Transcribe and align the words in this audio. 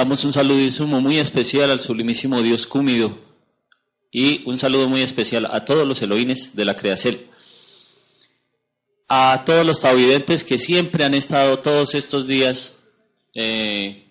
Damos 0.00 0.24
un 0.24 0.32
saludísimo 0.32 0.98
muy 0.98 1.18
especial 1.18 1.70
al 1.70 1.82
sublimísimo 1.82 2.40
Dios 2.40 2.66
Cúmido 2.66 3.18
y 4.10 4.42
un 4.48 4.56
saludo 4.56 4.88
muy 4.88 5.02
especial 5.02 5.44
a 5.44 5.62
todos 5.66 5.86
los 5.86 6.00
Elohines 6.00 6.56
de 6.56 6.64
la 6.64 6.74
Creacel. 6.74 7.26
A 9.10 9.42
todos 9.44 9.66
los 9.66 9.78
tavidentes 9.78 10.42
que 10.42 10.58
siempre 10.58 11.04
han 11.04 11.12
estado 11.12 11.58
todos 11.58 11.94
estos 11.94 12.26
días 12.26 12.78
eh, 13.34 14.06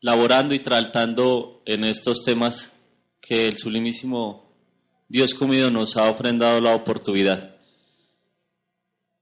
laborando 0.00 0.56
y 0.56 0.58
tratando 0.58 1.62
en 1.66 1.84
estos 1.84 2.24
temas 2.24 2.72
que 3.20 3.46
el 3.46 3.58
sublimísimo 3.58 4.52
Dios 5.06 5.34
Cúmido 5.34 5.70
nos 5.70 5.96
ha 5.96 6.10
ofrendado 6.10 6.60
la 6.60 6.74
oportunidad. 6.74 7.54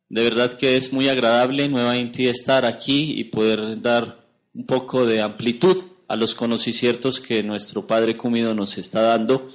De 0.09 0.23
verdad 0.23 0.55
que 0.55 0.79
es 0.79 0.95
muy 0.95 1.11
agradable 1.11 1.69
nuevamente 1.69 2.31
estar 2.31 2.65
aquí 2.65 3.21
y 3.21 3.25
poder 3.25 3.83
dar 3.83 4.27
un 4.55 4.65
poco 4.65 5.05
de 5.05 5.21
amplitud 5.21 5.77
a 6.09 6.17
los 6.17 6.35
conociciertos 6.35 7.21
que 7.21 7.43
nuestro 7.43 7.87
Padre 7.87 8.17
Cúmido 8.17 8.55
nos 8.55 8.79
está 8.79 9.03
dando 9.03 9.51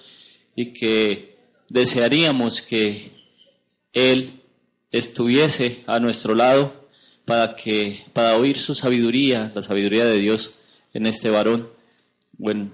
y 0.55 0.73
que 0.73 1.37
desearíamos 1.69 2.61
que 2.61 3.11
Él 3.93 4.41
estuviese 4.91 5.83
a 5.87 5.99
nuestro 5.99 6.35
lado 6.35 6.87
para 7.25 7.55
que 7.55 8.03
para 8.13 8.35
oír 8.35 8.57
su 8.57 8.75
sabiduría, 8.75 9.51
la 9.55 9.61
sabiduría 9.61 10.05
de 10.05 10.19
Dios 10.19 10.55
en 10.93 11.05
este 11.05 11.29
varón, 11.29 11.69
buen 12.37 12.73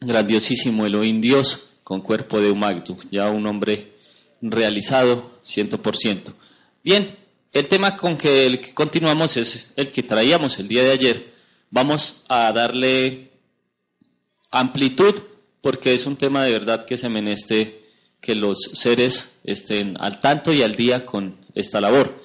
grandiosísimo 0.00 0.86
Elohim 0.86 1.20
Dios 1.20 1.70
con 1.84 2.00
cuerpo 2.00 2.40
de 2.40 2.50
Umagdu, 2.50 2.96
ya 3.10 3.28
un 3.28 3.46
hombre 3.46 3.92
realizado 4.40 5.38
ciento 5.42 5.82
por 5.82 5.96
ciento. 5.96 6.32
Bien, 6.82 7.06
el 7.52 7.68
tema 7.68 7.96
con 7.96 8.16
que, 8.16 8.46
el 8.46 8.60
que 8.60 8.72
continuamos 8.72 9.36
es 9.36 9.72
el 9.76 9.90
que 9.90 10.02
traíamos 10.02 10.58
el 10.58 10.68
día 10.68 10.82
de 10.82 10.90
ayer, 10.90 11.31
Vamos 11.74 12.20
a 12.28 12.52
darle 12.52 13.30
amplitud 14.50 15.14
porque 15.62 15.94
es 15.94 16.04
un 16.04 16.16
tema 16.16 16.44
de 16.44 16.52
verdad 16.52 16.84
que 16.84 16.98
se 16.98 17.08
meneste 17.08 17.88
que 18.20 18.34
los 18.34 18.58
seres 18.74 19.38
estén 19.42 19.96
al 19.98 20.20
tanto 20.20 20.52
y 20.52 20.60
al 20.60 20.76
día 20.76 21.06
con 21.06 21.38
esta 21.54 21.80
labor. 21.80 22.20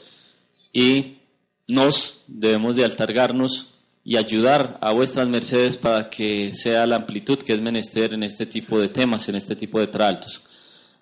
Y 0.73 1.19
nos 1.65 2.23
debemos 2.27 2.75
de 2.75 2.83
altargarnos 2.83 3.69
y 4.03 4.17
ayudar 4.17 4.79
a 4.81 4.91
vuestras 4.91 5.29
mercedes 5.29 5.77
para 5.77 6.09
que 6.09 6.53
sea 6.53 6.85
la 6.85 6.97
amplitud 6.97 7.37
que 7.37 7.53
es 7.53 7.61
menester 7.61 8.13
en 8.13 8.23
este 8.23 8.47
tipo 8.47 8.77
de 8.77 8.89
temas, 8.89 9.29
en 9.29 9.35
este 9.35 9.55
tipo 9.55 9.79
de 9.79 9.87
traltos. 9.87 10.41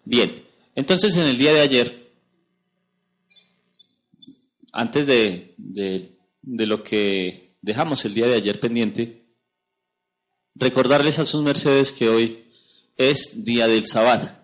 Bien, 0.03 0.31
entonces 0.75 1.17
en 1.17 1.23
el 1.23 1.39
día 1.39 1.51
de 1.51 1.61
ayer, 1.61 2.11
antes 4.71 5.07
de, 5.07 5.55
de 5.57 6.65
lo 6.67 6.83
que 6.83 7.44
dejamos 7.65 8.05
el 8.05 8.13
día 8.13 8.27
de 8.27 8.35
ayer 8.35 8.59
pendiente, 8.59 9.25
recordarles 10.53 11.17
a 11.17 11.25
sus 11.25 11.41
mercedes 11.41 11.91
que 11.91 12.09
hoy 12.09 12.45
es 12.95 13.43
día 13.43 13.67
del 13.67 13.87
Sabbat. 13.87 14.37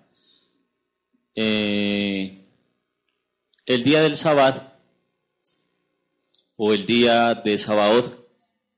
Eh, 1.36 2.48
el 3.68 3.84
día 3.84 4.02
del 4.02 4.18
Sabbat 4.18 4.74
o 6.56 6.74
el 6.74 6.88
día 6.88 7.36
de 7.36 7.60
Sabaoth 7.60 8.12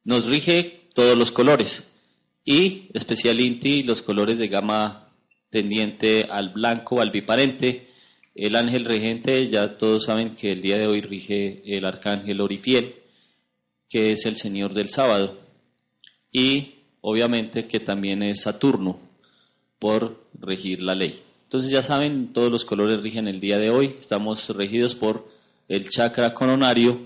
nos 0.04 0.28
rige 0.28 0.90
todos 0.94 1.18
los 1.18 1.32
colores 1.32 1.86
y 2.44 2.90
especialmente 2.94 3.82
los 3.86 4.02
colores 4.02 4.38
de 4.40 4.50
gama 4.50 5.16
tendiente 5.50 6.28
al 6.30 6.50
blanco, 6.50 7.00
al 7.00 7.12
biparente. 7.12 7.88
El 8.36 8.58
ángel 8.58 8.84
regente, 8.84 9.48
ya 9.48 9.78
todos 9.78 10.04
saben 10.04 10.36
que 10.36 10.52
el 10.52 10.62
día 10.62 10.78
de 10.78 10.88
hoy 10.88 11.00
rige 11.00 11.62
el 11.66 11.86
arcángel 11.86 12.42
Orifiel 12.42 13.03
que 13.94 14.12
es 14.12 14.26
el 14.26 14.38
Señor 14.38 14.74
del 14.74 14.90
sábado, 14.90 15.38
y 16.32 16.78
obviamente 17.02 17.68
que 17.68 17.80
también 17.80 18.24
es 18.24 18.42
Saturno 18.42 18.98
por 19.78 20.26
regir 20.34 20.82
la 20.82 20.96
ley. 20.96 21.22
Entonces 21.44 21.70
ya 21.70 21.84
saben, 21.84 22.34
todos 22.34 22.52
los 22.52 22.66
colores 22.66 23.04
rigen 23.04 23.28
el 23.28 23.40
día 23.40 23.60
de 23.60 23.70
hoy, 23.70 23.94
estamos 24.00 24.50
regidos 24.50 24.96
por 24.96 25.30
el 25.68 25.92
chakra 25.92 26.34
coronario, 26.34 27.02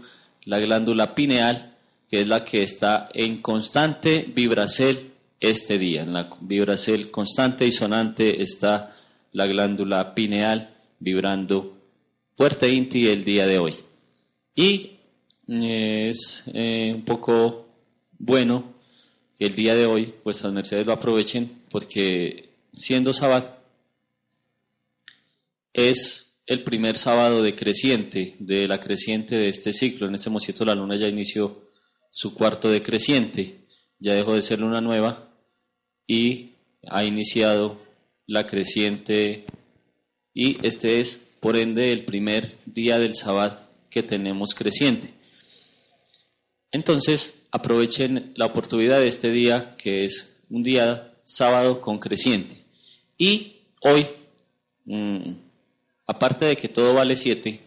la 0.46 0.59
glándula 0.59 1.14
pineal, 1.14 1.75
que 2.09 2.22
es 2.22 2.28
la 2.30 2.46
que 2.46 2.64
está 2.64 3.09
en 3.14 3.42
constante 3.42 4.25
vibracel 4.34 5.12
este 5.42 5.78
día. 5.78 6.04
En 6.04 6.14
la 6.14 6.30
vibracel 6.40 7.12
constante 7.12 7.68
y 7.68 7.74
sonante 7.74 8.42
está 8.42 8.96
la 9.34 9.46
glándula 9.46 10.16
pineal 10.16 10.74
vibrando 11.00 11.75
fuerte 12.38 12.72
inti 12.72 13.09
el 13.09 13.25
día 13.25 13.46
de 13.46 13.59
hoy. 13.59 13.75
Y 14.56 14.97
es 15.47 16.44
eh, 16.53 16.91
un 16.94 17.03
poco 17.03 17.68
bueno 18.19 18.74
que 19.38 19.46
el 19.46 19.56
día 19.56 19.75
de 19.75 19.85
hoy 19.85 20.13
vuestras 20.24 20.52
mercedes 20.52 20.85
lo 20.85 20.94
aprovechen 20.94 21.62
porque 21.69 22.50
siendo 22.74 23.13
sábado 23.13 23.57
es 25.74 26.36
el 26.46 26.63
primer 26.63 26.97
sábado 26.97 27.44
de 27.44 27.56
creciente, 27.56 28.36
de 28.40 28.68
la 28.68 28.80
creciente 28.80 29.36
de 29.36 29.50
este 29.50 29.74
ciclo. 29.74 30.07
En 30.07 30.16
este 30.16 30.30
momento 30.30 30.66
la 30.66 30.75
luna 30.75 30.96
ya 30.96 31.07
inició 31.07 31.69
su 32.09 32.34
cuarto 32.34 32.69
de 32.72 32.81
creciente, 32.81 33.59
ya 34.00 34.13
dejó 34.13 34.34
de 34.34 34.41
ser 34.41 34.59
luna 34.59 34.81
nueva 34.81 35.30
y 36.07 36.51
ha 36.89 37.04
iniciado 37.04 37.80
la 38.25 38.48
creciente 38.48 39.45
y 40.33 40.57
este 40.66 41.00
es 41.00 41.24
por 41.39 41.57
ende 41.57 41.92
el 41.92 42.06
primer 42.06 42.57
día 42.66 42.98
del 42.98 43.16
sábado 43.16 43.62
que 43.89 44.04
tenemos 44.04 44.54
creciente. 44.56 45.17
Entonces, 46.72 47.44
aprovechen 47.52 48.34
la 48.36 48.46
oportunidad 48.46 49.00
de 49.00 49.08
este 49.08 49.31
día, 49.31 49.75
que 49.78 50.06
es 50.06 50.38
un 50.50 50.64
día 50.64 51.14
sábado 51.24 51.81
con 51.81 52.00
creciente. 52.00 52.64
Y 53.18 53.58
hoy, 53.81 54.06
mm, 54.86 55.31
aparte 56.06 56.46
de 56.46 56.56
que 56.58 56.69
todo 56.69 56.94
vale 56.94 57.16
7, 57.16 57.62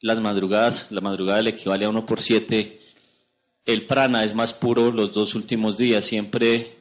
las 0.00 0.20
madrugadas, 0.20 0.92
la 0.92 1.00
madrugada 1.00 1.42
le 1.42 1.50
equivale 1.50 1.86
a 1.86 1.88
1 1.88 2.06
por 2.06 2.20
7, 2.20 2.80
el 3.64 3.86
prana 3.86 4.24
es 4.24 4.34
más 4.34 4.52
puro 4.52 4.92
los 4.92 5.12
dos 5.12 5.34
últimos 5.34 5.76
días. 5.76 6.04
Siempre 6.04 6.76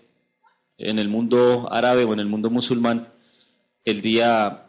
en 0.77 0.99
el 0.99 1.07
mundo 1.07 1.67
árabe 1.71 2.03
o 2.03 2.13
en 2.13 2.19
el 2.19 2.27
mundo 2.27 2.49
musulmán, 2.49 3.09
el 3.83 4.01
día 4.01 4.67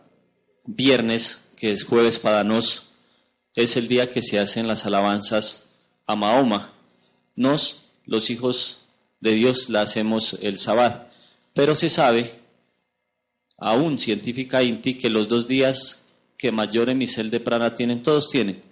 viernes, 0.64 1.40
que 1.56 1.72
es 1.72 1.84
jueves 1.84 2.18
para 2.18 2.44
nos, 2.44 2.88
es 3.54 3.76
el 3.76 3.88
día 3.88 4.10
que 4.10 4.22
se 4.22 4.38
hacen 4.38 4.66
las 4.66 4.86
alabanzas 4.86 5.65
a 6.06 6.16
Mahoma. 6.16 6.72
Nos, 7.34 7.80
los 8.04 8.30
hijos 8.30 8.78
de 9.20 9.32
Dios 9.32 9.68
la 9.68 9.82
hacemos 9.82 10.38
el 10.40 10.58
sabbat. 10.58 11.08
Pero 11.52 11.74
se 11.74 11.90
sabe, 11.90 12.40
aún 13.58 13.98
científica 13.98 14.62
inti, 14.62 14.94
que 14.94 15.10
los 15.10 15.28
dos 15.28 15.46
días 15.46 16.02
que 16.36 16.52
mayor 16.52 16.90
emisel 16.90 17.30
de 17.30 17.40
prana 17.40 17.74
tienen, 17.74 18.02
todos 18.02 18.28
tienen, 18.30 18.62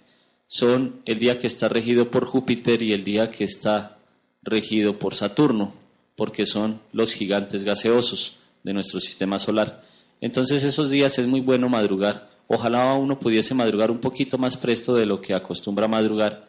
son 0.47 1.01
el 1.05 1.19
día 1.19 1.39
que 1.39 1.47
está 1.47 1.67
regido 1.67 2.11
por 2.11 2.25
Júpiter 2.25 2.81
y 2.81 2.93
el 2.93 3.03
día 3.03 3.31
que 3.31 3.43
está 3.43 3.97
regido 4.43 4.99
por 4.99 5.15
Saturno, 5.15 5.73
porque 6.15 6.45
son 6.45 6.79
los 6.93 7.13
gigantes 7.13 7.63
gaseosos 7.63 8.37
de 8.63 8.73
nuestro 8.73 8.99
sistema 8.99 9.39
solar. 9.39 9.83
Entonces 10.21 10.63
esos 10.63 10.89
días 10.89 11.17
es 11.17 11.27
muy 11.27 11.41
bueno 11.41 11.67
madrugar. 11.67 12.29
Ojalá 12.47 12.93
uno 12.93 13.19
pudiese 13.19 13.55
madrugar 13.55 13.89
un 13.89 13.99
poquito 13.99 14.37
más 14.37 14.55
presto 14.55 14.93
de 14.93 15.07
lo 15.07 15.19
que 15.19 15.33
acostumbra 15.33 15.87
madrugar, 15.87 16.47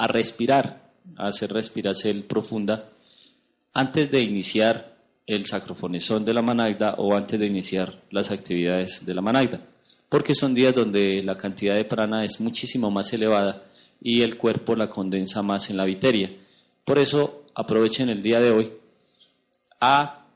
a 0.00 0.06
respirar, 0.06 0.92
a 1.16 1.28
hacer 1.28 1.52
respiración 1.52 2.22
profunda, 2.22 2.90
antes 3.72 4.10
de 4.10 4.20
iniciar 4.22 4.96
el 5.26 5.46
sacrofonesón 5.46 6.24
de 6.24 6.34
la 6.34 6.42
managda 6.42 6.94
o 6.98 7.14
antes 7.14 7.38
de 7.38 7.46
iniciar 7.46 8.00
las 8.10 8.30
actividades 8.30 9.04
de 9.06 9.14
la 9.14 9.22
managda 9.22 9.60
porque 10.10 10.34
son 10.34 10.54
días 10.54 10.74
donde 10.74 11.22
la 11.22 11.36
cantidad 11.36 11.76
de 11.76 11.84
prana 11.84 12.24
es 12.24 12.40
muchísimo 12.40 12.90
más 12.90 13.12
elevada 13.12 13.62
y 14.02 14.22
el 14.22 14.36
cuerpo 14.36 14.74
la 14.74 14.90
condensa 14.90 15.40
más 15.40 15.70
en 15.70 15.76
la 15.76 15.84
viteria. 15.84 16.36
Por 16.84 16.98
eso 16.98 17.44
aprovechen 17.54 18.10
el 18.10 18.20
día 18.20 18.40
de 18.40 18.50
hoy 18.50 18.72
a, 19.80 20.26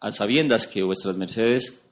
a 0.00 0.12
sabiendas 0.12 0.66
que 0.66 0.82
vuestras 0.82 1.18
mercedes, 1.18 1.82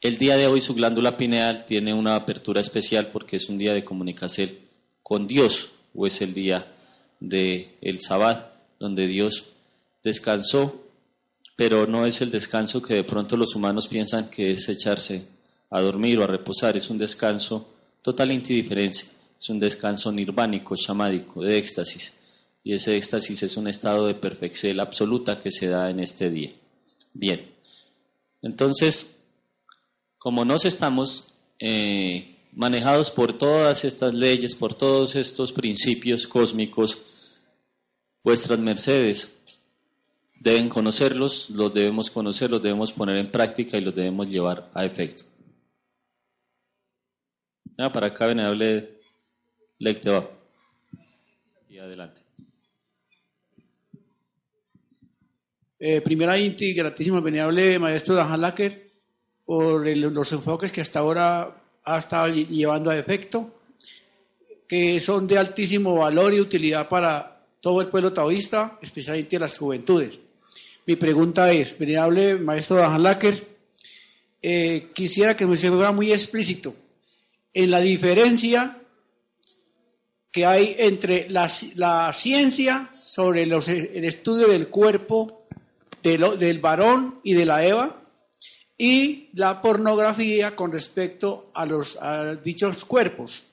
el 0.00 0.16
día 0.16 0.36
de 0.36 0.46
hoy 0.46 0.60
su 0.60 0.74
glándula 0.74 1.16
pineal 1.16 1.66
tiene 1.66 1.92
una 1.92 2.14
apertura 2.14 2.60
especial 2.60 3.08
porque 3.08 3.36
es 3.36 3.48
un 3.48 3.58
día 3.58 3.74
de 3.74 3.84
comunicación 3.84 4.50
con 5.02 5.26
Dios 5.26 5.70
o 5.94 6.06
es 6.06 6.20
el 6.20 6.34
día 6.34 6.74
del 7.18 7.68
el 7.80 8.00
sabbat 8.00 8.50
donde 8.78 9.06
Dios 9.06 9.50
descansó, 10.02 10.82
pero 11.56 11.86
no 11.86 12.06
es 12.06 12.20
el 12.22 12.30
descanso 12.30 12.80
que 12.80 12.94
de 12.94 13.04
pronto 13.04 13.36
los 13.36 13.54
humanos 13.54 13.88
piensan 13.88 14.30
que 14.30 14.52
es 14.52 14.68
echarse 14.68 15.26
a 15.70 15.80
dormir 15.80 16.18
o 16.18 16.24
a 16.24 16.26
reposar, 16.26 16.76
es 16.76 16.90
un 16.90 16.98
descanso 16.98 17.68
total 18.02 18.32
indiferencia, 18.32 19.08
es 19.38 19.48
un 19.50 19.60
descanso 19.60 20.10
nirvánico, 20.10 20.74
chamádico, 20.76 21.42
de 21.42 21.58
éxtasis. 21.58 22.14
Y 22.62 22.74
ese 22.74 22.96
éxtasis 22.96 23.42
es 23.42 23.56
un 23.56 23.68
estado 23.68 24.06
de 24.06 24.14
perfección 24.14 24.80
absoluta 24.80 25.38
que 25.38 25.50
se 25.50 25.68
da 25.68 25.90
en 25.90 26.00
este 26.00 26.30
día. 26.30 26.52
Bien, 27.12 27.50
entonces, 28.42 29.20
como 30.18 30.44
nos 30.44 30.64
estamos 30.64 31.34
eh, 31.58 32.36
manejados 32.52 33.10
por 33.10 33.36
todas 33.36 33.84
estas 33.84 34.14
leyes, 34.14 34.54
por 34.54 34.74
todos 34.74 35.16
estos 35.16 35.52
principios 35.52 36.26
cósmicos, 36.26 36.98
vuestras 38.22 38.58
mercedes 38.58 39.36
deben 40.40 40.68
conocerlos, 40.68 41.50
los 41.50 41.72
debemos 41.72 42.10
conocer, 42.10 42.50
los 42.50 42.62
debemos 42.62 42.92
poner 42.92 43.16
en 43.18 43.30
práctica 43.30 43.76
y 43.76 43.82
los 43.82 43.94
debemos 43.94 44.28
llevar 44.28 44.70
a 44.74 44.84
efecto. 44.84 45.24
Ah, 47.78 47.92
para 47.92 48.08
acá, 48.08 48.26
venerable 48.26 49.00
Lecteba. 49.78 50.28
Y 51.68 51.78
adelante. 51.78 52.20
Eh, 55.78 56.02
primera 56.02 56.36
Inti, 56.36 56.74
gratísimo, 56.74 57.22
venerable 57.22 57.78
maestro 57.78 58.14
Dajan 58.14 58.40
Lacker, 58.40 58.90
por 59.46 59.86
los 59.86 60.32
enfoques 60.32 60.70
que 60.70 60.82
hasta 60.82 60.98
ahora 60.98 61.59
ha 61.84 61.98
estado 61.98 62.28
llevando 62.28 62.90
a 62.90 62.98
efecto, 62.98 63.60
que 64.66 65.00
son 65.00 65.26
de 65.26 65.38
altísimo 65.38 65.94
valor 65.96 66.32
y 66.32 66.40
utilidad 66.40 66.88
para 66.88 67.44
todo 67.60 67.80
el 67.80 67.88
pueblo 67.88 68.12
taoísta, 68.12 68.78
especialmente 68.80 69.38
las 69.38 69.58
juventudes. 69.58 70.20
Mi 70.86 70.96
pregunta 70.96 71.52
es, 71.52 71.78
venerable 71.78 72.36
maestro 72.36 72.76
Dajan 72.76 73.02
Lacker, 73.02 73.48
eh, 74.42 74.90
quisiera 74.94 75.36
que 75.36 75.46
me 75.46 75.56
fuera 75.56 75.92
muy 75.92 76.12
explícito 76.12 76.74
en 77.52 77.70
la 77.70 77.80
diferencia 77.80 78.78
que 80.32 80.46
hay 80.46 80.76
entre 80.78 81.28
la, 81.28 81.48
ciencia 82.12 82.90
sobre 83.02 83.42
el 83.42 84.04
estudio 84.04 84.46
del 84.48 84.68
cuerpo 84.68 85.46
del 86.02 86.58
varón 86.60 87.20
y 87.22 87.34
de 87.34 87.44
la 87.44 87.64
Eva 87.64 87.99
y 88.82 89.28
la 89.34 89.60
pornografía 89.60 90.56
con 90.56 90.72
respecto 90.72 91.50
a 91.52 91.66
los 91.66 91.98
dichos 92.42 92.86
cuerpos. 92.86 93.44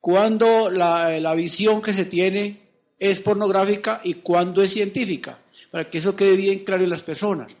Cuando 0.00 0.68
la, 0.68 1.20
la 1.20 1.34
visión 1.36 1.80
que 1.80 1.92
se 1.92 2.06
tiene 2.06 2.58
es 2.98 3.20
pornográfica 3.20 4.00
y 4.02 4.14
cuando 4.14 4.60
es 4.60 4.72
científica, 4.72 5.38
para 5.70 5.88
que 5.88 5.98
eso 5.98 6.16
quede 6.16 6.34
bien 6.34 6.64
claro 6.64 6.82
en 6.82 6.90
las 6.90 7.04
personas. 7.04 7.56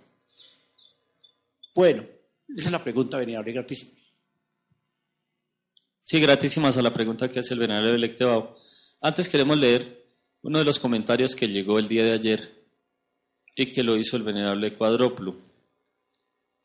Bueno, 1.76 2.02
esa 2.48 2.66
es 2.66 2.72
la 2.72 2.82
pregunta, 2.82 3.18
venía, 3.18 3.40
gratísimo. 3.40 3.92
Sí, 6.02 6.18
gratísimas 6.18 6.76
a 6.76 6.82
la 6.82 6.92
pregunta 6.92 7.28
que 7.28 7.38
hace 7.38 7.54
el 7.54 7.60
venerable 7.60 7.94
Electebao. 7.94 8.56
Antes 9.00 9.28
queremos 9.28 9.56
leer 9.56 10.06
uno 10.42 10.58
de 10.58 10.64
los 10.64 10.80
comentarios 10.80 11.36
que 11.36 11.46
llegó 11.46 11.78
el 11.78 11.86
día 11.86 12.02
de 12.02 12.14
ayer 12.14 12.64
y 13.54 13.70
que 13.70 13.84
lo 13.84 13.96
hizo 13.96 14.16
el 14.16 14.24
venerable 14.24 14.74
Cuadroplo, 14.74 15.49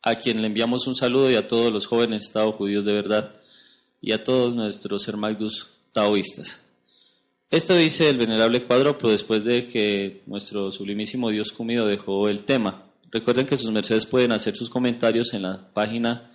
a 0.06 0.14
quien 0.14 0.40
le 0.40 0.46
enviamos 0.46 0.86
un 0.86 0.94
saludo 0.94 1.28
y 1.32 1.34
a 1.34 1.48
todos 1.48 1.72
los 1.72 1.86
jóvenes 1.86 2.26
estados 2.26 2.54
judíos 2.54 2.84
de 2.84 2.92
verdad 2.92 3.32
y 4.00 4.12
a 4.12 4.22
todos 4.22 4.54
nuestros 4.54 5.08
hermanos 5.08 5.66
taoístas. 5.90 6.60
Esto 7.50 7.74
dice 7.74 8.08
el 8.08 8.16
venerable 8.16 8.62
Cuadroplo 8.62 9.10
después 9.10 9.42
de 9.42 9.66
que 9.66 10.22
nuestro 10.26 10.70
sublimísimo 10.70 11.30
Dios 11.30 11.50
comido 11.50 11.88
dejó 11.88 12.28
el 12.28 12.44
tema. 12.44 12.84
Recuerden 13.10 13.46
que 13.46 13.56
sus 13.56 13.72
mercedes 13.72 14.06
pueden 14.06 14.30
hacer 14.30 14.54
sus 14.54 14.70
comentarios 14.70 15.34
en 15.34 15.42
la 15.42 15.72
página 15.74 16.30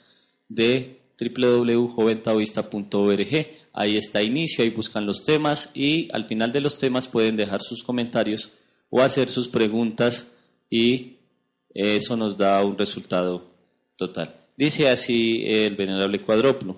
de 0.49 0.99
www.joventaoísta.org. 1.17 3.47
Ahí 3.71 3.95
está 3.95 4.21
inicio, 4.21 4.65
ahí 4.65 4.69
buscan 4.69 5.05
los 5.05 5.23
temas 5.23 5.71
y 5.73 6.09
al 6.11 6.27
final 6.27 6.51
de 6.51 6.59
los 6.59 6.77
temas 6.77 7.07
pueden 7.07 7.37
dejar 7.37 7.61
sus 7.61 7.83
comentarios 7.83 8.49
o 8.89 8.99
hacer 8.99 9.29
sus 9.29 9.47
preguntas 9.47 10.29
y 10.69 11.19
eso 11.73 12.17
nos 12.17 12.37
da 12.37 12.65
un 12.65 12.77
resultado 12.77 13.50
Dice 14.57 14.89
así 14.89 15.43
el 15.45 15.75
venerable 15.75 16.21
cuadróplo. 16.21 16.77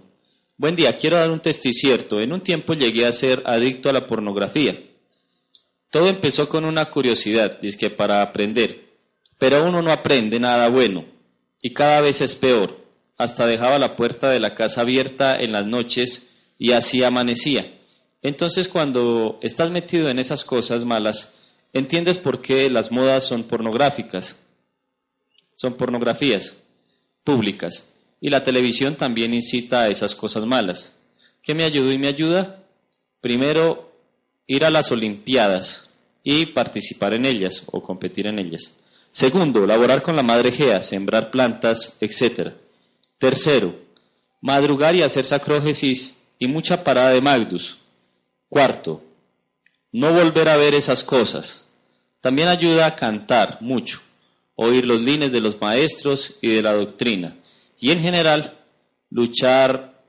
Buen 0.57 0.75
día, 0.75 0.97
quiero 0.97 1.17
dar 1.17 1.31
un 1.31 1.41
cierto. 1.43 2.19
En 2.19 2.33
un 2.33 2.41
tiempo 2.41 2.73
llegué 2.73 3.05
a 3.05 3.11
ser 3.11 3.41
adicto 3.45 3.89
a 3.89 3.93
la 3.93 4.05
pornografía. 4.07 4.77
Todo 5.89 6.07
empezó 6.07 6.49
con 6.49 6.65
una 6.65 6.85
curiosidad, 6.85 7.59
dice 7.59 7.77
que 7.77 7.89
para 7.89 8.21
aprender, 8.21 8.89
pero 9.37 9.65
uno 9.65 9.81
no 9.81 9.91
aprende 9.91 10.39
nada 10.39 10.67
bueno 10.67 11.05
y 11.61 11.71
cada 11.71 12.01
vez 12.01 12.19
es 12.21 12.35
peor 12.35 12.83
hasta 13.17 13.45
dejaba 13.45 13.77
la 13.77 13.95
puerta 13.95 14.29
de 14.29 14.39
la 14.39 14.55
casa 14.55 14.81
abierta 14.81 15.39
en 15.39 15.51
las 15.51 15.65
noches 15.67 16.29
y 16.57 16.71
así 16.71 17.03
amanecía. 17.03 17.71
Entonces 18.23 18.67
cuando 18.67 19.37
estás 19.43 19.69
metido 19.69 20.09
en 20.09 20.17
esas 20.17 20.43
cosas 20.43 20.83
malas, 20.83 21.33
entiendes 21.73 22.17
por 22.17 22.41
qué 22.41 22.69
las 22.71 22.91
modas 22.91 23.23
son 23.23 23.43
pornográficas, 23.43 24.35
son 25.53 25.75
pornografías 25.75 26.55
públicas. 27.23 27.89
Y 28.21 28.29
la 28.29 28.43
televisión 28.43 28.95
también 28.95 29.33
incita 29.33 29.83
a 29.83 29.89
esas 29.89 30.15
cosas 30.15 30.45
malas. 30.45 30.95
¿Qué 31.41 31.53
me 31.53 31.63
ayudó 31.63 31.91
y 31.91 31.97
me 31.97 32.07
ayuda? 32.07 32.63
Primero, 33.19 33.91
ir 34.47 34.65
a 34.65 34.69
las 34.69 34.91
Olimpiadas 34.91 35.89
y 36.23 36.47
participar 36.47 37.13
en 37.13 37.25
ellas 37.25 37.63
o 37.65 37.81
competir 37.81 38.27
en 38.27 38.39
ellas. 38.39 38.71
Segundo, 39.11 39.67
laborar 39.67 40.01
con 40.01 40.15
la 40.15 40.23
madre 40.23 40.51
Gea, 40.51 40.81
sembrar 40.81 41.31
plantas, 41.31 41.97
etcétera. 41.99 42.55
Tercero, 43.17 43.75
madrugar 44.41 44.95
y 44.95 45.03
hacer 45.03 45.25
sacrógesis 45.25 46.23
y 46.39 46.47
mucha 46.47 46.83
parada 46.83 47.11
de 47.11 47.21
Magdus. 47.21 47.77
Cuarto, 48.49 49.03
no 49.91 50.11
volver 50.11 50.49
a 50.49 50.57
ver 50.57 50.73
esas 50.73 51.03
cosas. 51.03 51.65
También 52.21 52.47
ayuda 52.47 52.85
a 52.87 52.95
cantar 52.95 53.57
mucho, 53.61 54.01
oír 54.55 54.85
los 54.85 55.01
lines 55.01 55.31
de 55.31 55.41
los 55.41 55.59
maestros 55.59 56.35
y 56.41 56.49
de 56.49 56.61
la 56.61 56.73
doctrina. 56.73 57.35
Y 57.79 57.91
en 57.91 58.01
general, 58.01 58.57
luchar 59.09 60.01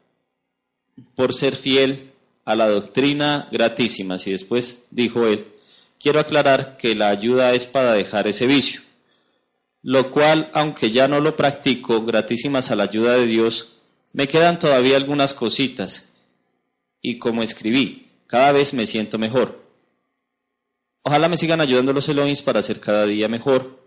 por 1.14 1.34
ser 1.34 1.56
fiel 1.56 2.10
a 2.44 2.54
la 2.54 2.68
doctrina 2.68 3.48
gratísima. 3.50 4.16
Y 4.24 4.32
después 4.32 4.84
dijo 4.90 5.26
él, 5.26 5.46
quiero 5.98 6.20
aclarar 6.20 6.76
que 6.76 6.94
la 6.94 7.08
ayuda 7.08 7.54
es 7.54 7.66
para 7.66 7.92
dejar 7.92 8.26
ese 8.26 8.46
vicio 8.46 8.84
lo 9.84 10.10
cual, 10.10 10.48
aunque 10.54 10.90
ya 10.90 11.08
no 11.08 11.20
lo 11.20 11.36
practico, 11.36 12.06
gratísimas 12.06 12.70
a 12.70 12.74
la 12.74 12.84
ayuda 12.84 13.18
de 13.18 13.26
Dios, 13.26 13.72
me 14.14 14.26
quedan 14.26 14.58
todavía 14.58 14.96
algunas 14.96 15.34
cositas. 15.34 16.08
Y 17.02 17.18
como 17.18 17.42
escribí, 17.42 18.08
cada 18.26 18.52
vez 18.52 18.72
me 18.72 18.86
siento 18.86 19.18
mejor. 19.18 19.62
Ojalá 21.02 21.28
me 21.28 21.36
sigan 21.36 21.60
ayudando 21.60 21.92
los 21.92 22.08
Elohim 22.08 22.34
para 22.42 22.62
ser 22.62 22.80
cada 22.80 23.04
día 23.04 23.28
mejor, 23.28 23.78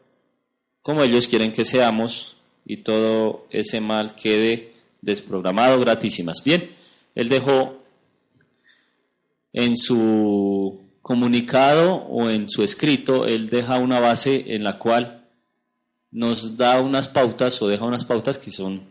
como 0.88 1.04
ellos 1.04 1.28
quieren 1.28 1.52
que 1.52 1.66
seamos, 1.66 2.38
y 2.66 2.78
todo 2.78 3.46
ese 3.50 3.82
mal 3.82 4.16
quede 4.16 4.72
desprogramado, 5.02 5.82
gratísimas. 5.82 6.42
Bien, 6.46 6.72
él 7.14 7.28
dejó 7.28 7.84
en 9.52 9.76
su 9.76 10.80
comunicado 11.02 11.94
o 11.94 12.30
en 12.30 12.50
su 12.50 12.64
escrito, 12.64 13.26
él 13.26 13.50
deja 13.50 13.80
una 13.80 14.00
base 14.00 14.56
en 14.56 14.64
la 14.64 14.80
cual 14.80 15.26
nos 16.10 16.56
da 16.56 16.80
unas 16.80 17.10
pautas 17.10 17.62
o 17.62 17.68
deja 17.68 17.84
unas 17.84 18.06
pautas 18.06 18.38
que 18.38 18.52
son 18.52 18.84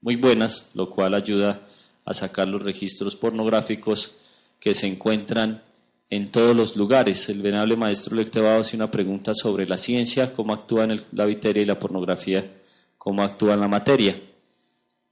muy 0.00 0.16
buenas, 0.16 0.70
lo 0.72 0.88
cual 0.88 1.12
ayuda 1.12 1.68
a 2.06 2.14
sacar 2.14 2.48
los 2.48 2.62
registros 2.62 3.14
pornográficos 3.14 4.12
que 4.58 4.74
se 4.74 4.86
encuentran 4.86 5.62
en 6.10 6.30
todos 6.32 6.54
los 6.54 6.76
lugares. 6.76 7.28
El 7.28 7.40
venerable 7.40 7.76
maestro 7.76 8.16
Lectebado 8.16 8.60
hace 8.60 8.76
una 8.76 8.90
pregunta 8.90 9.34
sobre 9.34 9.66
la 9.66 9.78
ciencia, 9.78 10.32
cómo 10.32 10.52
actúa 10.52 10.86
la 11.12 11.24
viteria 11.24 11.62
y 11.62 11.66
la 11.66 11.78
pornografía, 11.78 12.50
cómo 12.98 13.22
actúa 13.22 13.56
la 13.56 13.68
materia. 13.68 14.20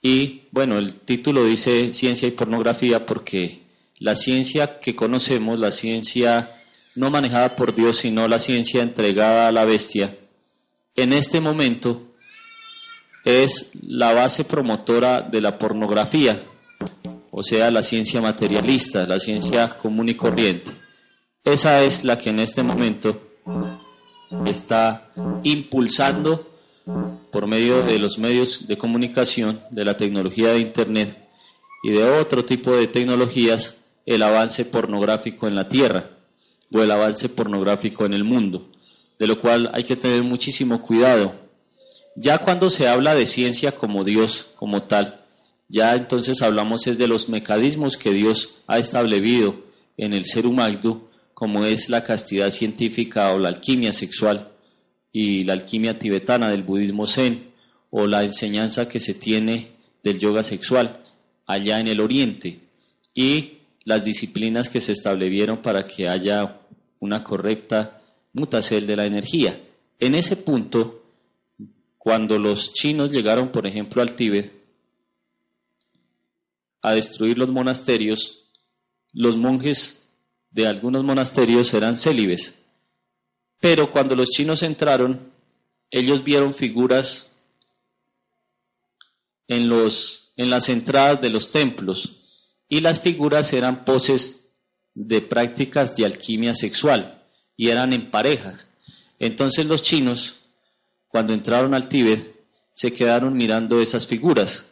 Y 0.03 0.43
bueno, 0.51 0.79
el 0.79 0.93
título 0.95 1.45
dice 1.45 1.93
ciencia 1.93 2.29
y 2.29 2.33
pornografía 2.33 3.07
porque 3.07 3.63
la 3.99 4.15
ciencia 4.15 4.79
que 4.81 4.95
conocemos, 4.95 5.59
la 5.59 5.73
ciencia 5.73 6.53
no 6.95 7.11
manejada 7.11 7.57
por 7.57 7.75
Dios, 7.75 7.99
sino 7.99 8.27
la 8.29 8.39
ciencia 8.39 8.83
entregada 8.83 9.49
a 9.49 9.53
la 9.53 9.65
bestia, 9.65 10.17
en 10.95 11.13
este 11.13 11.41
momento 11.41 12.03
es 13.25 13.71
la 13.81 14.15
base 14.15 14.45
promotora 14.45 15.23
de 15.23 15.41
la 15.41 15.59
pornografía, 15.59 16.41
o 17.31 17.43
sea, 17.43 17.71
la 17.71 17.83
ciencia 17.83 18.21
materialista, 18.21 19.07
la 19.07 19.21
ciencia 19.21 19.69
común 19.69 20.09
y 20.09 20.15
corriente. 20.15 20.78
Esa 21.49 21.83
es 21.83 22.05
la 22.05 22.19
que 22.19 22.29
en 22.29 22.41
este 22.41 22.63
momento 22.63 23.19
está 24.45 25.11
impulsando 25.45 26.47
por 27.31 27.47
medio 27.47 27.83
de 27.83 27.99
los 27.99 28.19
medios 28.19 28.69
de 28.69 28.77
comunicación, 28.77 29.63
de 29.71 29.87
la 29.87 29.97
tecnología 29.97 30.51
de 30.51 30.59
Internet 30.59 31.17
y 31.83 31.93
de 31.93 32.05
otro 32.05 32.45
tipo 32.45 32.73
de 32.73 32.87
tecnologías, 32.87 33.79
el 34.05 34.23
avance 34.25 34.67
pornográfico 34.67 35.49
en 35.49 35.55
la 35.55 35.69
Tierra 35.69 36.11
o 36.71 36.83
el 36.83 36.91
avance 36.91 37.31
pornográfico 37.31 38.05
en 38.05 38.13
el 38.13 38.25
mundo, 38.25 38.69
de 39.19 39.27
lo 39.27 39.41
cual 39.41 39.71
hay 39.73 39.85
que 39.85 39.97
tener 39.97 40.23
muchísimo 40.25 40.83
cuidado. 40.83 41.33
Ya 42.15 42.37
cuando 42.37 42.69
se 42.69 42.89
habla 42.89 43.15
de 43.15 43.25
ciencia 43.25 43.73
como 43.73 44.05
Dios, 44.05 44.49
como 44.57 44.83
tal, 44.83 45.25
ya 45.69 45.97
entonces 45.97 46.43
hablamos 46.43 46.87
es 46.87 46.99
de 46.99 47.09
los 47.09 47.31
mecanismos 47.31 47.97
que 47.97 48.13
Dios 48.13 48.51
ha 48.67 48.79
establecido 48.79 49.55
en 49.97 50.13
el 50.13 50.27
ser 50.27 50.47
humano, 50.47 51.08
como 51.39 51.65
es 51.65 51.89
la 51.89 52.03
castidad 52.03 52.51
científica 52.51 53.31
o 53.33 53.39
la 53.39 53.47
alquimia 53.47 53.93
sexual, 53.93 54.51
y 55.13 55.45
la 55.45 55.53
alquimia 55.53 55.97
tibetana 55.97 56.51
del 56.51 56.65
budismo 56.65 57.07
zen 57.07 57.53
o 57.91 58.09
la 58.09 58.25
enseñanza 58.25 58.89
que 58.89 58.99
se 58.99 59.15
tiene 59.15 59.71
del 60.03 60.19
yoga 60.19 60.43
sexual 60.43 61.01
allá 61.47 61.79
en 61.79 61.87
el 61.87 62.01
oriente 62.01 62.59
y 63.15 63.59
las 63.85 64.05
disciplinas 64.05 64.69
que 64.69 64.81
se 64.81 64.91
establecieron 64.91 65.59
para 65.59 65.87
que 65.87 66.09
haya 66.09 66.59
una 66.99 67.23
correcta 67.23 68.03
mutacel 68.33 68.89
de 68.89 68.97
la 68.97 69.05
energía. 69.05 69.61
En 70.01 70.17
ese 70.17 70.35
punto, 70.35 71.05
cuando 71.99 72.41
los 72.41 72.73
chinos 72.73 73.13
llegaron, 73.13 73.53
por 73.53 73.65
ejemplo, 73.65 74.03
al 74.03 74.17
Tíbet 74.17 74.53
a 76.83 76.95
destruir 76.95 77.39
los 77.39 77.49
monasterios, 77.49 78.51
los 79.13 79.37
monjes 79.37 79.98
de 80.59 80.67
algunos 80.67 81.05
monasterios 81.05 81.73
eran 81.73 81.97
célibes 81.97 82.59
pero 83.61 83.91
cuando 83.91 84.15
los 84.15 84.29
chinos 84.29 84.63
entraron, 84.63 85.33
ellos 85.91 86.23
vieron 86.23 86.55
figuras 86.55 87.31
en, 89.49 89.69
los, 89.69 90.33
en 90.37 90.51
las 90.51 90.69
entradas 90.69 91.21
de 91.21 91.31
los 91.31 91.51
templos 91.51 92.17
y 92.69 92.81
las 92.81 93.01
figuras 93.01 93.53
eran 93.53 93.85
poses 93.85 94.51
de 94.95 95.21
prácticas 95.21 95.97
de 95.97 96.05
alquimia 96.05 96.55
sexual 96.55 97.23
y 97.57 97.71
eran 97.71 97.93
en 97.93 98.11
parejas. 98.11 98.67
Entonces 99.19 99.67
los 99.67 99.83
chinos, 99.83 100.37
cuando 101.09 101.33
entraron 101.33 101.75
al 101.75 101.89
Tíbet, 101.89 102.37
se 102.75 102.93
quedaron 102.93 103.37
mirando 103.37 103.81
esas 103.81 104.07
figuras 104.07 104.67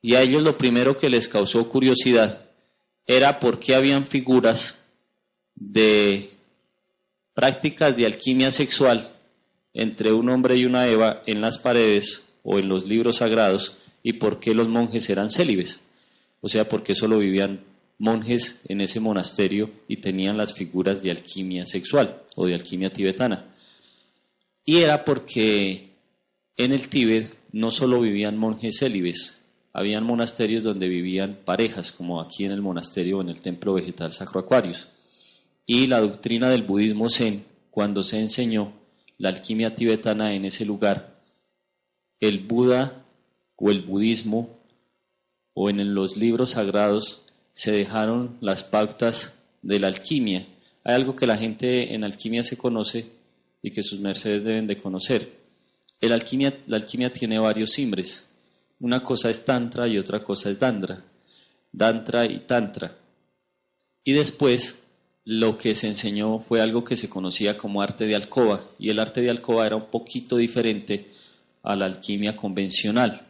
y 0.00 0.14
a 0.14 0.22
ellos 0.22 0.42
lo 0.42 0.56
primero 0.56 0.96
que 0.96 1.10
les 1.10 1.28
causó 1.28 1.68
curiosidad 1.68 2.48
era 3.06 3.38
por 3.38 3.58
qué 3.58 3.74
habían 3.74 4.06
figuras 4.06 4.83
de 5.56 6.30
prácticas 7.34 7.96
de 7.96 8.06
alquimia 8.06 8.50
sexual 8.50 9.10
entre 9.72 10.12
un 10.12 10.28
hombre 10.28 10.56
y 10.56 10.64
una 10.64 10.86
Eva 10.88 11.22
en 11.26 11.40
las 11.40 11.58
paredes 11.58 12.22
o 12.42 12.58
en 12.58 12.68
los 12.68 12.86
libros 12.86 13.16
sagrados 13.16 13.76
y 14.02 14.14
por 14.14 14.38
qué 14.38 14.54
los 14.54 14.68
monjes 14.68 15.10
eran 15.10 15.30
célibes. 15.30 15.80
O 16.40 16.48
sea, 16.48 16.68
por 16.68 16.82
qué 16.82 16.94
solo 16.94 17.18
vivían 17.18 17.60
monjes 17.98 18.60
en 18.68 18.80
ese 18.80 19.00
monasterio 19.00 19.70
y 19.88 19.96
tenían 19.96 20.36
las 20.36 20.52
figuras 20.52 21.02
de 21.02 21.10
alquimia 21.10 21.66
sexual 21.66 22.22
o 22.36 22.46
de 22.46 22.54
alquimia 22.54 22.92
tibetana. 22.92 23.46
Y 24.64 24.78
era 24.78 25.04
porque 25.04 25.90
en 26.56 26.72
el 26.72 26.88
Tíbet 26.88 27.34
no 27.52 27.70
solo 27.70 28.00
vivían 28.00 28.36
monjes 28.36 28.78
célibes, 28.78 29.38
habían 29.72 30.04
monasterios 30.04 30.62
donde 30.62 30.88
vivían 30.88 31.38
parejas, 31.44 31.92
como 31.92 32.20
aquí 32.20 32.44
en 32.44 32.52
el 32.52 32.62
monasterio 32.62 33.18
o 33.18 33.22
en 33.22 33.28
el 33.28 33.40
templo 33.40 33.74
vegetal 33.74 34.12
Sacro 34.12 34.40
Aquarius 34.40 34.88
y 35.66 35.86
la 35.86 36.00
doctrina 36.00 36.50
del 36.50 36.62
budismo 36.62 37.08
zen, 37.08 37.44
cuando 37.70 38.02
se 38.02 38.20
enseñó 38.20 38.72
la 39.18 39.30
alquimia 39.30 39.74
tibetana 39.74 40.34
en 40.34 40.44
ese 40.44 40.64
lugar, 40.64 41.20
el 42.20 42.40
Buda 42.40 43.04
o 43.56 43.70
el 43.70 43.82
budismo 43.82 44.58
o 45.54 45.70
en 45.70 45.94
los 45.94 46.16
libros 46.16 46.50
sagrados 46.50 47.22
se 47.52 47.72
dejaron 47.72 48.36
las 48.40 48.64
pautas 48.64 49.34
de 49.62 49.78
la 49.78 49.86
alquimia. 49.86 50.46
Hay 50.82 50.94
algo 50.94 51.16
que 51.16 51.26
la 51.26 51.38
gente 51.38 51.94
en 51.94 52.04
alquimia 52.04 52.42
se 52.42 52.58
conoce 52.58 53.10
y 53.62 53.70
que 53.70 53.82
sus 53.82 54.00
mercedes 54.00 54.44
deben 54.44 54.66
de 54.66 54.76
conocer. 54.76 55.32
El 56.00 56.12
alquimia, 56.12 56.58
la 56.66 56.76
alquimia 56.76 57.12
tiene 57.12 57.38
varios 57.38 57.70
simbres. 57.70 58.28
Una 58.80 59.02
cosa 59.02 59.30
es 59.30 59.44
tantra 59.44 59.88
y 59.88 59.96
otra 59.96 60.22
cosa 60.22 60.50
es 60.50 60.58
dandra. 60.58 61.02
Dantra 61.72 62.26
y 62.26 62.40
tantra. 62.40 62.98
Y 64.02 64.12
después 64.12 64.83
lo 65.24 65.56
que 65.56 65.74
se 65.74 65.88
enseñó 65.88 66.40
fue 66.40 66.60
algo 66.60 66.84
que 66.84 66.96
se 66.96 67.08
conocía 67.08 67.56
como 67.56 67.80
arte 67.80 68.06
de 68.06 68.14
alcoba, 68.14 68.68
y 68.78 68.90
el 68.90 68.98
arte 68.98 69.22
de 69.22 69.30
alcoba 69.30 69.66
era 69.66 69.76
un 69.76 69.86
poquito 69.86 70.36
diferente 70.36 71.12
a 71.62 71.74
la 71.76 71.86
alquimia 71.86 72.36
convencional, 72.36 73.26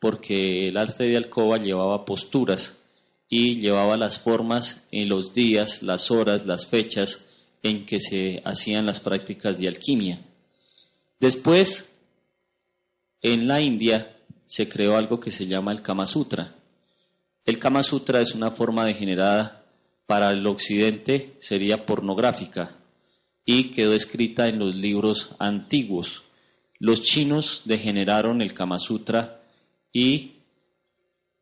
porque 0.00 0.68
el 0.68 0.76
arte 0.76 1.04
de 1.04 1.16
alcoba 1.16 1.58
llevaba 1.58 2.04
posturas 2.04 2.78
y 3.28 3.60
llevaba 3.60 3.96
las 3.96 4.18
formas 4.18 4.84
en 4.90 5.08
los 5.08 5.34
días, 5.34 5.82
las 5.82 6.10
horas, 6.10 6.46
las 6.46 6.66
fechas 6.66 7.24
en 7.62 7.86
que 7.86 8.00
se 8.00 8.42
hacían 8.44 8.86
las 8.86 9.00
prácticas 9.00 9.58
de 9.58 9.68
alquimia. 9.68 10.20
Después, 11.18 11.92
en 13.22 13.48
la 13.48 13.60
India 13.60 14.16
se 14.46 14.68
creó 14.68 14.96
algo 14.96 15.18
que 15.18 15.30
se 15.30 15.46
llama 15.46 15.72
el 15.72 15.82
Kama 15.82 16.06
Sutra. 16.06 16.54
El 17.44 17.58
Kama 17.58 17.82
Sutra 17.82 18.20
es 18.20 18.34
una 18.34 18.50
forma 18.50 18.84
degenerada 18.84 19.65
para 20.06 20.30
el 20.30 20.46
occidente 20.46 21.34
sería 21.38 21.84
pornográfica 21.84 22.76
y 23.44 23.64
quedó 23.70 23.94
escrita 23.94 24.48
en 24.48 24.58
los 24.58 24.74
libros 24.74 25.30
antiguos. 25.38 26.22
Los 26.78 27.02
chinos 27.02 27.62
degeneraron 27.64 28.40
el 28.40 28.54
Kama 28.54 28.78
Sutra 28.78 29.42
y 29.92 30.32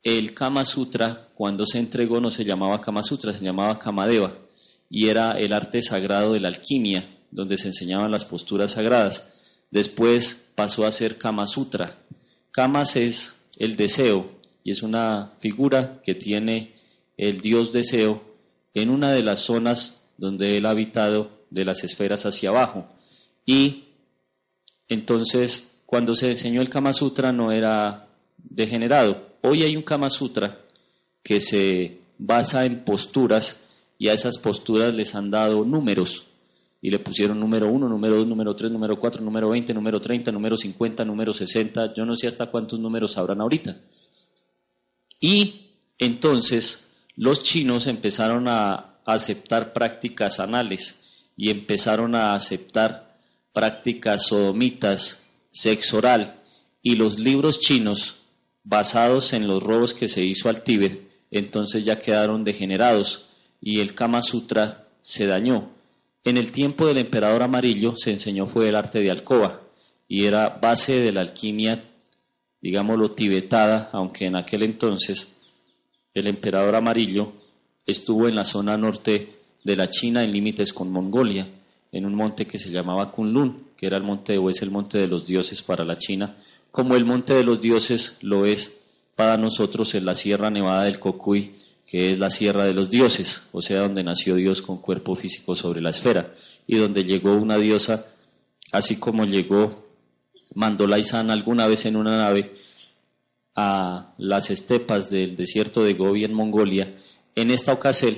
el 0.03 0.35
Kama 0.35 0.65
Sutra 0.65 1.29
cuando 1.35 1.67
se 1.67 1.79
entregó 1.79 2.21
no 2.21 2.31
se 2.31 2.45
llamaba 2.45 2.81
Kama 2.81 3.03
Sutra, 3.03 3.33
se 3.33 3.45
llamaba 3.45 3.79
Kamadeva 3.79 4.37
y 4.89 5.09
era 5.09 5.33
el 5.33 5.53
arte 5.53 5.83
sagrado 5.83 6.33
de 6.33 6.41
la 6.41 6.49
alquimia 6.49 7.09
donde 7.31 7.59
se 7.59 7.69
enseñaban 7.69 8.11
las 8.11 8.25
posturas 8.25 8.73
sagradas. 8.73 9.29
Después 9.71 10.47
pasó 10.55 10.87
a 10.87 10.93
ser 10.93 11.19
Kama 11.19 11.47
Sutra. 11.47 11.99
Kamas 12.53 12.97
es 12.97 13.35
el 13.59 13.77
deseo 13.77 14.31
y 14.63 14.71
es 14.71 14.83
una 14.83 15.33
figura 15.41 16.01
que 16.05 16.15
tiene 16.15 16.75
el 17.17 17.41
dios 17.41 17.73
deseo 17.73 18.34
en 18.75 18.91
una 18.91 19.13
de 19.13 19.23
las 19.23 19.41
zonas 19.41 20.05
donde 20.19 20.57
él 20.57 20.67
ha 20.67 20.71
habitado 20.71 21.31
de 21.51 21.65
las 21.65 21.85
esferas 21.85 22.27
hacia 22.27 22.51
abajo. 22.51 22.89
Y 23.47 23.85
entonces, 24.89 25.73
cuando 25.87 26.15
se 26.15 26.31
enseñó 26.31 26.61
el 26.61 26.69
Kama 26.69 26.93
Sutra 26.93 27.33
no 27.33 27.53
era 27.53 28.09
degenerado. 28.37 29.29
Hoy 29.43 29.63
hay 29.63 29.77
un 29.77 29.83
Kama 29.83 30.11
Sutra 30.11 30.61
que 31.23 31.41
se 31.41 31.99
basa 32.19 32.65
en 32.67 32.85
posturas 32.85 33.61
y 33.99 34.09
a 34.09 34.13
esas 34.13 34.39
posturas 34.39 34.93
les 34.95 35.15
han 35.15 35.31
dado 35.31 35.65
números 35.65 36.27
y 36.81 36.91
le 36.91 36.99
pusieron 36.99 37.41
número 37.41 37.71
1, 37.71 37.89
número 37.89 38.17
2, 38.17 38.27
número 38.27 38.55
3, 38.55 38.71
número 38.71 38.99
4, 39.01 39.23
número 39.23 39.49
20, 39.49 39.73
número 39.73 40.01
30, 40.01 40.31
número 40.33 40.57
50, 40.57 41.05
número 41.05 41.33
60, 41.33 41.95
yo 41.95 42.05
no 42.05 42.15
sé 42.15 42.29
hasta 42.29 42.51
cuántos 42.51 42.79
números 42.79 43.17
habrán 43.17 43.41
ahorita. 43.41 43.81
Y 45.19 45.71
entonces 45.97 46.84
los 47.17 47.43
chinos 47.43 47.87
empezaron 47.87 48.49
a 48.49 48.97
aceptar 49.05 49.73
prácticas 49.73 50.41
anales 50.41 50.97
y 51.37 51.51
empezaron 51.51 52.15
a 52.15 52.35
aceptar 52.35 53.19
prácticas 53.53 54.27
sodomitas, 54.27 55.23
sexo 55.51 55.99
oral, 55.99 56.41
y 56.83 56.97
los 56.97 57.19
libros 57.19 57.61
chinos, 57.61 58.17
basados 58.65 59.33
en 59.33 59.47
los 59.47 59.63
robos 59.63 59.95
que 59.95 60.09
se 60.09 60.25
hizo 60.25 60.49
al 60.49 60.63
Tíbet, 60.63 61.09
entonces 61.31 61.85
ya 61.85 61.99
quedaron 61.99 62.45
degenerados 62.45 63.27
y 63.61 63.81
el 63.81 63.95
Kama 63.95 64.23
Sutra 64.23 64.89
se 65.01 65.27
dañó. 65.27 65.71
En 66.25 66.37
el 66.37 66.53
tiempo 66.53 66.87
del 66.87 66.99
emperador 66.99 67.43
amarillo 67.43 67.97
se 67.97 68.11
enseñó 68.11 68.47
fue 68.47 68.69
el 68.69 68.77
arte 68.77 69.01
de 69.01 69.11
alcoba 69.11 69.61
y 70.09 70.25
era 70.25 70.49
base 70.49 71.01
de 71.01 71.13
la 71.13 71.21
alquimia, 71.21 71.85
digámoslo, 72.61 73.11
tibetada, 73.11 73.91
aunque 73.93 74.27
en 74.27 74.37
aquel 74.37 74.63
entonces 74.63 75.34
el 76.15 76.29
emperador 76.29 76.77
amarillo 76.77 77.33
estuvo 77.87 78.29
en 78.29 78.37
la 78.37 78.45
zona 78.45 78.77
norte 78.77 79.37
de 79.65 79.77
la 79.77 79.91
China 79.91 80.23
en 80.23 80.33
límites 80.33 80.73
con 80.73 80.91
Mongolia, 80.91 81.49
en 81.93 82.07
un 82.07 82.15
monte 82.15 82.47
que 82.47 82.59
se 82.59 82.71
llamaba 82.71 83.11
Kunlun, 83.11 83.69
que 83.77 83.87
era 83.87 83.97
el 83.97 84.03
monte 84.03 84.39
o 84.39 84.49
es 84.49 84.63
el 84.63 84.71
monte 84.71 84.99
de 84.99 85.09
los 85.09 85.27
dioses 85.27 85.63
para 85.63 85.85
la 85.85 85.97
China, 85.97 86.37
como 86.71 86.97
el 86.97 87.05
monte 87.05 87.35
de 87.35 87.45
los 87.45 87.61
dioses 87.61 88.17
lo 88.21 88.47
es 88.47 88.77
para 89.15 89.37
nosotros 89.37 89.95
en 89.95 90.05
la 90.05 90.15
Sierra 90.15 90.51
Nevada 90.51 90.85
del 90.85 90.99
Cocuy, 90.99 91.57
que 91.87 92.13
es 92.13 92.19
la 92.19 92.31
Sierra 92.31 92.65
de 92.65 92.75
los 92.75 92.91
Dioses, 92.91 93.43
o 93.53 93.63
sea, 93.63 93.81
donde 93.81 94.03
nació 94.03 94.35
Dios 94.35 94.63
con 94.63 94.79
cuerpo 94.79 95.15
físico 95.15 95.55
sobre 95.55 95.81
la 95.81 95.91
esfera, 95.91 96.35
y 96.67 96.79
donde 96.79 97.05
llegó 97.05 97.35
una 97.35 97.59
diosa, 97.59 98.07
así 98.73 98.97
como 98.97 99.25
llegó 99.25 99.85
Mandolay 100.55 101.03
alguna 101.13 101.67
vez 101.67 101.87
en 101.87 101.97
una 101.97 102.17
nave 102.17 102.53
a 103.55 104.15
las 104.19 104.51
estepas 104.51 105.11
del 105.11 105.37
desierto 105.37 105.85
de 105.85 105.95
Gobi 105.95 106.25
en 106.25 106.35
Mongolia, 106.35 106.95
en 107.35 107.51
esta 107.51 107.73
ocasión 107.73 108.17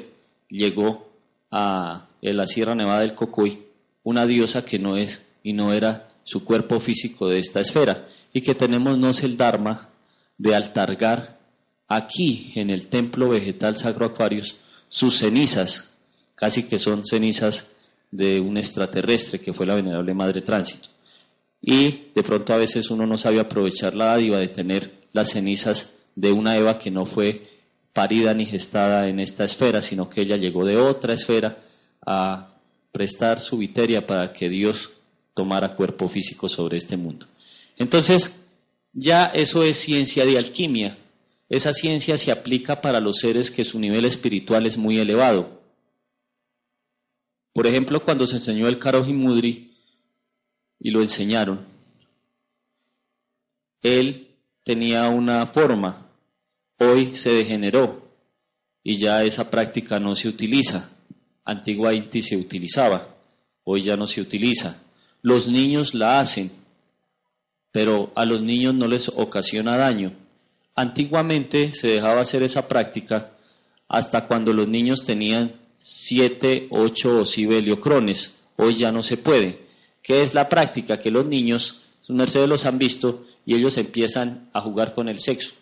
llegó 0.49 1.09
a 1.51 2.07
la 2.21 2.47
Sierra 2.47 2.75
Nevada 2.75 3.01
del 3.01 3.15
Cocuy 3.15 3.63
una 4.03 4.27
diosa 4.27 4.65
que 4.65 4.79
no 4.79 4.97
es 4.97 5.27
y 5.43 5.53
no 5.53 5.73
era 5.73 6.09
su 6.25 6.45
cuerpo 6.45 6.81
físico 6.81 7.29
de 7.29 7.39
esta 7.39 7.61
esfera, 7.61 8.09
y 8.33 8.41
que 8.41 8.55
tenemos 8.55 9.23
el 9.23 9.37
Dharma 9.37 9.89
de 10.39 10.55
altargar 10.55 11.39
aquí 11.89 12.53
en 12.57 12.71
el 12.71 12.89
templo 12.89 13.29
vegetal 13.29 13.77
Sacro 13.77 14.07
Aquarius 14.07 14.57
sus 14.89 15.19
cenizas, 15.19 15.91
casi 16.35 16.65
que 16.65 16.79
son 16.79 17.05
cenizas 17.05 17.71
de 18.11 18.41
un 18.41 18.57
extraterrestre 18.57 19.41
que 19.41 19.53
fue 19.53 19.67
la 19.67 19.75
venerable 19.75 20.15
Madre 20.15 20.43
Tránsito. 20.43 20.89
Y 21.61 22.11
de 22.15 22.23
pronto 22.23 22.53
a 22.55 22.59
veces 22.59 22.91
uno 22.91 23.07
no 23.07 23.17
sabe 23.17 23.41
aprovechar 23.41 23.95
la 23.95 24.07
dádiva 24.07 24.39
de 24.39 24.49
tener 24.49 24.93
las 25.13 25.31
cenizas 25.31 25.93
de 26.15 26.33
una 26.33 26.57
Eva 26.57 26.79
que 26.79 26.91
no 26.91 27.07
fue 27.07 27.47
parida 27.93 28.35
ni 28.35 28.47
gestada 28.47 29.09
en 29.09 29.21
esta 29.21 29.45
esfera, 29.45 29.81
sino 29.81 30.11
que 30.11 30.23
ella 30.23 30.37
llegó 30.37 30.65
de 30.65 30.77
otra 30.77 31.15
esfera 31.15 31.59
a 32.05 32.55
prestar 32.93 33.41
su 33.41 33.59
viteria 33.59 34.07
para 34.07 34.33
que 34.33 34.49
Dios 34.49 34.91
tomara 35.35 35.75
cuerpo 35.75 36.09
físico 36.09 36.49
sobre 36.49 36.79
este 36.79 36.97
mundo. 36.97 37.27
Entonces, 37.77 38.43
ya 38.93 39.27
eso 39.27 39.63
es 39.63 39.79
ciencia 39.79 40.25
de 40.25 40.39
alquimia. 40.39 40.97
Esa 41.49 41.73
ciencia 41.73 42.19
se 42.19 42.33
aplica 42.33 42.81
para 42.81 43.01
los 43.01 43.19
seres 43.19 43.51
que 43.51 43.65
su 43.65 43.79
nivel 43.79 44.05
espiritual 44.05 44.67
es 44.67 44.77
muy 44.77 44.99
elevado. 44.99 45.61
Por 47.53 47.67
ejemplo, 47.67 48.03
cuando 48.03 48.27
se 48.27 48.37
enseñó 48.37 48.69
el 48.69 48.79
Karoji 48.79 49.13
Mudri 49.13 49.75
y 50.81 50.91
lo 50.91 51.01
enseñaron, 51.01 51.65
él 53.83 54.26
tenía 54.67 55.09
una 55.11 55.47
forma, 55.47 56.09
hoy 56.79 57.15
se 57.15 57.33
degeneró 57.33 58.03
y 58.83 58.97
ya 58.97 59.23
esa 59.23 59.49
práctica 59.49 60.01
no 60.01 60.17
se 60.17 60.27
utiliza. 60.27 60.91
Antiguamente 61.45 62.21
se 62.21 62.37
utilizaba, 62.37 63.15
hoy 63.63 63.83
ya 63.83 63.97
no 63.97 64.09
se 64.09 64.21
utiliza. 64.21 64.83
Los 65.23 65.47
niños 65.47 65.95
la 65.95 66.19
hacen, 66.19 66.51
pero 67.71 68.11
a 68.17 68.25
los 68.25 68.43
niños 68.43 68.75
no 68.75 68.89
les 68.89 69.09
ocasiona 69.09 69.77
daño. 69.77 70.13
Antiguamente 70.75 71.73
se 71.73 71.87
dejaba 71.87 72.23
hacer 72.23 72.43
esa 72.43 72.67
práctica 72.67 73.31
hasta 73.87 74.27
cuando 74.27 74.53
los 74.53 74.67
niños 74.67 75.05
tenían 75.05 75.53
7, 75.79 76.67
8 76.71 77.19
osibeliocrones. 77.19 78.35
Hoy 78.57 78.75
ya 78.75 78.91
no 78.91 79.05
se 79.05 79.17
puede. 79.17 79.61
¿Qué 80.03 80.23
es 80.23 80.35
la 80.35 80.49
práctica? 80.49 80.99
Que 80.99 81.13
los 81.13 81.25
niños, 81.25 81.83
sus 82.03 82.17
mercedes 82.17 82.49
los 82.49 82.67
han 82.67 82.79
visto 82.79 83.25
y 83.47 83.55
ellos 83.55 83.79
empiezan 83.79 84.51
a 84.53 84.61
jugar 84.61 84.93
con 84.93 85.09
el 85.09 85.19
sexo. 85.19 85.55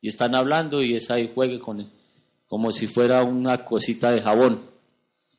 Y 0.00 0.08
están 0.08 0.36
hablando 0.36 0.80
y 0.80 0.94
es 0.94 1.10
ahí 1.10 1.32
juegue 1.34 1.58
con 1.58 1.90
como 2.46 2.70
si 2.70 2.86
fuera 2.86 3.24
una 3.24 3.64
cosita 3.64 4.12
de 4.12 4.22
jabón. 4.22 4.62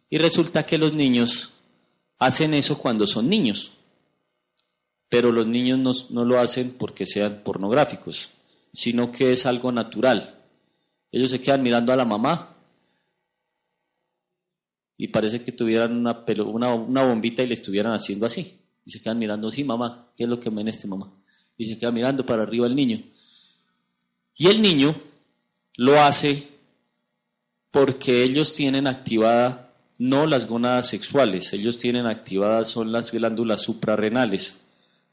Y 0.10 0.18
resulta 0.18 0.66
que 0.66 0.78
los 0.78 0.92
niños 0.92 1.52
hacen 2.20 2.54
eso 2.54 2.78
cuando 2.78 3.08
son 3.08 3.30
niños 3.30 3.72
pero 5.10 5.32
los 5.32 5.48
niños 5.48 5.80
no, 5.80 5.94
no, 6.10 6.26
lo 6.26 6.40
hacen 6.40 6.72
porque 6.78 7.06
sean 7.06 7.42
pornográficos, 7.44 8.30
sino 8.74 9.12
que 9.12 9.32
es 9.32 9.46
algo 9.46 9.72
natural. 9.72 10.36
Ellos 11.12 11.32
se 11.32 11.40
quedan 11.40 11.64
mirando 11.64 11.94
a 11.94 11.96
la 11.96 12.06
mamá 12.06 12.56
y 14.98 15.08
parece 15.08 15.44
que 15.44 15.52
tuvieran 15.52 15.96
una, 15.96 16.26
una, 16.46 16.74
una 16.74 17.06
bombita 17.06 17.42
y 17.44 17.48
le 17.48 17.54
estuvieran 17.54 17.94
haciendo 17.94 18.26
así. 18.26 18.60
Y 18.86 18.92
se 18.92 19.02
quedan 19.02 19.20
mirando, 19.20 19.50
sí, 19.52 19.64
mamá, 19.64 20.12
¿qué 20.16 20.24
es 20.24 20.30
lo 20.30 20.40
que 20.40 20.52
me 20.52 20.68
este 20.70 20.88
mamá? 20.88 21.12
Y 21.58 21.70
se 21.70 21.78
queda 21.78 21.92
mirando 21.92 22.26
para 22.26 22.44
arriba 22.44 22.68
el 22.68 22.76
niño. 22.76 23.02
Y 24.36 24.48
el 24.48 24.62
niño 24.62 24.96
lo 25.76 26.00
hace 26.02 26.48
porque 27.72 28.24
ellos 28.24 28.54
tienen 28.54 28.88
activada 28.88 29.68
no 29.98 30.28
las 30.28 30.48
gónadas 30.48 30.90
sexuales, 30.90 31.52
ellos 31.54 31.80
tienen 31.80 32.06
activadas 32.06 32.70
son 32.70 32.92
las 32.92 33.12
glándulas 33.12 33.64
suprarrenales 33.64 34.58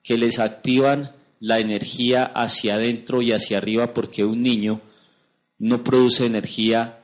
que 0.02 0.18
les 0.18 0.38
activan 0.38 1.12
la 1.40 1.58
energía 1.58 2.24
hacia 2.24 2.74
adentro 2.74 3.22
y 3.22 3.32
hacia 3.32 3.58
arriba 3.58 3.94
porque 3.94 4.24
un 4.24 4.42
niño 4.42 4.82
no 5.58 5.82
produce 5.82 6.26
energía 6.26 7.00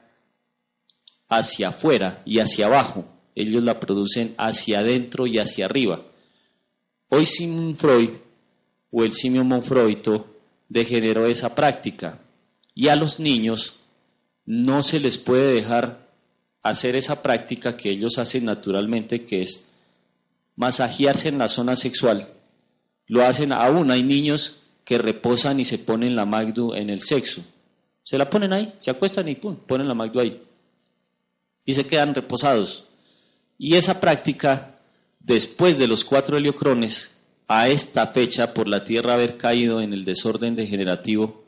hacia 1.28 1.68
afuera 1.68 2.22
y 2.26 2.40
hacia 2.40 2.66
abajo, 2.66 3.06
ellos 3.34 3.62
la 3.62 3.80
producen 3.80 4.34
hacia 4.36 4.80
adentro 4.80 5.26
y 5.26 5.38
hacia 5.38 5.64
arriba. 5.64 6.02
Hoy 7.08 7.24
Simon 7.24 7.76
Freud 7.76 8.10
o 8.90 9.04
el 9.04 9.12
simio 9.12 9.44
Monfroito 9.44 10.26
degeneró 10.68 11.26
esa 11.26 11.54
práctica 11.54 12.18
y 12.74 12.88
a 12.88 12.96
los 12.96 13.20
niños 13.20 13.80
no 14.46 14.82
se 14.82 15.00
les 15.00 15.18
puede 15.18 15.54
dejar 15.54 16.08
hacer 16.62 16.96
esa 16.96 17.22
práctica 17.22 17.76
que 17.76 17.90
ellos 17.90 18.18
hacen 18.18 18.44
naturalmente, 18.44 19.24
que 19.24 19.42
es 19.42 19.66
masajearse 20.56 21.28
en 21.28 21.38
la 21.38 21.48
zona 21.48 21.76
sexual 21.76 22.28
lo 23.10 23.26
hacen 23.26 23.52
aún. 23.52 23.90
Hay 23.90 24.04
niños 24.04 24.58
que 24.84 24.96
reposan 24.96 25.58
y 25.58 25.64
se 25.64 25.78
ponen 25.78 26.14
la 26.14 26.26
magdu 26.26 26.74
en 26.74 26.90
el 26.90 27.02
sexo. 27.02 27.42
Se 28.04 28.16
la 28.16 28.30
ponen 28.30 28.52
ahí, 28.52 28.72
se 28.78 28.92
acuestan 28.92 29.28
y 29.28 29.34
pum, 29.34 29.56
ponen 29.56 29.88
la 29.88 29.94
magdu 29.94 30.20
ahí. 30.20 30.40
Y 31.64 31.74
se 31.74 31.86
quedan 31.86 32.14
reposados. 32.14 32.84
Y 33.58 33.74
esa 33.74 34.00
práctica, 34.00 34.76
después 35.18 35.76
de 35.76 35.88
los 35.88 36.04
cuatro 36.04 36.36
heliocrones, 36.36 37.09
a 37.52 37.68
esta 37.68 38.06
fecha, 38.06 38.54
por 38.54 38.68
la 38.68 38.84
Tierra 38.84 39.14
haber 39.14 39.36
caído 39.36 39.80
en 39.80 39.92
el 39.92 40.04
desorden 40.04 40.54
degenerativo 40.54 41.42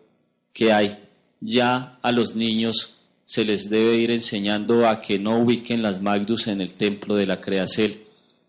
que 0.53 0.73
hay, 0.73 0.99
ya 1.41 2.01
a 2.03 2.11
los 2.11 2.35
niños 2.35 2.97
se 3.25 3.45
les 3.45 3.71
debe 3.71 3.95
ir 3.95 4.11
enseñando 4.11 4.89
a 4.89 5.01
que 5.01 5.21
no 5.21 5.39
ubiquen 5.39 5.81
las 5.81 6.03
magdus 6.03 6.49
en 6.49 6.61
el 6.61 6.75
templo 6.75 7.15
de 7.15 7.27
la 7.27 7.41
Creacel, 7.41 8.03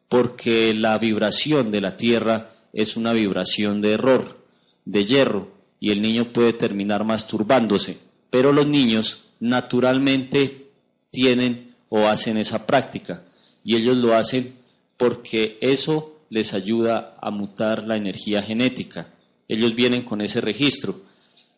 porque 0.10 0.74
la 0.74 0.98
vibración 0.98 1.70
de 1.70 1.82
la 1.82 1.96
Tierra 1.96 2.56
es 2.74 2.98
una 2.98 3.14
vibración 3.14 3.82
de 3.82 3.92
error, 3.92 4.44
de 4.86 5.06
hierro, 5.06 5.52
y 5.80 5.92
el 5.92 6.02
niño 6.02 6.34
puede 6.34 6.54
terminar 6.54 7.04
masturbándose. 7.04 8.00
Pero 8.32 8.52
los 8.52 8.66
niños 8.66 9.26
naturalmente 9.40 10.72
tienen 11.12 11.76
o 11.90 12.08
hacen 12.08 12.38
esa 12.38 12.66
práctica, 12.66 13.26
y 13.64 13.76
ellos 13.76 13.96
lo 13.96 14.16
hacen 14.16 14.56
porque 14.98 15.60
eso 15.62 16.13
les 16.34 16.56
ayuda 16.56 17.16
a 17.22 17.30
mutar 17.30 17.86
la 17.86 17.96
energía 17.96 18.42
genética. 18.42 19.14
Ellos 19.48 19.76
vienen 19.76 20.02
con 20.02 20.20
ese 20.20 20.42
registro. 20.42 21.04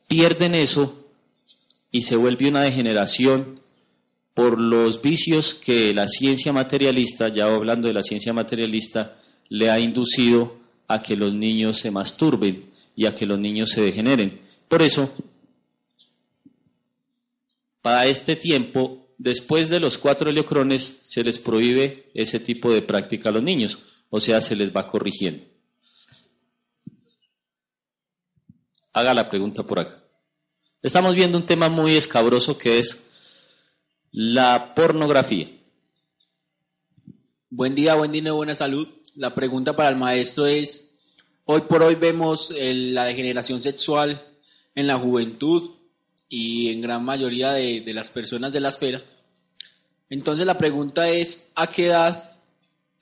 Pierden 0.06 0.54
eso 0.54 1.08
y 1.92 2.02
se 2.02 2.18
vuelve 2.18 2.50
una 2.50 2.60
degeneración 2.60 3.62
por 4.34 4.60
los 4.60 5.02
vicios 5.02 5.54
que 5.54 5.94
la 5.94 6.10
ciencia 6.10 6.52
materialista, 6.52 7.30
ya 7.30 7.46
hablando 7.46 7.88
de 7.88 7.94
la 7.94 8.04
ciencia 8.04 8.34
materialista, 8.34 9.18
le 9.48 9.70
ha 9.70 9.80
inducido 9.80 10.58
a 10.90 11.02
que 11.02 11.16
los 11.16 11.34
niños 11.34 11.78
se 11.78 11.90
masturben 11.90 12.66
y 12.98 13.06
a 13.06 13.16
que 13.16 13.26
los 13.26 13.40
niños 13.40 13.70
se 13.70 13.80
degeneren. 13.82 14.42
Por 14.68 14.82
eso, 14.82 15.10
para 17.82 18.08
este 18.08 18.36
tiempo, 18.36 19.08
después 19.18 19.70
de 19.70 19.80
los 19.80 19.98
cuatro 19.98 20.32
heliocrones, 20.32 20.98
se 21.02 21.24
les 21.24 21.40
prohíbe 21.40 22.08
ese 22.14 22.42
tipo 22.42 22.74
de 22.74 22.82
práctica 22.82 23.30
a 23.30 23.32
los 23.32 23.42
niños, 23.42 23.80
o 24.10 24.20
sea, 24.20 24.41
se 24.41 24.56
les 24.56 24.76
va 24.76 24.88
corrigiendo. 24.88 25.46
Haga 28.94 29.13
la 29.13 29.30
pregunta 29.30 29.63
por 29.63 29.80
acá. 29.80 30.04
Estamos 30.82 31.15
viendo 31.15 31.38
un 31.38 31.46
tema 31.46 31.70
muy 31.70 31.96
escabroso 31.96 32.58
que 32.58 32.80
es 32.80 33.02
la 34.12 34.74
pornografía. 34.76 35.50
Buen 37.50 37.76
día, 37.76 37.96
buen 37.96 38.12
día, 38.12 38.32
buena 38.32 38.56
salud 38.56 38.88
la 39.15 39.34
pregunta 39.34 39.76
para 39.76 39.89
el 39.89 39.96
maestro 39.96 40.46
es, 40.46 40.91
hoy 41.46 41.62
por 41.62 41.82
hoy 41.82 41.96
vemos 41.96 42.54
la 42.58 43.06
degeneración 43.06 43.62
sexual 43.62 44.22
en 44.76 44.88
la 44.88 44.98
juventud 44.98 45.72
y 46.28 46.72
en 46.72 46.82
gran 46.82 47.04
mayoría 47.04 47.54
de, 47.54 47.84
las 47.94 48.10
personas 48.10 48.52
de 48.52 48.60
la 48.60 48.70
esfera. 48.70 49.04
Entonces 50.10 50.46
la 50.46 50.58
pregunta 50.58 51.10
es, 51.10 51.52
¿a 51.56 51.68
qué 51.68 51.88
edad 51.88 52.35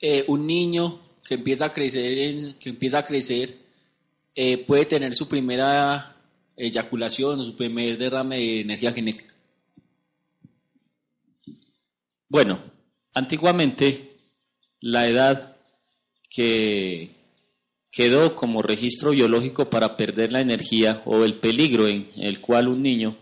eh, 0.00 0.24
un 0.28 0.46
niño 0.46 1.00
que 1.24 1.34
empieza 1.34 1.66
a 1.66 1.72
crecer, 1.72 2.56
que 2.56 2.70
empieza 2.70 2.98
a 2.98 3.06
crecer 3.06 3.64
eh, 4.34 4.58
puede 4.58 4.84
tener 4.84 5.14
su 5.14 5.28
primera 5.28 6.16
eyaculación 6.56 7.40
o 7.40 7.44
su 7.44 7.56
primer 7.56 7.96
derrame 7.98 8.36
de 8.36 8.60
energía 8.60 8.92
genética? 8.92 9.34
Bueno, 12.28 12.58
antiguamente 13.12 14.16
la 14.80 15.06
edad 15.06 15.56
que 16.28 17.10
quedó 17.92 18.34
como 18.34 18.60
registro 18.60 19.12
biológico 19.12 19.70
para 19.70 19.96
perder 19.96 20.32
la 20.32 20.40
energía 20.40 21.00
o 21.04 21.24
el 21.24 21.34
peligro 21.34 21.86
en 21.86 22.10
el 22.16 22.40
cual 22.40 22.66
un 22.66 22.82
niño 22.82 23.16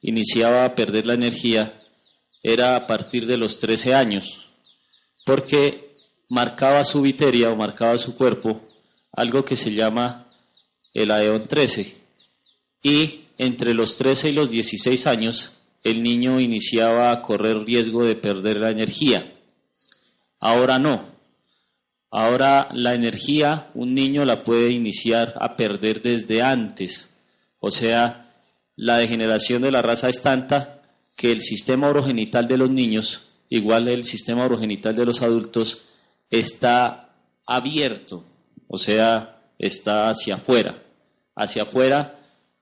iniciaba 0.00 0.64
a 0.64 0.74
perder 0.74 1.04
la 1.04 1.14
energía 1.14 1.82
era 2.42 2.74
a 2.74 2.86
partir 2.86 3.26
de 3.26 3.36
los 3.36 3.58
13 3.58 3.94
años, 3.94 4.48
porque 5.26 5.87
marcaba 6.28 6.84
su 6.84 7.02
viteria 7.02 7.50
o 7.50 7.56
marcaba 7.56 7.98
su 7.98 8.16
cuerpo 8.16 8.60
algo 9.12 9.44
que 9.44 9.56
se 9.56 9.72
llama 9.72 10.28
el 10.94 11.10
AEON 11.10 11.48
13. 11.48 11.96
Y 12.82 13.20
entre 13.38 13.74
los 13.74 13.96
13 13.96 14.30
y 14.30 14.32
los 14.32 14.50
16 14.50 15.06
años, 15.06 15.52
el 15.82 16.02
niño 16.02 16.40
iniciaba 16.40 17.10
a 17.10 17.22
correr 17.22 17.64
riesgo 17.64 18.04
de 18.04 18.16
perder 18.16 18.58
la 18.58 18.70
energía. 18.70 19.32
Ahora 20.38 20.78
no. 20.78 21.16
Ahora 22.10 22.68
la 22.72 22.94
energía 22.94 23.70
un 23.74 23.94
niño 23.94 24.24
la 24.24 24.42
puede 24.42 24.70
iniciar 24.70 25.34
a 25.40 25.56
perder 25.56 26.00
desde 26.00 26.42
antes. 26.42 27.10
O 27.60 27.70
sea, 27.70 28.32
la 28.76 28.96
degeneración 28.96 29.62
de 29.62 29.72
la 29.72 29.82
raza 29.82 30.08
es 30.08 30.22
tanta 30.22 30.82
que 31.16 31.32
el 31.32 31.42
sistema 31.42 31.88
orogenital 31.88 32.46
de 32.46 32.56
los 32.56 32.70
niños, 32.70 33.22
igual 33.48 33.88
el 33.88 34.04
sistema 34.04 34.44
orogenital 34.44 34.94
de 34.94 35.04
los 35.04 35.20
adultos, 35.20 35.87
está 36.30 37.14
abierto. 37.46 38.24
O 38.66 38.78
sea, 38.78 39.40
está 39.58 40.10
hacia 40.10 40.36
afuera. 40.36 40.82
Hacia 41.34 41.62
afuera, 41.62 42.18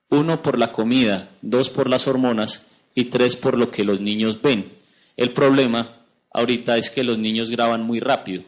uno 0.09 0.41
por 0.41 0.57
la 0.57 0.71
comida, 0.71 1.29
dos 1.41 1.69
por 1.69 1.89
las 1.89 2.07
hormonas 2.07 2.65
y 2.95 3.05
tres 3.05 3.35
por 3.35 3.57
lo 3.57 3.69
que 3.71 3.83
los 3.83 3.99
niños 3.99 4.41
ven. 4.41 4.73
El 5.15 5.31
problema 5.31 5.97
ahorita 6.31 6.77
es 6.77 6.89
que 6.89 7.03
los 7.03 7.17
niños 7.17 7.49
graban 7.49 7.83
muy 7.83 7.99
rápido. 7.99 8.43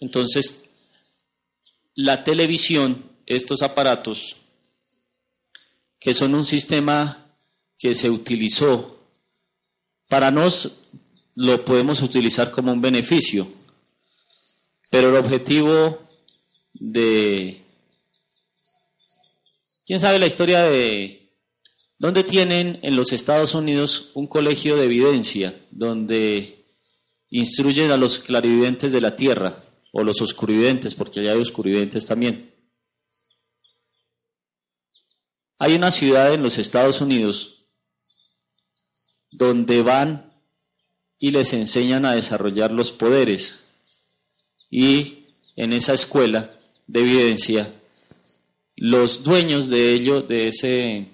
Entonces, 0.00 0.62
la 1.94 2.24
televisión, 2.24 3.04
estos 3.26 3.62
aparatos, 3.62 4.36
que 5.98 6.14
son 6.14 6.34
un 6.34 6.46
sistema 6.46 7.26
que 7.78 7.94
se 7.94 8.08
utilizó, 8.08 8.98
para 10.08 10.30
nos 10.30 10.72
lo 11.36 11.64
podemos 11.64 12.02
utilizar 12.02 12.50
como 12.50 12.72
un 12.72 12.80
beneficio, 12.80 13.46
pero 14.90 15.08
el 15.08 15.16
objetivo 15.16 15.98
de... 16.74 17.62
¿Quién 19.86 20.00
sabe 20.00 20.18
la 20.18 20.26
historia 20.26 20.62
de 20.62 21.32
dónde 21.98 22.24
tienen 22.24 22.78
en 22.82 22.96
los 22.96 23.12
Estados 23.12 23.54
Unidos 23.54 24.10
un 24.14 24.26
colegio 24.26 24.76
de 24.76 24.84
evidencia 24.84 25.54
donde 25.70 26.64
instruyen 27.28 27.90
a 27.90 27.96
los 27.96 28.18
clarividentes 28.18 28.92
de 28.92 29.00
la 29.00 29.16
tierra 29.16 29.62
o 29.92 30.02
los 30.02 30.20
oscurividentes, 30.20 30.94
porque 30.94 31.20
allá 31.20 31.32
hay 31.32 31.40
oscurividentes 31.40 32.06
también? 32.06 32.54
Hay 35.58 35.74
una 35.74 35.90
ciudad 35.90 36.32
en 36.32 36.42
los 36.42 36.58
Estados 36.58 37.00
Unidos 37.00 37.66
donde 39.30 39.82
van 39.82 40.42
y 41.18 41.30
les 41.32 41.52
enseñan 41.52 42.06
a 42.06 42.14
desarrollar 42.14 42.72
los 42.72 42.92
poderes. 42.92 43.62
Y 44.70 45.26
en 45.56 45.72
esa 45.72 45.92
escuela 45.92 46.54
de 46.86 47.00
evidencia, 47.00 47.74
los 48.76 49.22
dueños 49.22 49.68
de 49.68 49.92
ello, 49.92 50.22
de 50.22 50.48
ese, 50.48 51.08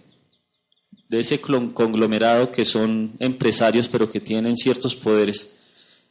de 1.08 1.20
ese 1.20 1.40
conglomerado 1.40 2.52
que 2.52 2.64
son 2.64 3.16
empresarios 3.18 3.88
pero 3.88 4.08
que 4.08 4.20
tienen 4.20 4.56
ciertos 4.56 4.94
poderes 4.94 5.56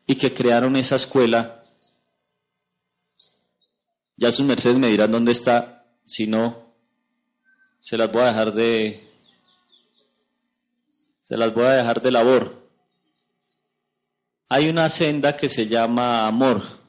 y 0.08 0.16
que 0.16 0.34
crearon 0.34 0.76
esa 0.76 0.96
escuela, 0.96 1.64
ya 4.18 4.32
sus 4.32 4.46
mercedes 4.46 4.78
me 4.78 4.90
dirán 4.90 5.12
dónde 5.12 5.32
está, 5.32 5.86
si 6.06 6.28
no, 6.28 6.74
se 7.80 7.98
las 7.98 8.12
voy 8.12 8.24
a 8.24 8.28
dejar 8.28 8.54
de, 8.54 9.08
se 11.22 11.38
las 11.38 11.54
voy 11.54 11.66
a 11.66 11.74
dejar 11.74 12.02
de 12.02 12.12
labor. 12.12 12.70
Hay 14.50 14.70
una 14.70 14.90
senda 14.90 15.36
que 15.36 15.50
se 15.50 15.68
llama 15.68 16.28
Amor. 16.28 16.85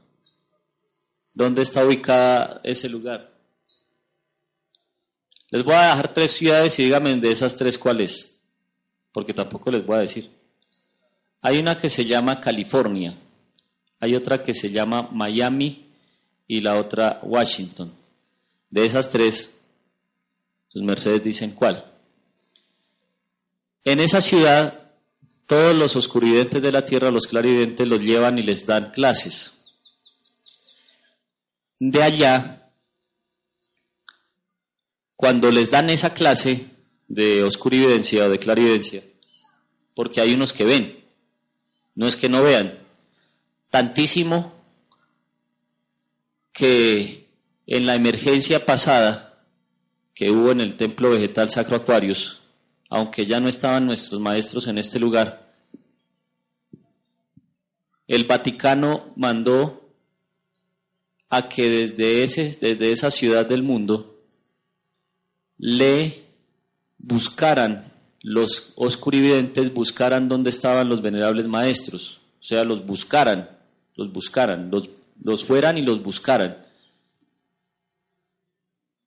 ¿Dónde 1.36 1.60
está 1.60 1.84
ubicada 1.84 2.62
ese 2.64 2.88
lugar? 2.88 3.30
Les 5.50 5.62
voy 5.62 5.74
a 5.74 5.90
dejar 5.90 6.14
tres 6.14 6.30
ciudades 6.30 6.78
y 6.78 6.84
díganme 6.84 7.14
de 7.16 7.30
esas 7.30 7.54
tres 7.54 7.76
cuál 7.76 8.00
es, 8.00 8.38
porque 9.12 9.34
tampoco 9.34 9.70
les 9.70 9.84
voy 9.84 9.96
a 9.96 10.00
decir. 10.00 10.30
Hay 11.42 11.58
una 11.58 11.76
que 11.76 11.90
se 11.90 12.06
llama 12.06 12.40
California, 12.40 13.18
hay 14.00 14.14
otra 14.14 14.42
que 14.42 14.54
se 14.54 14.70
llama 14.70 15.10
Miami 15.12 15.92
y 16.48 16.62
la 16.62 16.76
otra 16.76 17.20
Washington. 17.22 17.92
De 18.70 18.86
esas 18.86 19.10
tres, 19.10 19.58
sus 20.68 20.82
mercedes 20.82 21.22
dicen 21.22 21.50
cuál. 21.50 21.84
En 23.84 24.00
esa 24.00 24.22
ciudad, 24.22 24.90
todos 25.46 25.76
los 25.76 25.96
oscurividentes 25.96 26.62
de 26.62 26.72
la 26.72 26.86
tierra, 26.86 27.10
los 27.10 27.26
clarividentes, 27.26 27.86
los 27.86 28.00
llevan 28.00 28.38
y 28.38 28.42
les 28.42 28.64
dan 28.64 28.90
clases. 28.90 29.55
De 31.78 32.02
allá, 32.02 32.70
cuando 35.16 35.50
les 35.50 35.70
dan 35.70 35.90
esa 35.90 36.14
clase 36.14 36.70
de 37.08 37.42
oscurividencia 37.42 38.24
o 38.24 38.28
de 38.28 38.38
clarividencia, 38.38 39.02
porque 39.94 40.20
hay 40.20 40.34
unos 40.34 40.52
que 40.52 40.64
ven, 40.64 41.04
no 41.94 42.06
es 42.06 42.16
que 42.16 42.28
no 42.28 42.42
vean, 42.42 42.78
tantísimo 43.70 44.54
que 46.52 47.28
en 47.66 47.86
la 47.86 47.94
emergencia 47.94 48.64
pasada 48.64 49.44
que 50.14 50.30
hubo 50.30 50.50
en 50.50 50.60
el 50.60 50.76
templo 50.76 51.10
vegetal 51.10 51.50
Sacro 51.50 51.76
Aquarius, 51.76 52.40
aunque 52.88 53.26
ya 53.26 53.40
no 53.40 53.48
estaban 53.48 53.84
nuestros 53.84 54.20
maestros 54.20 54.66
en 54.66 54.78
este 54.78 54.98
lugar, 54.98 55.52
el 58.08 58.24
Vaticano 58.24 59.12
mandó 59.16 59.85
a 61.28 61.48
que 61.48 61.68
desde, 61.68 62.24
ese, 62.24 62.56
desde 62.60 62.92
esa 62.92 63.10
ciudad 63.10 63.46
del 63.46 63.62
mundo 63.62 64.22
le 65.58 66.24
buscaran, 66.98 67.92
los 68.22 68.72
oscurividentes 68.76 69.72
buscaran 69.72 70.28
dónde 70.28 70.50
estaban 70.50 70.88
los 70.88 71.02
venerables 71.02 71.48
maestros, 71.48 72.20
o 72.40 72.44
sea, 72.44 72.64
los 72.64 72.84
buscaran, 72.84 73.50
los 73.94 74.12
buscaran, 74.12 74.70
los, 74.70 74.90
los 75.22 75.44
fueran 75.44 75.78
y 75.78 75.82
los 75.82 76.02
buscaran, 76.02 76.64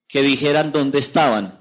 que 0.08 0.22
dijeran 0.22 0.72
dónde 0.72 1.00
estaban. 1.00 1.60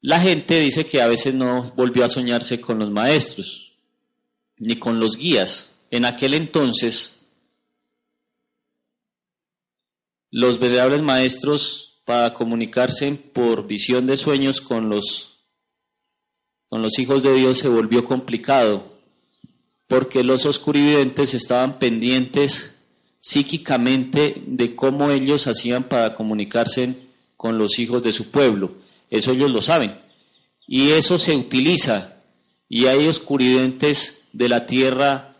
La 0.00 0.20
gente 0.20 0.60
dice 0.60 0.86
que 0.86 1.00
a 1.00 1.06
veces 1.06 1.32
no 1.32 1.62
volvió 1.76 2.04
a 2.04 2.10
soñarse 2.10 2.60
con 2.60 2.78
los 2.78 2.90
maestros, 2.90 3.72
ni 4.58 4.76
con 4.76 5.00
los 5.00 5.16
guías. 5.16 5.76
En 5.90 6.04
aquel 6.04 6.34
entonces, 6.34 7.13
los 10.34 10.58
venerables 10.58 11.00
maestros 11.00 12.00
para 12.04 12.34
comunicarse 12.34 13.12
por 13.12 13.68
visión 13.68 14.04
de 14.04 14.16
sueños 14.16 14.60
con 14.60 14.88
los, 14.88 15.44
con 16.66 16.82
los 16.82 16.98
hijos 16.98 17.22
de 17.22 17.32
Dios 17.34 17.58
se 17.58 17.68
volvió 17.68 18.04
complicado, 18.04 18.98
porque 19.86 20.24
los 20.24 20.44
oscurividentes 20.44 21.34
estaban 21.34 21.78
pendientes 21.78 22.74
psíquicamente 23.20 24.42
de 24.44 24.74
cómo 24.74 25.12
ellos 25.12 25.46
hacían 25.46 25.84
para 25.84 26.14
comunicarse 26.14 26.96
con 27.36 27.56
los 27.56 27.78
hijos 27.78 28.02
de 28.02 28.12
su 28.12 28.32
pueblo. 28.32 28.72
Eso 29.10 29.30
ellos 29.30 29.52
lo 29.52 29.62
saben. 29.62 30.00
Y 30.66 30.90
eso 30.90 31.20
se 31.20 31.36
utiliza. 31.36 32.16
Y 32.68 32.86
hay 32.86 33.06
oscurividentes 33.06 34.24
de 34.32 34.48
la 34.48 34.66
tierra 34.66 35.36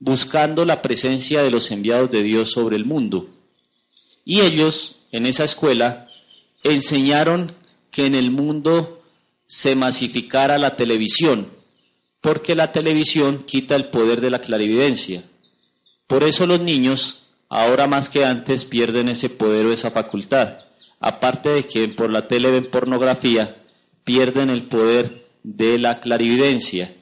buscando 0.00 0.64
la 0.64 0.82
presencia 0.82 1.44
de 1.44 1.52
los 1.52 1.70
enviados 1.70 2.10
de 2.10 2.24
Dios 2.24 2.50
sobre 2.50 2.74
el 2.74 2.84
mundo. 2.84 3.28
Y 4.24 4.40
ellos, 4.40 4.96
en 5.12 5.26
esa 5.26 5.44
escuela, 5.44 6.08
enseñaron 6.62 7.52
que 7.90 8.06
en 8.06 8.14
el 8.14 8.30
mundo 8.30 9.02
se 9.46 9.76
masificara 9.76 10.58
la 10.58 10.76
televisión, 10.76 11.48
porque 12.20 12.54
la 12.54 12.72
televisión 12.72 13.44
quita 13.44 13.76
el 13.76 13.86
poder 13.86 14.20
de 14.20 14.30
la 14.30 14.40
clarividencia. 14.40 15.24
Por 16.06 16.24
eso 16.24 16.46
los 16.46 16.60
niños, 16.60 17.26
ahora 17.48 17.86
más 17.86 18.08
que 18.08 18.24
antes, 18.24 18.64
pierden 18.64 19.08
ese 19.08 19.28
poder 19.28 19.66
o 19.66 19.72
esa 19.72 19.90
facultad. 19.90 20.58
Aparte 21.00 21.50
de 21.50 21.66
que 21.66 21.88
por 21.88 22.10
la 22.10 22.26
tele 22.28 22.50
ven 22.50 22.70
pornografía, 22.70 23.56
pierden 24.04 24.50
el 24.50 24.64
poder 24.64 25.26
de 25.42 25.78
la 25.78 26.00
clarividencia. 26.00 26.94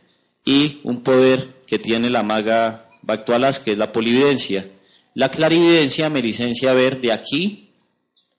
y 0.44 0.80
un 0.82 1.02
poder 1.02 1.62
que 1.68 1.78
tiene 1.78 2.10
la 2.10 2.24
maga 2.24 2.90
Bactualas, 3.02 3.60
que 3.60 3.72
es 3.72 3.78
la 3.78 3.92
polividencia. 3.92 4.66
La 5.14 5.30
clarividencia 5.30 6.08
me 6.08 6.22
licencia 6.22 6.72
ver 6.72 7.00
de 7.00 7.12
aquí 7.12 7.70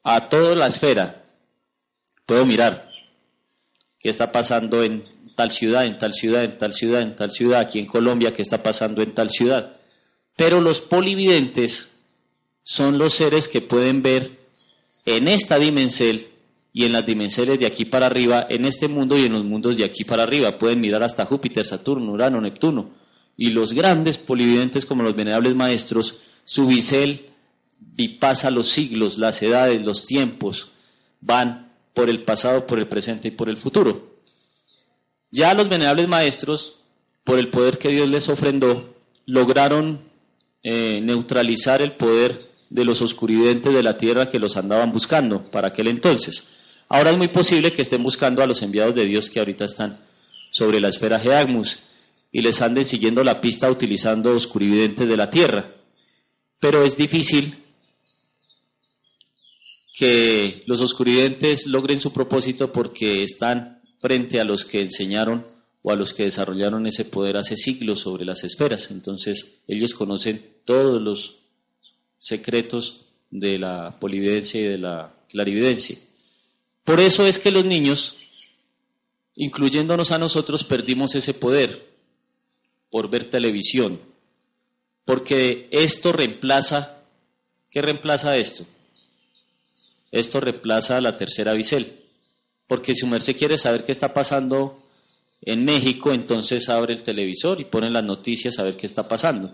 a 0.04 0.28
toda 0.28 0.56
la 0.56 0.68
esfera. 0.68 1.24
Puedo 2.26 2.46
mirar 2.46 2.90
qué 4.00 4.10
está 4.10 4.32
pasando 4.32 4.84
en 4.84 5.06
tal 5.36 5.52
ciudad, 5.52 5.86
en 5.86 5.98
tal 5.98 6.14
ciudad, 6.14 6.44
en 6.44 6.58
tal 6.58 6.74
ciudad, 6.74 7.02
en 7.02 7.16
tal 7.16 7.32
ciudad, 7.32 7.62
aquí 7.62 7.80
en 7.80 7.86
Colombia, 7.86 8.34
qué 8.34 8.42
está 8.42 8.64
pasando 8.64 9.02
en 9.02 9.14
tal 9.14 9.30
ciudad. 9.30 9.78
Pero 10.36 10.62
los 10.62 10.82
polividentes 10.82 11.90
son 12.64 12.98
los 12.98 13.14
seres 13.14 13.48
que 13.48 13.62
pueden 13.62 14.02
ver 14.02 14.32
en 15.06 15.28
esta 15.28 15.60
dimensión 15.60 16.22
y 16.76 16.86
en 16.86 16.92
las 16.92 17.06
dimensiones 17.06 17.60
de 17.60 17.68
aquí 17.68 17.86
para 17.86 18.08
arriba, 18.08 18.48
en 18.50 18.66
este 18.66 18.88
mundo 18.88 19.18
y 19.18 19.26
en 19.26 19.34
los 19.34 19.44
mundos 19.44 19.78
de 19.78 19.84
aquí 19.84 20.04
para 20.04 20.24
arriba. 20.24 20.58
Pueden 20.58 20.82
mirar 20.82 21.04
hasta 21.04 21.26
Júpiter, 21.26 21.66
Saturno, 21.66 22.12
Urano, 22.12 22.42
Neptuno. 22.42 22.90
Y 23.38 23.52
los 23.52 23.74
grandes 23.74 24.18
polividentes 24.18 24.86
como 24.86 25.04
los 25.04 25.16
venerables 25.16 25.56
maestros, 25.56 26.22
su 26.46 26.68
bisel 26.68 27.34
pasa 28.20 28.52
los 28.52 28.70
siglos, 28.70 29.18
las 29.18 29.42
edades, 29.42 29.82
los 29.82 30.06
tiempos, 30.06 30.70
van 31.22 31.72
por 31.94 32.10
el 32.10 32.24
pasado, 32.24 32.66
por 32.66 32.80
el 32.80 32.88
presente 32.88 33.30
y 33.30 33.32
por 33.32 33.50
el 33.50 33.58
futuro. 33.58 34.14
Ya 35.32 35.54
los 35.54 35.70
venerables 35.70 36.08
maestros, 36.08 36.80
por 37.24 37.40
el 37.40 37.50
poder 37.50 37.78
que 37.78 37.90
Dios 37.90 38.10
les 38.10 38.30
ofrendó, 38.30 38.96
lograron 39.26 40.02
eh, 40.64 41.02
neutralizar 41.04 41.82
el 41.82 41.94
poder 41.94 42.50
de 42.70 42.86
los 42.86 43.02
oscuridentes 43.02 43.74
de 43.74 43.84
la 43.84 43.98
tierra 43.98 44.30
que 44.30 44.40
los 44.40 44.58
andaban 44.58 44.92
buscando 44.92 45.50
para 45.52 45.70
aquel 45.70 45.88
entonces. 45.88 46.48
Ahora 46.90 47.12
es 47.12 47.18
muy 47.18 47.28
posible 47.28 47.72
que 47.72 47.84
estén 47.84 48.04
buscando 48.04 48.44
a 48.44 48.48
los 48.48 48.62
enviados 48.62 48.96
de 48.96 49.06
Dios 49.06 49.30
que 49.30 49.40
ahorita 49.40 49.66
están 49.66 50.00
sobre 50.50 50.80
la 50.80 50.90
esfera 50.90 51.20
Geagmus 51.20 51.80
y 52.32 52.42
les 52.42 52.62
anden 52.62 52.86
siguiendo 52.86 53.24
la 53.24 53.42
pista 53.42 53.70
utilizando 53.70 54.34
oscuridentes 54.34 55.08
de 55.08 55.18
la 55.18 55.30
tierra. 55.30 55.66
Pero 56.64 56.82
es 56.86 56.96
difícil 56.96 57.58
que 59.94 60.64
los 60.66 60.80
oscuridentes 60.80 61.68
logren 61.68 62.00
su 62.00 62.14
propósito 62.14 62.72
porque 62.72 63.22
están 63.22 63.82
frente 64.00 64.40
a 64.40 64.46
los 64.46 64.64
que 64.64 64.80
enseñaron 64.80 65.46
o 65.82 65.92
a 65.92 65.98
los 65.98 66.14
que 66.14 66.24
desarrollaron 66.24 66.88
ese 66.88 67.04
poder 67.04 67.36
hace 67.36 67.58
siglos 67.58 68.00
sobre 68.00 68.24
las 68.24 68.46
esferas. 68.46 68.92
Entonces 68.92 69.58
ellos 69.68 69.94
conocen 69.94 70.54
todos 70.64 71.02
los 71.02 71.40
secretos 72.18 73.08
de 73.30 73.60
la 73.60 74.00
polividencia 74.00 74.62
y 74.62 74.64
de 74.64 74.78
la 74.78 75.14
clarividencia. 75.28 75.98
Por 76.86 77.02
eso 77.02 77.28
es 77.28 77.40
que 77.40 77.52
los 77.52 77.66
niños, 77.66 78.16
incluyéndonos 79.36 80.14
a 80.14 80.18
nosotros, 80.18 80.64
perdimos 80.64 81.14
ese 81.14 81.34
poder 81.34 81.90
por 82.90 83.10
ver 83.10 83.26
televisión, 83.26 84.13
porque 85.06 85.68
esto 85.72 86.12
reemplaza, 86.12 86.98
¿qué 87.72 87.82
reemplaza 87.82 88.36
esto? 88.38 88.66
Esto 90.12 90.40
reemplaza 90.40 91.02
la 91.02 91.18
tercera 91.18 91.54
bisel, 91.54 92.00
porque 92.68 92.96
si 92.96 93.06
merced 93.06 93.36
quiere 93.36 93.58
saber 93.58 93.84
qué 93.84 93.92
está 93.92 94.14
pasando 94.14 94.76
en 95.42 95.66
México, 95.66 96.14
entonces 96.14 96.70
abre 96.70 96.94
el 96.94 97.04
televisor 97.04 97.60
y 97.60 97.66
pone 97.66 97.90
las 97.90 98.04
noticias 98.04 98.60
a 98.60 98.64
ver 98.64 98.78
qué 98.78 98.86
está 98.86 99.08
pasando. 99.08 99.54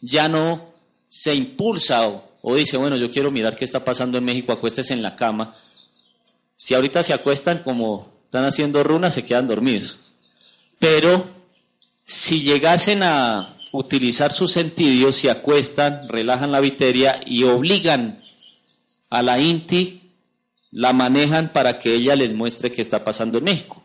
Ya 0.00 0.28
no 0.28 0.70
se 1.08 1.34
impulsa 1.34 2.06
o, 2.08 2.54
dice, 2.54 2.76
bueno, 2.76 2.96
yo 2.96 3.10
quiero 3.10 3.30
mirar 3.30 3.56
qué 3.56 3.64
está 3.64 3.84
pasando 3.84 4.18
en 4.18 4.24
México, 4.24 4.52
acuéstese 4.52 4.94
en 4.94 5.02
la 5.02 5.16
cama. 5.16 5.56
Si 6.56 6.74
ahorita 6.74 7.02
se 7.02 7.12
acuestan 7.12 7.58
como 7.58 8.12
están 8.24 8.44
haciendo 8.44 8.82
runas, 8.82 9.14
se 9.14 9.24
quedan 9.24 9.46
dormidos. 9.46 9.98
Pero 10.78 11.26
si 12.04 12.42
llegasen 12.42 13.02
a 13.02 13.55
utilizar 13.76 14.32
sus 14.32 14.52
sentidos, 14.52 15.16
se 15.16 15.30
acuestan, 15.30 16.08
relajan 16.08 16.52
la 16.52 16.60
viteria 16.60 17.20
y 17.24 17.44
obligan 17.44 18.20
a 19.10 19.22
la 19.22 19.40
INTI, 19.40 20.12
la 20.70 20.92
manejan 20.92 21.52
para 21.52 21.78
que 21.78 21.94
ella 21.94 22.16
les 22.16 22.34
muestre 22.34 22.72
qué 22.72 22.82
está 22.82 23.04
pasando 23.04 23.38
en 23.38 23.44
México. 23.44 23.82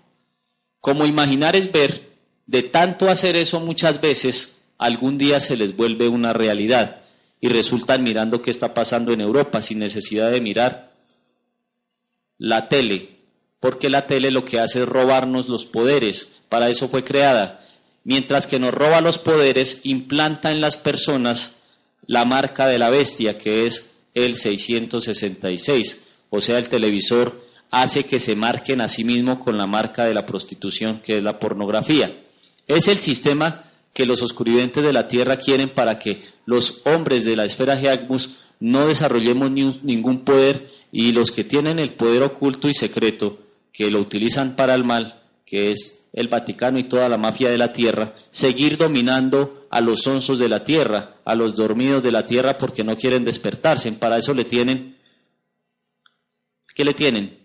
Como 0.79 1.05
imaginar 1.05 1.55
es 1.55 1.71
ver, 1.71 2.11
de 2.47 2.63
tanto 2.63 3.09
hacer 3.09 3.35
eso 3.35 3.59
muchas 3.59 4.01
veces, 4.01 4.57
algún 4.77 5.17
día 5.17 5.39
se 5.39 5.55
les 5.55 5.75
vuelve 5.75 6.07
una 6.07 6.33
realidad 6.33 7.01
y 7.39 7.49
resultan 7.49 8.03
mirando 8.03 8.41
qué 8.41 8.51
está 8.51 8.73
pasando 8.73 9.13
en 9.13 9.21
Europa 9.21 9.61
sin 9.61 9.79
necesidad 9.79 10.31
de 10.31 10.41
mirar 10.41 10.91
la 12.37 12.67
tele, 12.67 13.17
porque 13.59 13.89
la 13.89 14.07
tele 14.07 14.31
lo 14.31 14.43
que 14.43 14.59
hace 14.59 14.81
es 14.81 14.89
robarnos 14.89 15.47
los 15.47 15.65
poderes, 15.65 16.29
para 16.49 16.69
eso 16.69 16.89
fue 16.89 17.03
creada. 17.03 17.63
Mientras 18.03 18.47
que 18.47 18.59
nos 18.59 18.73
roba 18.73 19.01
los 19.01 19.17
poderes, 19.17 19.81
implanta 19.83 20.51
en 20.51 20.61
las 20.61 20.77
personas 20.77 21.55
la 22.07 22.25
marca 22.25 22.67
de 22.67 22.79
la 22.79 22.89
bestia, 22.89 23.37
que 23.37 23.67
es 23.67 23.91
el 24.13 24.35
666, 24.35 26.01
o 26.29 26.41
sea, 26.41 26.57
el 26.57 26.69
televisor 26.69 27.45
hace 27.69 28.03
que 28.03 28.19
se 28.19 28.35
marquen 28.35 28.81
a 28.81 28.89
sí 28.89 29.03
mismo 29.03 29.39
con 29.39 29.57
la 29.57 29.67
marca 29.67 30.05
de 30.05 30.13
la 30.13 30.25
prostitución, 30.25 30.99
que 30.99 31.17
es 31.17 31.23
la 31.23 31.39
pornografía. 31.39 32.11
Es 32.67 32.87
el 32.87 32.99
sistema 32.99 33.65
que 33.93 34.05
los 34.05 34.21
oscuridentes 34.21 34.83
de 34.83 34.93
la 34.93 35.07
tierra 35.07 35.37
quieren 35.37 35.69
para 35.69 35.99
que 35.99 36.23
los 36.45 36.81
hombres 36.85 37.25
de 37.25 37.35
la 37.35 37.45
esfera 37.45 37.77
Geagmus 37.77 38.37
no 38.59 38.87
desarrollemos 38.87 39.51
ningún 39.51 40.23
poder 40.23 40.69
y 40.91 41.11
los 41.13 41.31
que 41.31 41.43
tienen 41.43 41.79
el 41.79 41.93
poder 41.93 42.23
oculto 42.23 42.69
y 42.69 42.73
secreto, 42.73 43.39
que 43.73 43.89
lo 43.89 43.99
utilizan 43.99 44.55
para 44.55 44.75
el 44.75 44.83
mal, 44.83 45.21
que 45.45 45.71
es 45.71 46.00
el 46.13 46.27
Vaticano 46.27 46.77
y 46.79 46.83
toda 46.83 47.07
la 47.09 47.17
mafia 47.17 47.49
de 47.49 47.57
la 47.57 47.71
tierra, 47.71 48.13
seguir 48.29 48.77
dominando 48.77 49.67
a 49.69 49.81
los 49.81 50.05
onzos 50.07 50.39
de 50.39 50.49
la 50.49 50.63
tierra, 50.63 51.17
a 51.23 51.35
los 51.35 51.55
dormidos 51.55 52.03
de 52.03 52.11
la 52.11 52.25
tierra 52.25 52.57
porque 52.57 52.83
no 52.83 52.97
quieren 52.97 53.23
despertarse. 53.23 53.91
Para 53.93 54.17
eso 54.17 54.33
le 54.33 54.45
tienen, 54.45 54.97
¿qué 56.75 56.83
le 56.83 56.93
tienen? 56.93 57.41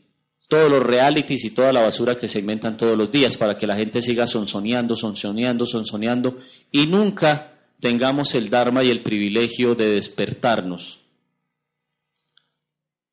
todos 0.48 0.70
los 0.70 0.82
realities 0.82 1.44
y 1.44 1.50
toda 1.50 1.72
la 1.72 1.82
basura 1.82 2.16
que 2.16 2.28
se 2.28 2.38
inventan 2.38 2.76
todos 2.76 2.96
los 2.96 3.10
días 3.10 3.36
para 3.36 3.56
que 3.56 3.66
la 3.66 3.76
gente 3.76 4.00
siga 4.00 4.26
sonsoneando, 4.26 4.94
sonsoneando, 4.94 5.66
sonsoneando 5.66 6.38
y 6.70 6.86
nunca 6.86 7.52
tengamos 7.80 8.34
el 8.34 8.48
Dharma 8.48 8.84
y 8.84 8.90
el 8.90 9.00
privilegio 9.00 9.74
de 9.74 9.90
despertarnos. 9.90 11.00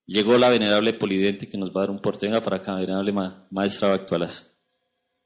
Llegó 0.05 0.37
la 0.37 0.49
venerable 0.49 0.93
Polividente 0.93 1.49
que 1.49 1.57
nos 1.57 1.69
va 1.69 1.81
a 1.81 1.83
dar 1.83 1.91
un 1.91 1.99
portenga 1.99 2.41
para 2.41 2.57
acá, 2.57 2.75
venerable 2.75 3.13
maestra 3.49 3.93
Actualas. 3.93 4.52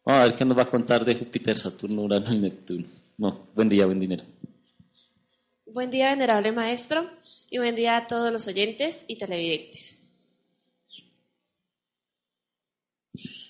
Vamos 0.07 0.21
a 0.21 0.27
ver 0.27 0.35
qué 0.35 0.45
nos 0.45 0.57
va 0.57 0.61
a 0.61 0.69
contar 0.69 1.03
de 1.03 1.15
Júpiter, 1.15 1.57
Saturno, 1.57 2.03
Urano 2.03 2.33
y 2.33 2.39
Neptuno. 2.39 2.85
No, 3.17 3.49
buen 3.53 3.67
día, 3.67 3.85
buen 3.85 3.99
dinero. 3.99 4.23
Buen 5.65 5.91
día, 5.91 6.11
venerable 6.11 6.53
maestro, 6.53 7.09
y 7.49 7.57
buen 7.57 7.75
día 7.75 7.97
a 7.97 8.07
todos 8.07 8.31
los 8.31 8.47
oyentes 8.47 9.03
y 9.09 9.17
televidentes. 9.17 9.97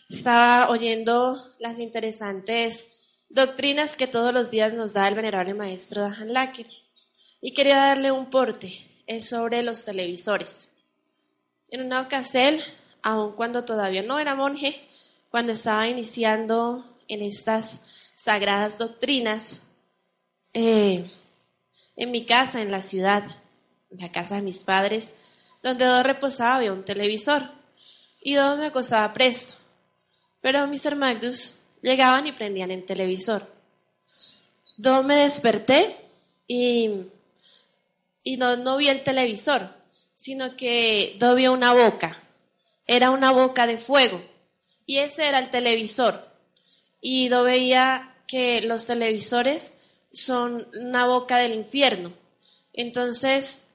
Estaba 0.09 0.71
oyendo 0.71 1.53
las 1.59 1.77
interesantes 1.77 2.87
doctrinas 3.29 3.95
que 3.95 4.07
todos 4.07 4.33
los 4.33 4.49
días 4.49 4.73
nos 4.73 4.93
da 4.93 5.07
el 5.07 5.13
venerable 5.13 5.53
maestro 5.53 6.01
Dahan 6.01 6.33
Lacker 6.33 6.65
y 7.39 7.53
quería 7.53 7.75
darle 7.75 8.11
un 8.11 8.31
porte. 8.31 8.73
Es 9.05 9.29
sobre 9.29 9.61
los 9.61 9.85
televisores. 9.85 10.69
En 11.69 11.85
una 11.85 12.01
ocasión, 12.01 12.57
aun 13.03 13.33
cuando 13.33 13.63
todavía 13.63 14.01
no 14.01 14.17
era 14.17 14.33
monje, 14.33 14.86
cuando 15.29 15.51
estaba 15.51 15.87
iniciando 15.87 16.97
en 17.07 17.21
estas 17.21 18.09
sagradas 18.15 18.77
doctrinas, 18.77 19.61
eh, 20.53 21.11
en 21.95 22.11
mi 22.11 22.25
casa, 22.25 22.61
en 22.61 22.71
la 22.71 22.81
ciudad, 22.81 23.23
en 23.91 23.99
la 23.99 24.11
casa 24.11 24.35
de 24.35 24.41
mis 24.41 24.63
padres, 24.63 25.13
donde 25.61 25.85
yo 25.85 26.03
reposaba 26.03 26.57
había 26.57 26.73
un 26.73 26.85
televisor 26.85 27.51
y 28.21 28.35
donde 28.35 28.61
me 28.61 28.67
acostaba 28.67 29.13
presto. 29.13 29.55
Pero 30.41 30.67
mis 30.67 30.85
hermanos 30.85 31.55
llegaban 31.81 32.27
y 32.27 32.31
prendían 32.31 32.71
el 32.71 32.85
televisor. 32.85 33.51
Yo 34.77 35.01
me 35.03 35.15
desperté 35.15 35.97
y, 36.47 37.07
y 38.23 38.37
no, 38.37 38.55
no 38.57 38.77
vi 38.77 38.89
el 38.89 39.03
televisor, 39.03 39.73
sino 40.13 40.55
que 40.55 41.17
yo 41.19 41.35
vi 41.35 41.47
una 41.47 41.73
boca. 41.73 42.15
Era 42.85 43.11
una 43.11 43.31
boca 43.31 43.67
de 43.67 43.77
fuego. 43.77 44.21
Y 44.87 44.97
ese 44.97 45.27
era 45.27 45.37
el 45.37 45.51
televisor. 45.51 46.27
Y 46.99 47.29
yo 47.29 47.43
veía 47.43 48.15
que 48.25 48.61
los 48.61 48.87
televisores 48.87 49.75
son 50.11 50.67
una 50.73 51.05
boca 51.05 51.37
del 51.37 51.53
infierno. 51.53 52.11
Entonces, 52.73 53.65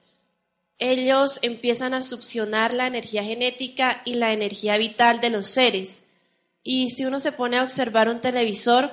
ellos 0.77 1.39
empiezan 1.41 1.93
a 1.93 2.03
succionar 2.03 2.73
la 2.73 2.87
energía 2.87 3.23
genética 3.23 4.01
y 4.03 4.15
la 4.15 4.33
energía 4.33 4.75
vital 4.75 5.21
de 5.21 5.29
los 5.29 5.47
seres 5.47 6.07
y 6.63 6.89
si 6.91 7.03
uno 7.05 7.19
se 7.19 7.33
pone 7.33 7.57
a 7.57 7.63
observar 7.63 8.07
un 8.07 8.19
televisor, 8.19 8.91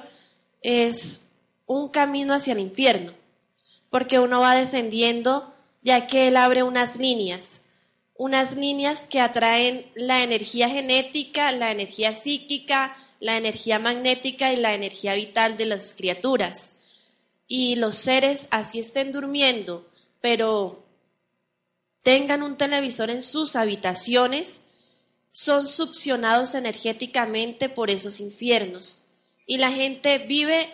es 0.61 1.29
un 1.67 1.89
camino 1.89 2.35
hacia 2.35 2.53
el 2.53 2.59
infierno, 2.59 3.13
porque 3.89 4.19
uno 4.19 4.41
va 4.41 4.57
descendiendo 4.57 5.55
ya 5.83 6.09
que 6.09 6.27
él 6.29 6.37
abre 6.37 6.65
unas 6.65 6.97
líneas, 6.97 7.60
unas 8.21 8.55
líneas 8.55 9.07
que 9.09 9.19
atraen 9.19 9.91
la 9.95 10.23
energía 10.23 10.69
genética, 10.69 11.53
la 11.53 11.71
energía 11.71 12.15
psíquica, 12.15 12.95
la 13.19 13.39
energía 13.39 13.79
magnética 13.79 14.53
y 14.53 14.57
la 14.57 14.75
energía 14.75 15.15
vital 15.15 15.57
de 15.57 15.65
las 15.65 15.95
criaturas. 15.95 16.73
Y 17.47 17.77
los 17.77 17.97
seres 17.97 18.47
así 18.51 18.79
estén 18.79 19.11
durmiendo, 19.11 19.89
pero 20.21 20.85
tengan 22.03 22.43
un 22.43 22.59
televisor 22.59 23.09
en 23.09 23.23
sus 23.23 23.57
habitaciones, 23.57 24.67
son 25.33 25.67
succionados 25.67 26.55
energéticamente 26.55 27.71
por 27.71 27.89
esos 27.89 28.21
infiernos. 28.21 28.99
Y 29.47 29.57
la 29.57 29.73
gente 29.73 30.19
vive 30.19 30.69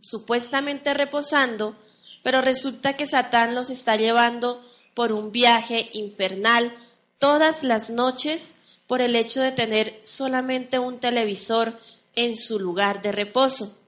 supuestamente 0.00 0.94
reposando, 0.94 1.76
pero 2.24 2.40
resulta 2.40 2.96
que 2.96 3.06
Satán 3.06 3.54
los 3.54 3.70
está 3.70 3.94
llevando 3.94 4.68
por 4.94 5.12
un 5.12 5.32
viaje 5.32 5.88
infernal 5.92 6.74
todas 7.18 7.62
las 7.62 7.90
noches 7.90 8.56
por 8.86 9.00
el 9.00 9.16
hecho 9.16 9.40
de 9.40 9.52
tener 9.52 10.00
solamente 10.04 10.78
un 10.78 10.98
televisor 10.98 11.78
en 12.14 12.36
su 12.36 12.58
lugar 12.58 13.00
de 13.00 13.12
reposo. 13.12 13.78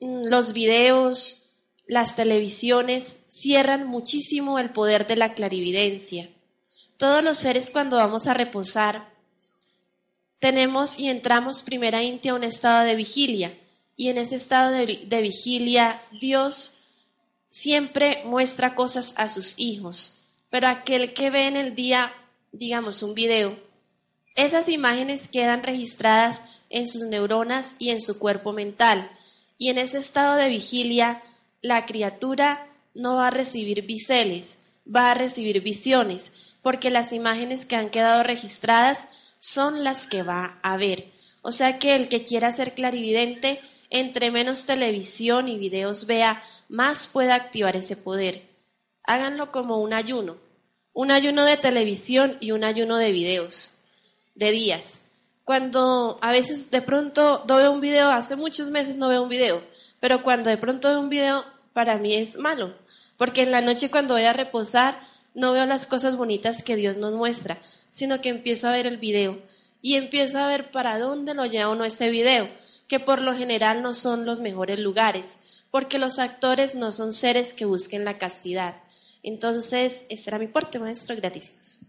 Mm, 0.00 0.26
los 0.26 0.52
videos, 0.52 1.50
las 1.86 2.16
televisiones 2.16 3.18
cierran 3.28 3.86
muchísimo 3.86 4.58
el 4.58 4.70
poder 4.70 5.06
de 5.06 5.16
la 5.16 5.34
clarividencia. 5.34 6.28
Todos 6.96 7.22
los 7.22 7.38
seres 7.38 7.70
cuando 7.70 7.96
vamos 7.96 8.26
a 8.26 8.34
reposar 8.34 9.14
tenemos 10.38 10.98
y 10.98 11.08
entramos 11.08 11.62
primeramente 11.62 12.30
a 12.30 12.34
un 12.34 12.44
estado 12.44 12.84
de 12.84 12.94
vigilia 12.94 13.56
y 13.96 14.08
en 14.08 14.18
ese 14.18 14.36
estado 14.36 14.70
de, 14.70 15.04
de 15.06 15.22
vigilia 15.22 16.02
Dios 16.20 16.75
siempre 17.56 18.20
muestra 18.26 18.74
cosas 18.74 19.14
a 19.16 19.30
sus 19.30 19.54
hijos, 19.56 20.18
pero 20.50 20.68
aquel 20.68 21.14
que 21.14 21.30
ve 21.30 21.46
en 21.46 21.56
el 21.56 21.74
día, 21.74 22.12
digamos, 22.52 23.02
un 23.02 23.14
video, 23.14 23.58
esas 24.34 24.68
imágenes 24.68 25.26
quedan 25.26 25.62
registradas 25.62 26.42
en 26.68 26.86
sus 26.86 27.04
neuronas 27.04 27.74
y 27.78 27.88
en 27.92 28.02
su 28.02 28.18
cuerpo 28.18 28.52
mental, 28.52 29.10
y 29.56 29.70
en 29.70 29.78
ese 29.78 29.96
estado 29.96 30.34
de 30.34 30.50
vigilia, 30.50 31.22
la 31.62 31.86
criatura 31.86 32.66
no 32.94 33.14
va 33.14 33.28
a 33.28 33.30
recibir 33.30 33.86
biseles, 33.86 34.58
va 34.86 35.12
a 35.12 35.14
recibir 35.14 35.62
visiones, 35.62 36.34
porque 36.60 36.90
las 36.90 37.14
imágenes 37.14 37.64
que 37.64 37.76
han 37.76 37.88
quedado 37.88 38.22
registradas 38.22 39.06
son 39.38 39.82
las 39.82 40.06
que 40.06 40.22
va 40.22 40.58
a 40.62 40.76
ver. 40.76 41.10
O 41.40 41.52
sea 41.52 41.78
que 41.78 41.96
el 41.96 42.08
que 42.08 42.22
quiera 42.22 42.52
ser 42.52 42.74
clarividente, 42.74 43.62
entre 43.88 44.30
menos 44.30 44.66
televisión 44.66 45.48
y 45.48 45.56
videos 45.56 46.04
vea, 46.04 46.42
más 46.68 47.06
pueda 47.06 47.34
activar 47.34 47.76
ese 47.76 47.96
poder. 47.96 48.42
Háganlo 49.04 49.52
como 49.52 49.78
un 49.78 49.92
ayuno, 49.92 50.36
un 50.92 51.10
ayuno 51.10 51.44
de 51.44 51.56
televisión 51.56 52.36
y 52.40 52.52
un 52.52 52.64
ayuno 52.64 52.96
de 52.96 53.12
videos, 53.12 53.72
de 54.34 54.50
días. 54.50 55.00
Cuando 55.44 56.18
a 56.22 56.32
veces 56.32 56.70
de 56.70 56.82
pronto 56.82 57.44
no 57.48 57.56
veo 57.56 57.70
un 57.70 57.80
video, 57.80 58.10
hace 58.10 58.34
muchos 58.34 58.70
meses 58.70 58.96
no 58.96 59.08
veo 59.08 59.22
un 59.22 59.28
video, 59.28 59.62
pero 60.00 60.22
cuando 60.22 60.50
de 60.50 60.56
pronto 60.56 60.88
veo 60.88 61.00
un 61.00 61.08
video, 61.08 61.44
para 61.72 61.98
mí 61.98 62.14
es 62.14 62.38
malo, 62.38 62.74
porque 63.16 63.42
en 63.42 63.52
la 63.52 63.60
noche 63.60 63.90
cuando 63.90 64.14
voy 64.14 64.24
a 64.24 64.32
reposar, 64.32 64.98
no 65.34 65.52
veo 65.52 65.66
las 65.66 65.86
cosas 65.86 66.16
bonitas 66.16 66.62
que 66.62 66.74
Dios 66.74 66.96
nos 66.96 67.12
muestra, 67.12 67.58
sino 67.90 68.20
que 68.20 68.30
empiezo 68.30 68.68
a 68.68 68.72
ver 68.72 68.86
el 68.86 68.96
video 68.96 69.38
y 69.82 69.96
empiezo 69.96 70.38
a 70.38 70.48
ver 70.48 70.70
para 70.70 70.98
dónde 70.98 71.34
lo 71.34 71.44
lleva 71.46 71.70
uno 71.70 71.84
ese 71.84 72.08
video, 72.08 72.48
que 72.88 72.98
por 72.98 73.20
lo 73.20 73.34
general 73.34 73.82
no 73.82 73.94
son 73.94 74.24
los 74.24 74.40
mejores 74.40 74.80
lugares 74.80 75.40
porque 75.76 75.98
los 75.98 76.18
actores 76.18 76.74
no 76.74 76.90
son 76.90 77.12
seres 77.12 77.52
que 77.52 77.66
busquen 77.66 78.06
la 78.06 78.16
castidad. 78.16 78.82
Entonces, 79.22 80.06
este 80.08 80.30
era 80.30 80.38
mi 80.38 80.46
porte, 80.46 80.78
maestro, 80.78 81.14
gratis. 81.14 81.80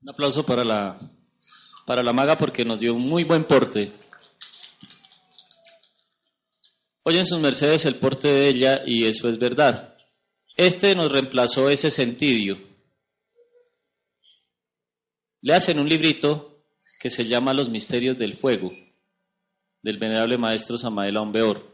Un 0.00 0.10
aplauso 0.10 0.46
para 0.46 0.62
la, 0.62 0.96
para 1.84 2.04
la 2.04 2.12
maga 2.12 2.38
porque 2.38 2.64
nos 2.64 2.78
dio 2.78 2.94
un 2.94 3.02
muy 3.02 3.24
buen 3.24 3.42
porte. 3.42 3.90
Oyen 7.02 7.26
sus 7.26 7.40
mercedes 7.40 7.84
el 7.84 7.96
porte 7.96 8.28
de 8.28 8.46
ella 8.46 8.82
y 8.86 9.06
eso 9.06 9.28
es 9.28 9.36
verdad. 9.36 9.96
Este 10.56 10.94
nos 10.94 11.10
reemplazó 11.10 11.68
ese 11.68 11.90
sentido. 11.90 12.56
Le 15.40 15.52
hacen 15.52 15.80
un 15.80 15.88
librito 15.88 16.62
que 17.00 17.10
se 17.10 17.26
llama 17.26 17.52
Los 17.52 17.70
misterios 17.70 18.16
del 18.16 18.34
fuego, 18.34 18.72
del 19.82 19.98
venerable 19.98 20.38
maestro 20.38 20.78
Samael 20.78 21.16
Aumbeor. 21.16 21.73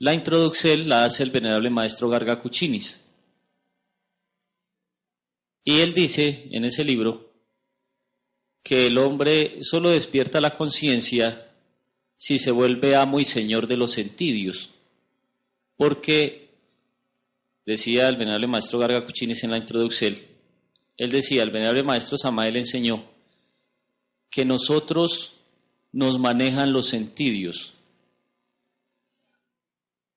La 0.00 0.14
introducción 0.14 0.88
la 0.88 1.04
hace 1.04 1.22
el 1.22 1.30
venerable 1.30 1.68
maestro 1.68 2.08
Garga 2.08 2.40
Cuchinis. 2.40 3.02
Y 5.62 5.80
él 5.80 5.92
dice 5.92 6.48
en 6.52 6.64
ese 6.64 6.84
libro 6.84 7.30
que 8.62 8.86
el 8.86 8.96
hombre 8.96 9.62
solo 9.62 9.90
despierta 9.90 10.40
la 10.40 10.56
conciencia 10.56 11.50
si 12.16 12.38
se 12.38 12.50
vuelve 12.50 12.96
amo 12.96 13.20
y 13.20 13.26
señor 13.26 13.66
de 13.66 13.76
los 13.76 13.92
sentidos. 13.92 14.70
Porque, 15.76 16.48
decía 17.66 18.08
el 18.08 18.16
venerable 18.16 18.46
maestro 18.46 18.78
Garga 18.78 19.04
Cuchinis 19.04 19.44
en 19.44 19.50
la 19.50 19.58
introducción, 19.58 20.16
él 20.96 21.10
decía, 21.10 21.42
el 21.42 21.50
venerable 21.50 21.82
maestro 21.82 22.16
Samael 22.16 22.56
enseñó 22.56 23.04
que 24.30 24.46
nosotros 24.46 25.34
nos 25.92 26.18
manejan 26.18 26.72
los 26.72 26.88
sentidos 26.88 27.74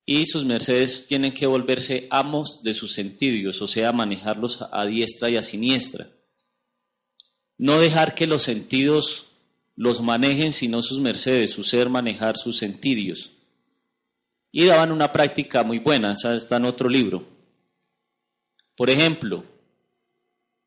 y 0.06 0.26
sus 0.26 0.44
mercedes 0.44 1.06
tienen 1.06 1.32
que 1.32 1.46
volverse 1.46 2.06
amos 2.10 2.62
de 2.62 2.74
sus 2.74 2.92
sentidos, 2.92 3.62
o 3.62 3.68
sea, 3.68 3.92
manejarlos 3.92 4.62
a 4.70 4.84
diestra 4.84 5.30
y 5.30 5.36
a 5.36 5.42
siniestra. 5.42 6.08
No 7.56 7.78
dejar 7.78 8.14
que 8.14 8.26
los 8.26 8.42
sentidos 8.42 9.26
los 9.76 10.02
manejen, 10.02 10.52
sino 10.52 10.82
sus 10.82 11.00
mercedes, 11.00 11.50
su 11.50 11.64
ser 11.64 11.88
manejar 11.88 12.36
sus 12.36 12.58
sentidos. 12.58 13.30
Y 14.52 14.66
daban 14.66 14.92
una 14.92 15.10
práctica 15.10 15.62
muy 15.62 15.78
buena, 15.78 16.12
está 16.12 16.56
en 16.56 16.64
otro 16.66 16.88
libro. 16.88 17.26
Por 18.76 18.90
ejemplo, 18.90 19.44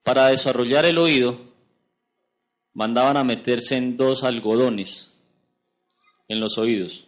para 0.04 0.28
desarrollar 0.28 0.86
el 0.86 0.98
oído, 0.98 1.40
mandaban 2.74 3.18
a 3.18 3.24
meterse 3.24 3.76
en 3.76 3.98
dos 3.98 4.24
algodones 4.24 5.14
en 6.28 6.40
los 6.40 6.58
oídos 6.58 7.07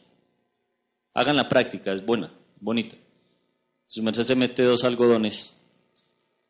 Hagan 1.20 1.36
la 1.36 1.50
práctica, 1.50 1.92
es 1.92 2.06
buena, 2.06 2.32
bonita. 2.62 2.96
Su 3.88 4.02
merced 4.02 4.24
se 4.24 4.36
mete 4.36 4.64
dos 4.64 4.86
algodones, 4.86 5.54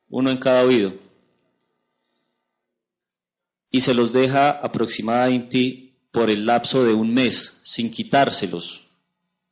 uno 0.09 0.29
en 0.29 0.37
cada 0.37 0.63
oído, 0.63 0.93
y 3.71 3.81
se 3.81 3.95
los 3.95 4.13
deja 4.13 4.51
aproximadamente 4.51 5.95
por 6.11 6.29
el 6.29 6.45
lapso 6.45 6.83
de 6.83 6.93
un 6.93 7.11
mes, 7.15 7.57
sin 7.63 7.89
quitárselos, 7.89 8.85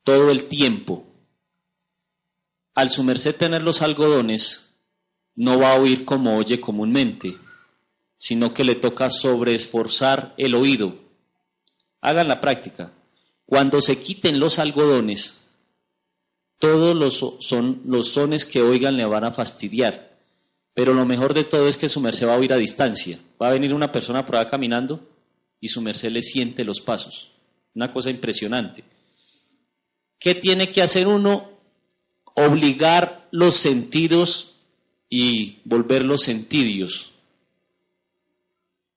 todo 0.03 0.29
el 0.29 0.43
tiempo. 0.43 1.07
Al 2.75 2.91
su 2.91 3.01
merced 3.01 3.35
tener 3.35 3.63
los 3.63 3.81
algodones, 3.81 4.69
no 5.33 5.57
va 5.57 5.71
a 5.71 5.79
oír 5.79 6.05
como 6.05 6.37
oye 6.37 6.61
comúnmente, 6.61 7.35
sino 8.17 8.53
que 8.53 8.63
le 8.63 8.75
toca 8.75 9.09
sobreesforzar 9.09 10.35
el 10.37 10.53
oído. 10.53 10.93
Hagan 12.01 12.27
la 12.27 12.39
práctica. 12.39 12.91
Cuando 13.47 13.81
se 13.81 13.97
quiten 13.99 14.39
los 14.39 14.59
algodones, 14.59 15.37
todos 16.59 16.95
los, 16.95 17.35
son, 17.39 17.81
los 17.85 18.09
sones 18.09 18.45
que 18.45 18.61
oigan 18.61 18.97
le 18.97 19.05
van 19.05 19.23
a 19.23 19.31
fastidiar. 19.31 20.17
Pero 20.73 20.93
lo 20.93 21.05
mejor 21.05 21.33
de 21.33 21.45
todo 21.45 21.67
es 21.67 21.77
que 21.77 21.89
su 21.89 22.01
merced 22.01 22.27
va 22.27 22.35
a 22.35 22.37
oír 22.37 22.51
a 22.51 22.57
distancia. 22.57 23.17
Va 23.41 23.47
a 23.47 23.53
venir 23.53 23.73
una 23.73 23.91
persona 23.91 24.25
por 24.25 24.35
ahí 24.35 24.47
caminando 24.47 24.99
y 25.61 25.69
su 25.69 25.81
merced 25.81 26.11
le 26.11 26.21
siente 26.21 26.65
los 26.65 26.81
pasos. 26.81 27.31
Una 27.73 27.91
cosa 27.91 28.09
impresionante. 28.09 28.83
¿Qué 30.19 30.35
tiene 30.35 30.69
que 30.69 30.81
hacer 30.81 31.07
uno? 31.07 31.49
Obligar 32.35 33.27
los 33.31 33.55
sentidos 33.55 34.55
y 35.09 35.59
volver 35.63 36.03
los 36.03 36.21
sentidos. 36.21 37.11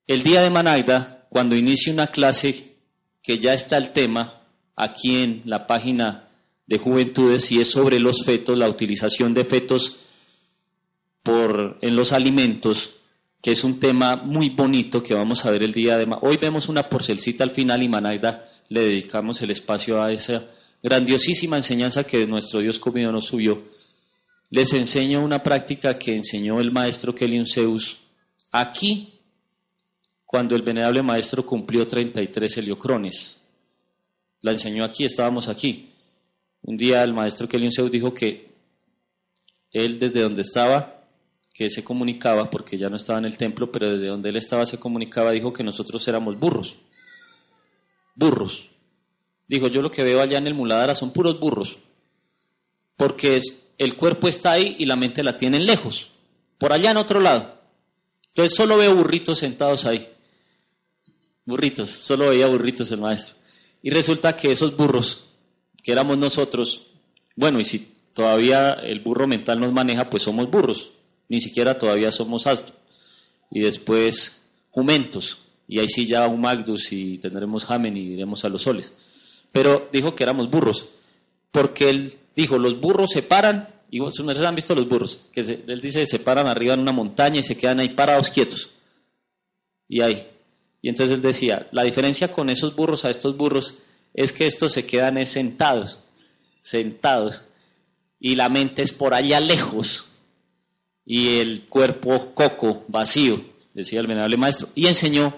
El 0.07 0.23
día 0.23 0.41
de 0.41 0.49
Manaida, 0.49 1.25
cuando 1.29 1.55
inicie 1.55 1.93
una 1.93 2.07
clase 2.07 2.75
que 3.23 3.39
ya 3.39 3.53
está 3.53 3.77
el 3.77 3.91
tema, 3.91 4.40
aquí 4.75 5.23
en 5.23 5.41
la 5.45 5.67
página 5.67 6.27
de 6.67 6.77
Juventudes 6.77 7.51
y 7.51 7.59
es 7.59 7.69
sobre 7.69 7.99
los 7.99 8.23
fetos, 8.23 8.57
la 8.57 8.69
utilización 8.69 9.33
de 9.33 9.43
fetos 9.43 9.97
por, 11.21 11.77
en 11.81 11.95
los 11.95 12.13
alimentos, 12.13 12.91
que 13.41 13.51
es 13.51 13.63
un 13.63 13.79
tema 13.79 14.15
muy 14.15 14.49
bonito 14.49 15.03
que 15.03 15.13
vamos 15.13 15.45
a 15.45 15.51
ver 15.51 15.63
el 15.63 15.73
día 15.73 15.97
de 15.97 16.07
hoy 16.21 16.37
vemos 16.37 16.69
una 16.69 16.87
porcelcita 16.87 17.43
al 17.43 17.51
final 17.51 17.83
y 17.83 17.89
Manaida 17.89 18.47
le 18.69 18.81
dedicamos 18.81 19.41
el 19.41 19.51
espacio 19.51 20.01
a 20.01 20.13
esa 20.13 20.45
grandiosísima 20.81 21.57
enseñanza 21.57 22.05
que 22.05 22.25
nuestro 22.25 22.59
Dios 22.59 22.79
comido 22.79 23.11
nos 23.11 23.25
subió. 23.25 23.61
Les 24.49 24.71
enseño 24.73 25.23
una 25.23 25.43
práctica 25.43 25.97
que 25.97 26.15
enseñó 26.15 26.59
el 26.59 26.71
maestro 26.71 27.13
Kelion 27.13 27.45
Zeus 27.45 27.97
aquí, 28.51 29.19
cuando 30.25 30.55
el 30.55 30.61
venerable 30.61 31.01
maestro 31.01 31.45
cumplió 31.45 31.87
33 31.87 32.57
heliocrones 32.57 33.40
la 34.41 34.51
enseñó 34.51 34.83
aquí, 34.83 35.05
estábamos 35.05 35.47
aquí. 35.47 35.93
Un 36.63 36.77
día 36.77 37.03
el 37.03 37.13
maestro 37.13 37.47
Kelly 37.47 37.69
Zeus 37.71 37.91
dijo 37.91 38.13
que 38.13 38.51
él 39.71 39.99
desde 39.99 40.21
donde 40.21 40.41
estaba 40.41 41.01
que 41.53 41.69
se 41.69 41.83
comunicaba, 41.83 42.49
porque 42.49 42.77
ya 42.77 42.89
no 42.89 42.95
estaba 42.95 43.19
en 43.19 43.25
el 43.25 43.37
templo, 43.37 43.71
pero 43.71 43.91
desde 43.91 44.07
donde 44.07 44.29
él 44.29 44.37
estaba 44.37 44.65
se 44.65 44.79
comunicaba, 44.79 45.31
dijo 45.31 45.51
que 45.51 45.63
nosotros 45.63 46.07
éramos 46.07 46.39
burros. 46.39 46.77
Burros. 48.15 48.69
Dijo, 49.47 49.67
yo 49.67 49.81
lo 49.81 49.91
que 49.91 50.03
veo 50.03 50.21
allá 50.21 50.37
en 50.37 50.47
el 50.47 50.53
Muladara 50.53 50.95
son 50.95 51.11
puros 51.11 51.39
burros, 51.39 51.77
porque 52.95 53.41
el 53.77 53.95
cuerpo 53.95 54.29
está 54.29 54.51
ahí 54.51 54.77
y 54.79 54.85
la 54.85 54.95
mente 54.95 55.23
la 55.23 55.35
tienen 55.35 55.65
lejos, 55.65 56.11
por 56.57 56.71
allá 56.71 56.91
en 56.91 56.97
otro 56.97 57.19
lado. 57.19 57.59
Entonces 58.27 58.55
solo 58.55 58.77
veo 58.77 58.95
burritos 58.95 59.39
sentados 59.39 59.85
ahí. 59.85 60.07
Burritos, 61.45 61.89
solo 61.89 62.29
veía 62.29 62.47
burritos 62.47 62.89
el 62.91 63.01
maestro. 63.01 63.35
Y 63.81 63.89
resulta 63.89 64.37
que 64.37 64.51
esos 64.51 64.75
burros, 64.75 65.25
que 65.83 65.91
éramos 65.91 66.17
nosotros, 66.17 66.87
bueno, 67.35 67.59
y 67.59 67.65
si 67.65 67.93
todavía 68.13 68.73
el 68.73 68.99
burro 68.99 69.27
mental 69.27 69.59
nos 69.59 69.73
maneja, 69.73 70.09
pues 70.09 70.23
somos 70.23 70.49
burros, 70.49 70.91
ni 71.29 71.41
siquiera 71.41 71.77
todavía 71.77 72.11
somos 72.11 72.47
astos. 72.47 72.73
Y 73.49 73.61
después 73.61 74.41
jumentos, 74.69 75.39
y 75.67 75.79
ahí 75.79 75.89
sí 75.89 76.05
ya 76.05 76.27
un 76.27 76.41
Magdus 76.41 76.91
y 76.91 77.17
tendremos 77.17 77.65
Jamen 77.65 77.97
y 77.97 78.01
iremos 78.01 78.43
a 78.45 78.49
los 78.49 78.63
soles. 78.63 78.93
Pero 79.51 79.89
dijo 79.91 80.15
que 80.15 80.23
éramos 80.23 80.49
burros, 80.49 80.87
porque 81.51 81.89
él 81.89 82.13
dijo, 82.35 82.57
los 82.57 82.79
burros 82.79 83.11
se 83.11 83.23
paran, 83.23 83.69
y 83.89 84.01
ustedes 84.01 84.39
han 84.39 84.55
visto 84.55 84.75
los 84.75 84.87
burros, 84.87 85.27
que 85.31 85.41
él 85.41 85.81
dice, 85.81 86.05
se 86.05 86.19
paran 86.19 86.47
arriba 86.47 86.73
en 86.73 86.79
una 86.79 86.91
montaña 86.91 87.39
y 87.39 87.43
se 87.43 87.57
quedan 87.57 87.79
ahí 87.79 87.89
parados 87.89 88.29
quietos. 88.29 88.69
Y 89.87 90.01
ahí, 90.01 90.30
y 90.81 90.89
entonces 90.89 91.13
él 91.13 91.21
decía, 91.21 91.67
la 91.71 91.83
diferencia 91.83 92.31
con 92.31 92.49
esos 92.49 92.75
burros 92.75 93.05
a 93.05 93.11
estos 93.11 93.37
burros 93.37 93.75
es 94.13 94.33
que 94.33 94.47
estos 94.47 94.73
se 94.73 94.85
quedan 94.85 95.23
sentados, 95.25 95.99
sentados, 96.61 97.43
y 98.19 98.35
la 98.35 98.49
mente 98.49 98.81
es 98.81 98.91
por 98.91 99.13
allá 99.13 99.39
lejos, 99.39 100.05
y 101.05 101.39
el 101.39 101.67
cuerpo 101.67 102.33
coco, 102.33 102.83
vacío, 102.87 103.43
decía 103.73 103.99
el 103.99 104.07
venerable 104.07 104.37
maestro, 104.37 104.69
y 104.73 104.87
enseñó, 104.87 105.35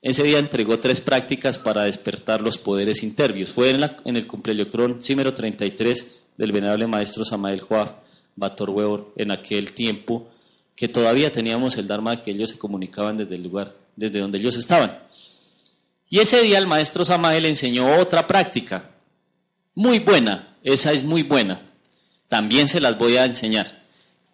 ese 0.00 0.22
día 0.24 0.38
entregó 0.38 0.78
tres 0.78 1.00
prácticas 1.00 1.58
para 1.58 1.84
despertar 1.84 2.40
los 2.40 2.58
poderes 2.58 3.04
intervios. 3.04 3.52
Fue 3.52 3.70
en, 3.70 3.80
la, 3.80 3.96
en 4.04 4.16
el 4.16 4.26
cumpleaños 4.26 4.66
símero 4.98 5.32
33 5.32 6.22
del 6.36 6.50
venerable 6.50 6.88
maestro 6.88 7.24
Samael 7.24 7.60
Joab 7.60 8.02
Bator 8.34 9.12
en 9.14 9.30
aquel 9.30 9.72
tiempo, 9.72 10.28
que 10.74 10.88
todavía 10.88 11.30
teníamos 11.30 11.76
el 11.76 11.86
Dharma 11.86 12.20
que 12.20 12.32
ellos 12.32 12.50
se 12.50 12.58
comunicaban 12.58 13.16
desde 13.16 13.36
el 13.36 13.44
lugar 13.44 13.81
desde 14.02 14.18
donde 14.18 14.38
ellos 14.38 14.56
estaban. 14.56 14.98
Y 16.10 16.18
ese 16.18 16.42
día 16.42 16.58
el 16.58 16.66
maestro 16.66 17.04
Samael 17.04 17.46
enseñó 17.46 17.96
otra 17.96 18.26
práctica, 18.26 18.90
muy 19.74 20.00
buena, 20.00 20.56
esa 20.62 20.92
es 20.92 21.04
muy 21.04 21.22
buena. 21.22 21.62
También 22.28 22.68
se 22.68 22.80
las 22.80 22.98
voy 22.98 23.16
a 23.16 23.24
enseñar. 23.24 23.82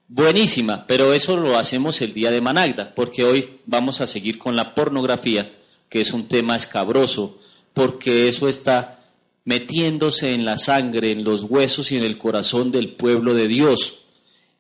Buenísima, 0.08 0.86
pero 0.86 1.12
eso 1.12 1.36
lo 1.36 1.58
hacemos 1.58 2.00
el 2.00 2.14
día 2.14 2.30
de 2.30 2.40
Managda, 2.40 2.94
porque 2.94 3.24
hoy 3.24 3.60
vamos 3.66 4.00
a 4.00 4.06
seguir 4.06 4.38
con 4.38 4.56
la 4.56 4.74
pornografía, 4.74 5.52
que 5.90 6.00
es 6.00 6.12
un 6.12 6.28
tema 6.28 6.56
escabroso, 6.56 7.38
porque 7.74 8.28
eso 8.28 8.48
está 8.48 9.00
metiéndose 9.44 10.32
en 10.32 10.46
la 10.46 10.56
sangre, 10.56 11.10
en 11.10 11.24
los 11.24 11.44
huesos 11.44 11.92
y 11.92 11.96
en 11.96 12.04
el 12.04 12.16
corazón 12.16 12.70
del 12.70 12.94
pueblo 12.94 13.34
de 13.34 13.48
Dios. 13.48 13.98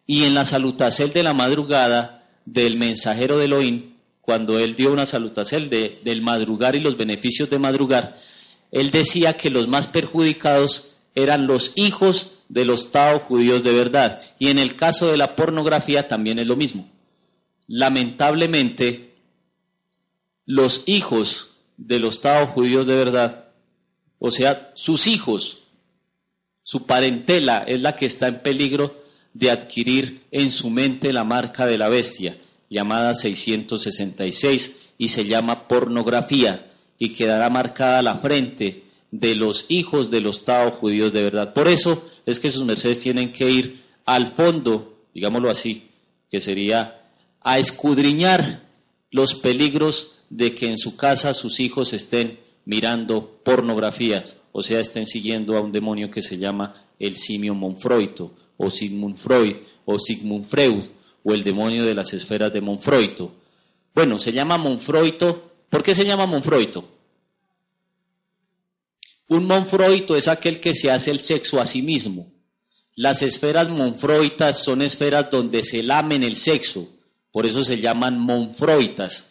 Y 0.06 0.24
en 0.24 0.34
la 0.34 0.44
salutacel 0.44 1.12
de 1.12 1.22
la 1.22 1.32
madrugada 1.32 2.26
del 2.44 2.76
mensajero 2.76 3.38
de 3.38 3.46
Elohim, 3.46 3.97
cuando 4.28 4.58
él 4.58 4.76
dio 4.76 4.92
una 4.92 5.06
salutación 5.06 5.70
de, 5.70 6.02
del 6.04 6.20
madrugar 6.20 6.76
y 6.76 6.80
los 6.80 6.98
beneficios 6.98 7.48
de 7.48 7.58
madrugar, 7.58 8.14
él 8.70 8.90
decía 8.90 9.38
que 9.38 9.48
los 9.48 9.68
más 9.68 9.86
perjudicados 9.86 10.88
eran 11.14 11.46
los 11.46 11.72
hijos 11.76 12.32
de 12.50 12.66
los 12.66 12.92
Tao 12.92 13.20
judíos 13.20 13.64
de 13.64 13.72
verdad. 13.72 14.20
Y 14.38 14.48
en 14.48 14.58
el 14.58 14.76
caso 14.76 15.10
de 15.10 15.16
la 15.16 15.34
pornografía 15.34 16.08
también 16.08 16.38
es 16.38 16.46
lo 16.46 16.56
mismo. 16.56 16.90
Lamentablemente, 17.68 19.14
los 20.44 20.82
hijos 20.84 21.52
de 21.78 21.98
los 21.98 22.20
Tao 22.20 22.48
judíos 22.48 22.86
de 22.86 22.96
verdad, 22.96 23.46
o 24.18 24.30
sea, 24.30 24.72
sus 24.74 25.06
hijos, 25.06 25.60
su 26.62 26.84
parentela 26.84 27.64
es 27.66 27.80
la 27.80 27.96
que 27.96 28.04
está 28.04 28.28
en 28.28 28.40
peligro 28.40 29.02
de 29.32 29.50
adquirir 29.50 30.24
en 30.30 30.52
su 30.52 30.68
mente 30.68 31.14
la 31.14 31.24
marca 31.24 31.64
de 31.64 31.78
la 31.78 31.88
bestia 31.88 32.36
llamada 32.70 33.14
666 33.14 34.76
y 34.98 35.08
se 35.08 35.24
llama 35.24 35.68
pornografía 35.68 36.70
y 36.98 37.10
quedará 37.10 37.50
marcada 37.50 38.02
la 38.02 38.16
frente 38.16 38.84
de 39.10 39.34
los 39.34 39.66
hijos 39.68 40.10
de 40.10 40.20
los 40.20 40.44
Tao 40.44 40.72
judíos 40.72 41.12
de 41.12 41.22
verdad. 41.22 41.54
Por 41.54 41.68
eso 41.68 42.04
es 42.26 42.40
que 42.40 42.50
sus 42.50 42.64
mercedes 42.64 43.00
tienen 43.00 43.32
que 43.32 43.50
ir 43.50 43.82
al 44.04 44.28
fondo, 44.28 44.98
digámoslo 45.14 45.50
así, 45.50 45.88
que 46.30 46.40
sería 46.40 47.10
a 47.40 47.58
escudriñar 47.58 48.62
los 49.10 49.34
peligros 49.34 50.12
de 50.28 50.54
que 50.54 50.68
en 50.68 50.78
su 50.78 50.96
casa 50.96 51.32
sus 51.32 51.60
hijos 51.60 51.92
estén 51.92 52.38
mirando 52.64 53.40
pornografías, 53.44 54.36
o 54.52 54.62
sea, 54.62 54.80
estén 54.80 55.06
siguiendo 55.06 55.56
a 55.56 55.62
un 55.62 55.72
demonio 55.72 56.10
que 56.10 56.20
se 56.20 56.36
llama 56.36 56.84
el 56.98 57.16
simio 57.16 57.54
Monfroito, 57.54 58.34
o 58.58 58.70
Sigmund 58.70 59.16
Freud, 59.16 59.56
o 59.84 59.98
Sigmund 59.98 60.46
Freud, 60.46 60.82
o 61.28 61.34
el 61.34 61.44
demonio 61.44 61.84
de 61.84 61.94
las 61.94 62.14
esferas 62.14 62.50
de 62.54 62.62
Monfroito. 62.62 63.30
Bueno, 63.94 64.18
se 64.18 64.32
llama 64.32 64.56
Monfroito. 64.56 65.52
¿Por 65.68 65.82
qué 65.82 65.94
se 65.94 66.06
llama 66.06 66.24
Monfroito? 66.24 66.88
Un 69.28 69.44
Monfroito 69.44 70.16
es 70.16 70.26
aquel 70.26 70.58
que 70.58 70.74
se 70.74 70.90
hace 70.90 71.10
el 71.10 71.20
sexo 71.20 71.60
a 71.60 71.66
sí 71.66 71.82
mismo. 71.82 72.32
Las 72.94 73.20
esferas 73.20 73.68
monfroitas 73.68 74.64
son 74.64 74.80
esferas 74.80 75.30
donde 75.30 75.62
se 75.64 75.82
lamen 75.82 76.24
el 76.24 76.36
sexo, 76.36 76.88
por 77.30 77.44
eso 77.44 77.62
se 77.62 77.78
llaman 77.78 78.18
monfroitas. 78.18 79.26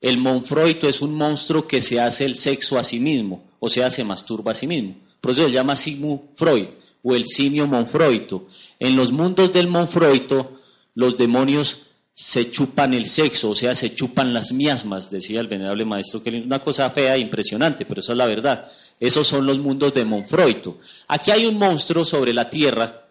El 0.00 0.18
monfroito 0.18 0.88
es 0.88 1.00
un 1.00 1.14
monstruo 1.14 1.66
que 1.66 1.80
se 1.80 2.00
hace 2.00 2.26
el 2.26 2.36
sexo 2.36 2.78
a 2.78 2.84
sí 2.84 3.00
mismo, 3.00 3.50
o 3.58 3.70
sea, 3.70 3.90
se 3.90 4.04
masturba 4.04 4.52
a 4.52 4.54
sí 4.54 4.66
mismo. 4.66 4.94
Por 5.20 5.32
eso 5.32 5.46
se 5.46 5.50
llama 5.50 5.74
Sigmund 5.74 6.20
Freud 6.36 6.66
o 7.02 7.14
el 7.14 7.26
simio 7.26 7.66
monfroito. 7.66 8.46
En 8.78 8.94
los 8.94 9.10
mundos 9.10 9.52
del 9.52 9.68
monfroito 9.68 10.59
los 11.00 11.16
demonios 11.16 11.86
se 12.12 12.50
chupan 12.50 12.92
el 12.92 13.06
sexo, 13.06 13.48
o 13.48 13.54
sea, 13.54 13.74
se 13.74 13.94
chupan 13.94 14.34
las 14.34 14.52
miasmas, 14.52 15.10
decía 15.10 15.40
el 15.40 15.46
venerable 15.46 15.86
maestro 15.86 16.22
que 16.22 16.28
una 16.28 16.58
cosa 16.58 16.90
fea 16.90 17.16
e 17.16 17.20
impresionante, 17.20 17.86
pero 17.86 18.02
esa 18.02 18.12
es 18.12 18.18
la 18.18 18.26
verdad. 18.26 18.70
Esos 18.98 19.26
son 19.26 19.46
los 19.46 19.58
mundos 19.58 19.94
de 19.94 20.04
Monfroito. 20.04 20.78
Aquí 21.08 21.30
hay 21.30 21.46
un 21.46 21.56
monstruo 21.56 22.04
sobre 22.04 22.34
la 22.34 22.50
tierra 22.50 23.08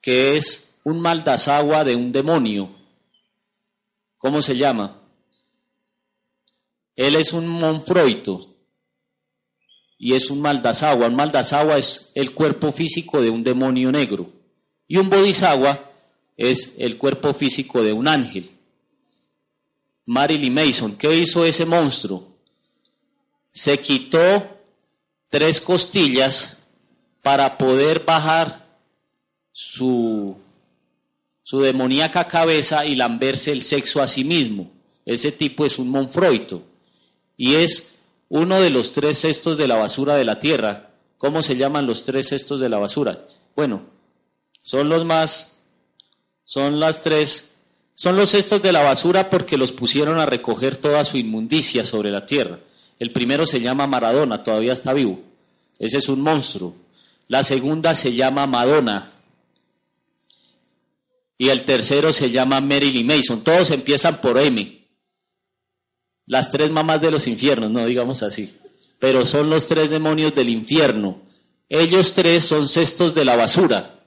que 0.00 0.38
es 0.38 0.76
un 0.84 0.98
maldazagua 1.00 1.84
de 1.84 1.94
un 1.94 2.10
demonio. 2.10 2.70
¿Cómo 4.16 4.40
se 4.40 4.56
llama? 4.56 5.02
Él 6.96 7.16
es 7.16 7.34
un 7.34 7.46
Monfroito 7.46 8.54
y 9.98 10.14
es 10.14 10.30
un 10.30 10.40
maldazagua. 10.40 11.08
Un 11.08 11.16
maldazagua 11.16 11.76
es 11.76 12.10
el 12.14 12.32
cuerpo 12.32 12.72
físico 12.72 13.20
de 13.20 13.28
un 13.28 13.44
demonio 13.44 13.92
negro. 13.92 14.32
Y 14.86 14.96
un 14.96 15.10
bodhisattva 15.10 15.87
es 16.38 16.76
el 16.78 16.96
cuerpo 16.96 17.34
físico 17.34 17.82
de 17.82 17.92
un 17.92 18.06
ángel. 18.06 18.48
Marilyn 20.06 20.54
Mason, 20.54 20.96
¿qué 20.96 21.14
hizo 21.14 21.44
ese 21.44 21.66
monstruo? 21.66 22.28
Se 23.50 23.78
quitó 23.80 24.48
tres 25.28 25.60
costillas 25.60 26.56
para 27.22 27.58
poder 27.58 28.04
bajar 28.04 28.64
su, 29.52 30.36
su 31.42 31.60
demoníaca 31.60 32.28
cabeza 32.28 32.86
y 32.86 32.94
lamberse 32.94 33.50
el 33.50 33.62
sexo 33.62 34.00
a 34.00 34.06
sí 34.06 34.24
mismo. 34.24 34.70
Ese 35.04 35.32
tipo 35.32 35.66
es 35.66 35.78
un 35.78 35.90
monfroito 35.90 36.62
y 37.36 37.56
es 37.56 37.94
uno 38.28 38.60
de 38.60 38.70
los 38.70 38.92
tres 38.92 39.18
cestos 39.18 39.58
de 39.58 39.66
la 39.66 39.76
basura 39.76 40.14
de 40.14 40.24
la 40.24 40.38
tierra. 40.38 40.90
¿Cómo 41.18 41.42
se 41.42 41.56
llaman 41.56 41.86
los 41.86 42.04
tres 42.04 42.28
cestos 42.28 42.60
de 42.60 42.68
la 42.68 42.78
basura? 42.78 43.26
Bueno, 43.56 43.82
son 44.62 44.88
los 44.88 45.04
más 45.04 45.57
son 46.48 46.80
las 46.80 47.02
tres, 47.02 47.50
son 47.94 48.16
los 48.16 48.30
cestos 48.30 48.62
de 48.62 48.72
la 48.72 48.80
basura 48.80 49.28
porque 49.28 49.58
los 49.58 49.70
pusieron 49.70 50.18
a 50.18 50.24
recoger 50.24 50.78
toda 50.78 51.04
su 51.04 51.18
inmundicia 51.18 51.84
sobre 51.84 52.10
la 52.10 52.24
tierra. 52.24 52.58
El 52.98 53.12
primero 53.12 53.46
se 53.46 53.60
llama 53.60 53.86
Maradona, 53.86 54.42
todavía 54.42 54.72
está 54.72 54.94
vivo. 54.94 55.20
Ese 55.78 55.98
es 55.98 56.08
un 56.08 56.22
monstruo. 56.22 56.74
La 57.28 57.44
segunda 57.44 57.94
se 57.94 58.14
llama 58.14 58.46
Madonna. 58.46 59.12
Y 61.36 61.50
el 61.50 61.66
tercero 61.66 62.14
se 62.14 62.30
llama 62.30 62.62
Marilyn 62.62 63.06
Mason. 63.06 63.44
Todos 63.44 63.70
empiezan 63.70 64.22
por 64.22 64.38
M. 64.38 64.86
Las 66.24 66.50
tres 66.50 66.70
mamás 66.70 67.02
de 67.02 67.10
los 67.10 67.26
infiernos, 67.26 67.70
no 67.70 67.84
digamos 67.84 68.22
así. 68.22 68.56
Pero 68.98 69.26
son 69.26 69.50
los 69.50 69.66
tres 69.66 69.90
demonios 69.90 70.34
del 70.34 70.48
infierno. 70.48 71.20
Ellos 71.68 72.14
tres 72.14 72.46
son 72.46 72.70
cestos 72.70 73.14
de 73.14 73.26
la 73.26 73.36
basura. 73.36 74.00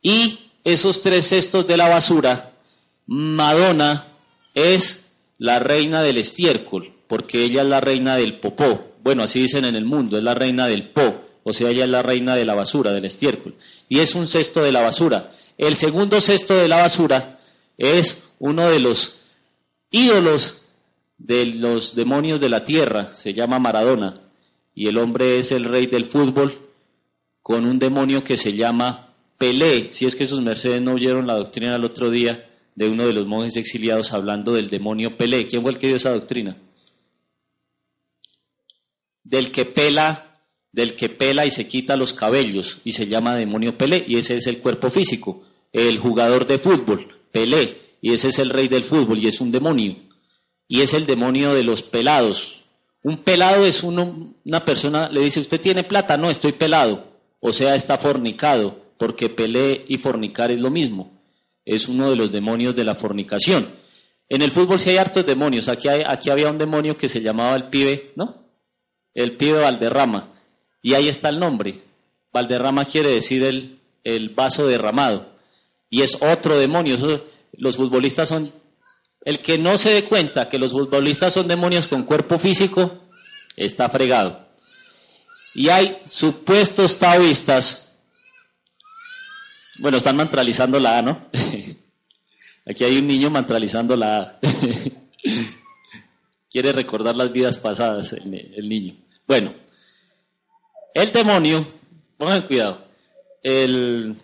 Y 0.00 0.38
esos 0.64 1.02
tres 1.02 1.28
cestos 1.28 1.66
de 1.66 1.76
la 1.76 1.88
basura, 1.88 2.52
Madonna 3.06 4.06
es 4.54 5.06
la 5.38 5.58
reina 5.58 6.02
del 6.02 6.18
estiércol, 6.18 6.92
porque 7.06 7.44
ella 7.44 7.62
es 7.62 7.68
la 7.68 7.80
reina 7.80 8.16
del 8.16 8.38
popó. 8.38 8.92
Bueno, 9.02 9.24
así 9.24 9.40
dicen 9.40 9.64
en 9.64 9.74
el 9.74 9.84
mundo, 9.84 10.16
es 10.16 10.22
la 10.22 10.34
reina 10.34 10.66
del 10.66 10.88
po, 10.88 11.20
o 11.42 11.52
sea, 11.52 11.70
ella 11.70 11.84
es 11.84 11.90
la 11.90 12.02
reina 12.02 12.36
de 12.36 12.44
la 12.44 12.54
basura, 12.54 12.92
del 12.92 13.04
estiércol. 13.04 13.54
Y 13.88 13.98
es 13.98 14.14
un 14.14 14.26
cesto 14.26 14.62
de 14.62 14.72
la 14.72 14.80
basura. 14.80 15.32
El 15.58 15.76
segundo 15.76 16.20
cesto 16.20 16.56
de 16.56 16.68
la 16.68 16.76
basura 16.76 17.40
es 17.76 18.28
uno 18.38 18.70
de 18.70 18.78
los 18.78 19.18
ídolos 19.90 20.58
de 21.18 21.46
los 21.46 21.94
demonios 21.94 22.40
de 22.40 22.48
la 22.48 22.64
tierra, 22.64 23.12
se 23.14 23.34
llama 23.34 23.58
Maradona, 23.58 24.14
y 24.74 24.88
el 24.88 24.98
hombre 24.98 25.38
es 25.38 25.52
el 25.52 25.64
rey 25.64 25.86
del 25.86 26.04
fútbol 26.04 26.58
con 27.42 27.66
un 27.66 27.78
demonio 27.78 28.24
que 28.24 28.36
se 28.36 28.54
llama 28.54 29.11
Pelé, 29.42 29.92
si 29.92 30.06
es 30.06 30.14
que 30.14 30.28
sus 30.28 30.40
mercedes 30.40 30.80
no 30.80 30.94
oyeron 30.94 31.26
la 31.26 31.34
doctrina 31.34 31.74
el 31.74 31.84
otro 31.84 32.12
día 32.12 32.48
de 32.76 32.88
uno 32.88 33.08
de 33.08 33.12
los 33.12 33.26
monjes 33.26 33.56
exiliados 33.56 34.12
hablando 34.12 34.52
del 34.52 34.70
demonio 34.70 35.16
Pelé. 35.16 35.48
¿Quién 35.48 35.62
fue 35.62 35.72
el 35.72 35.78
que 35.78 35.88
dio 35.88 35.96
esa 35.96 36.12
doctrina? 36.12 36.56
Del 39.24 39.50
que 39.50 39.64
pela, 39.64 40.38
del 40.70 40.94
que 40.94 41.08
pela 41.08 41.44
y 41.44 41.50
se 41.50 41.66
quita 41.66 41.96
los 41.96 42.12
cabellos 42.12 42.78
y 42.84 42.92
se 42.92 43.08
llama 43.08 43.34
demonio 43.34 43.76
Pelé 43.76 44.04
y 44.06 44.16
ese 44.16 44.36
es 44.36 44.46
el 44.46 44.58
cuerpo 44.58 44.90
físico. 44.90 45.42
El 45.72 45.98
jugador 45.98 46.46
de 46.46 46.58
fútbol, 46.58 47.12
Pelé, 47.32 47.96
y 48.00 48.12
ese 48.12 48.28
es 48.28 48.38
el 48.38 48.48
rey 48.48 48.68
del 48.68 48.84
fútbol 48.84 49.18
y 49.18 49.26
es 49.26 49.40
un 49.40 49.50
demonio. 49.50 49.96
Y 50.68 50.82
es 50.82 50.94
el 50.94 51.04
demonio 51.04 51.52
de 51.52 51.64
los 51.64 51.82
pelados. 51.82 52.62
Un 53.02 53.24
pelado 53.24 53.66
es 53.66 53.82
uno, 53.82 54.36
una 54.44 54.64
persona, 54.64 55.08
le 55.08 55.20
dice, 55.22 55.40
¿usted 55.40 55.60
tiene 55.60 55.82
plata? 55.82 56.16
No, 56.16 56.30
estoy 56.30 56.52
pelado. 56.52 57.08
O 57.40 57.52
sea, 57.52 57.74
está 57.74 57.98
fornicado, 57.98 58.82
porque 59.02 59.28
pelé 59.28 59.84
y 59.88 59.98
fornicar 59.98 60.52
es 60.52 60.60
lo 60.60 60.70
mismo 60.70 61.10
es 61.64 61.88
uno 61.88 62.08
de 62.08 62.14
los 62.14 62.30
demonios 62.30 62.76
de 62.76 62.84
la 62.84 62.94
fornicación. 62.94 63.68
En 64.28 64.42
el 64.42 64.52
fútbol 64.52 64.78
sí 64.78 64.90
hay 64.90 64.98
hartos 64.98 65.26
demonios. 65.26 65.68
Aquí, 65.68 65.88
aquí 65.88 66.30
había 66.30 66.48
un 66.48 66.56
demonio 66.56 66.96
que 66.96 67.08
se 67.08 67.20
llamaba 67.20 67.56
el 67.56 67.68
pibe, 67.68 68.12
¿no? 68.14 68.46
El 69.12 69.36
pibe 69.36 69.58
Valderrama. 69.58 70.28
Y 70.82 70.94
ahí 70.94 71.08
está 71.08 71.30
el 71.30 71.40
nombre. 71.40 71.80
Valderrama 72.32 72.84
quiere 72.84 73.10
decir 73.10 73.42
el, 73.42 73.80
el 74.04 74.30
vaso 74.30 74.68
derramado. 74.68 75.32
Y 75.90 76.02
es 76.02 76.18
otro 76.22 76.56
demonio. 76.56 76.96
los 77.54 77.76
futbolistas 77.76 78.28
son... 78.28 78.52
El 79.24 79.40
que 79.40 79.58
no 79.58 79.78
se 79.78 79.90
dé 79.90 80.04
cuenta 80.04 80.48
que 80.48 80.60
los 80.60 80.70
futbolistas 80.70 81.32
son 81.32 81.48
demonios 81.48 81.88
con 81.88 82.04
cuerpo 82.04 82.38
físico, 82.38 83.02
está 83.56 83.88
fregado. 83.88 84.46
Y 85.56 85.70
hay 85.70 85.98
supuestos 86.06 87.00
taoístas 87.00 87.91
bueno, 89.78 89.98
están 89.98 90.16
mantralizando 90.16 90.78
la 90.78 90.98
A, 90.98 91.02
¿no? 91.02 91.26
Aquí 92.66 92.84
hay 92.84 92.98
un 92.98 93.06
niño 93.06 93.30
mantralizando 93.30 93.96
la 93.96 94.20
A. 94.20 94.40
Quiere 96.50 96.72
recordar 96.72 97.16
las 97.16 97.32
vidas 97.32 97.58
pasadas 97.58 98.12
el, 98.12 98.68
niño. 98.68 98.94
Bueno, 99.26 99.54
el 100.92 101.10
demonio, 101.10 101.66
pongan 102.18 102.42
cuidado, 102.42 102.86
el, 103.42 104.14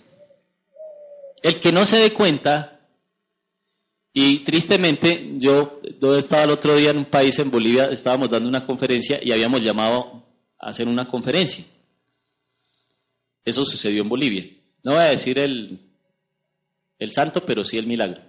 el 1.43 1.61
que 1.61 1.73
no 1.73 1.87
se 1.87 1.97
dé 1.97 2.13
cuenta, 2.13 2.81
y 4.13 4.41
tristemente, 4.41 5.35
yo, 5.39 5.81
yo 6.01 6.17
estaba 6.17 6.45
el 6.45 6.51
otro 6.51 6.75
día 6.75 6.91
en 6.91 6.99
un 6.99 7.05
país, 7.05 7.39
en 7.39 7.51
Bolivia, 7.51 7.87
estábamos 7.87 8.29
dando 8.29 8.49
una 8.49 8.67
conferencia 8.67 9.21
y 9.23 9.33
habíamos 9.33 9.63
llamado 9.63 10.25
a 10.59 10.71
hacer 10.71 10.89
una 10.89 11.09
conferencia. 11.09 11.65
Eso 13.45 13.65
sucedió 13.65 14.03
en 14.03 14.09
Bolivia. 14.09 14.58
No 14.89 14.95
voy 14.95 15.03
a 15.03 15.09
decir 15.09 15.39
el, 15.39 15.79
el 16.99 17.13
santo, 17.13 17.45
pero 17.45 17.63
sí 17.63 17.77
el 17.77 17.87
milagro. 17.87 18.23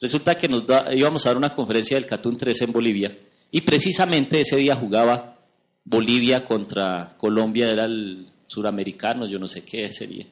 Resulta 0.00 0.38
que 0.38 0.48
nos 0.48 0.64
íbamos 0.92 1.26
a 1.26 1.28
dar 1.28 1.36
una 1.36 1.54
conferencia 1.54 1.98
del 1.98 2.06
Catún 2.06 2.38
3 2.38 2.62
en 2.62 2.72
Bolivia 2.72 3.18
y 3.50 3.60
precisamente 3.60 4.40
ese 4.40 4.56
día 4.56 4.76
jugaba 4.76 5.36
Bolivia 5.84 6.42
contra 6.46 7.14
Colombia, 7.18 7.70
era 7.70 7.84
el 7.84 8.30
suramericano, 8.46 9.26
yo 9.26 9.38
no 9.38 9.46
sé 9.46 9.62
qué 9.62 9.92
sería. 9.92 10.24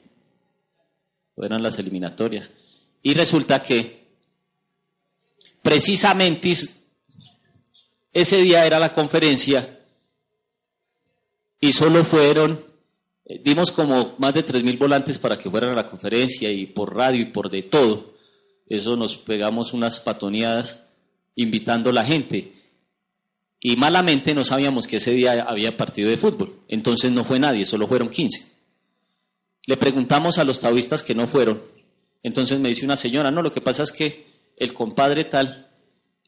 O 1.34 1.44
eran 1.44 1.62
las 1.62 1.78
eliminatorias. 1.78 2.50
Y 3.02 3.12
resulta 3.12 3.62
que 3.62 4.06
precisamente 5.60 6.54
ese 8.10 8.38
día 8.38 8.64
era 8.64 8.78
la 8.78 8.94
conferencia 8.94 9.80
y 11.60 11.74
solo 11.74 12.04
fueron 12.04 12.65
eh, 13.26 13.40
dimos 13.44 13.72
como 13.72 14.14
más 14.18 14.34
de 14.34 14.44
3.000 14.44 14.78
volantes 14.78 15.18
para 15.18 15.36
que 15.36 15.50
fueran 15.50 15.70
a 15.70 15.74
la 15.74 15.90
conferencia 15.90 16.50
y 16.50 16.66
por 16.66 16.94
radio 16.94 17.20
y 17.20 17.26
por 17.26 17.50
de 17.50 17.64
todo. 17.64 18.14
Eso 18.66 18.96
nos 18.96 19.16
pegamos 19.16 19.72
unas 19.72 20.00
patoneadas 20.00 20.84
invitando 21.34 21.90
a 21.90 21.92
la 21.92 22.04
gente. 22.04 22.52
Y 23.60 23.76
malamente 23.76 24.34
no 24.34 24.44
sabíamos 24.44 24.86
que 24.86 24.96
ese 24.96 25.12
día 25.12 25.44
había 25.48 25.76
partido 25.76 26.08
de 26.08 26.16
fútbol. 26.16 26.60
Entonces 26.68 27.10
no 27.10 27.24
fue 27.24 27.40
nadie, 27.40 27.66
solo 27.66 27.88
fueron 27.88 28.10
15. 28.10 28.54
Le 29.66 29.76
preguntamos 29.76 30.38
a 30.38 30.44
los 30.44 30.60
taoístas 30.60 31.02
que 31.02 31.14
no 31.14 31.26
fueron. 31.26 31.62
Entonces 32.22 32.58
me 32.60 32.68
dice 32.68 32.84
una 32.84 32.96
señora, 32.96 33.30
no, 33.30 33.42
lo 33.42 33.50
que 33.50 33.60
pasa 33.60 33.82
es 33.82 33.90
que 33.90 34.26
el 34.56 34.72
compadre 34.72 35.24
tal 35.24 35.68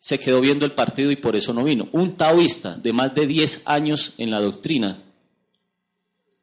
se 0.01 0.19
quedó 0.19 0.41
viendo 0.41 0.65
el 0.65 0.73
partido 0.73 1.11
y 1.11 1.17
por 1.17 1.37
eso 1.37 1.53
no 1.55 1.65
vino. 1.65 1.89
Un 1.93 2.15
taoísta 2.15 2.77
de 2.77 2.93
más 2.93 3.15
de 3.15 3.27
10 3.27 3.63
años 3.67 4.15
en 4.19 4.31
la 4.31 4.41
doctrina 4.41 5.03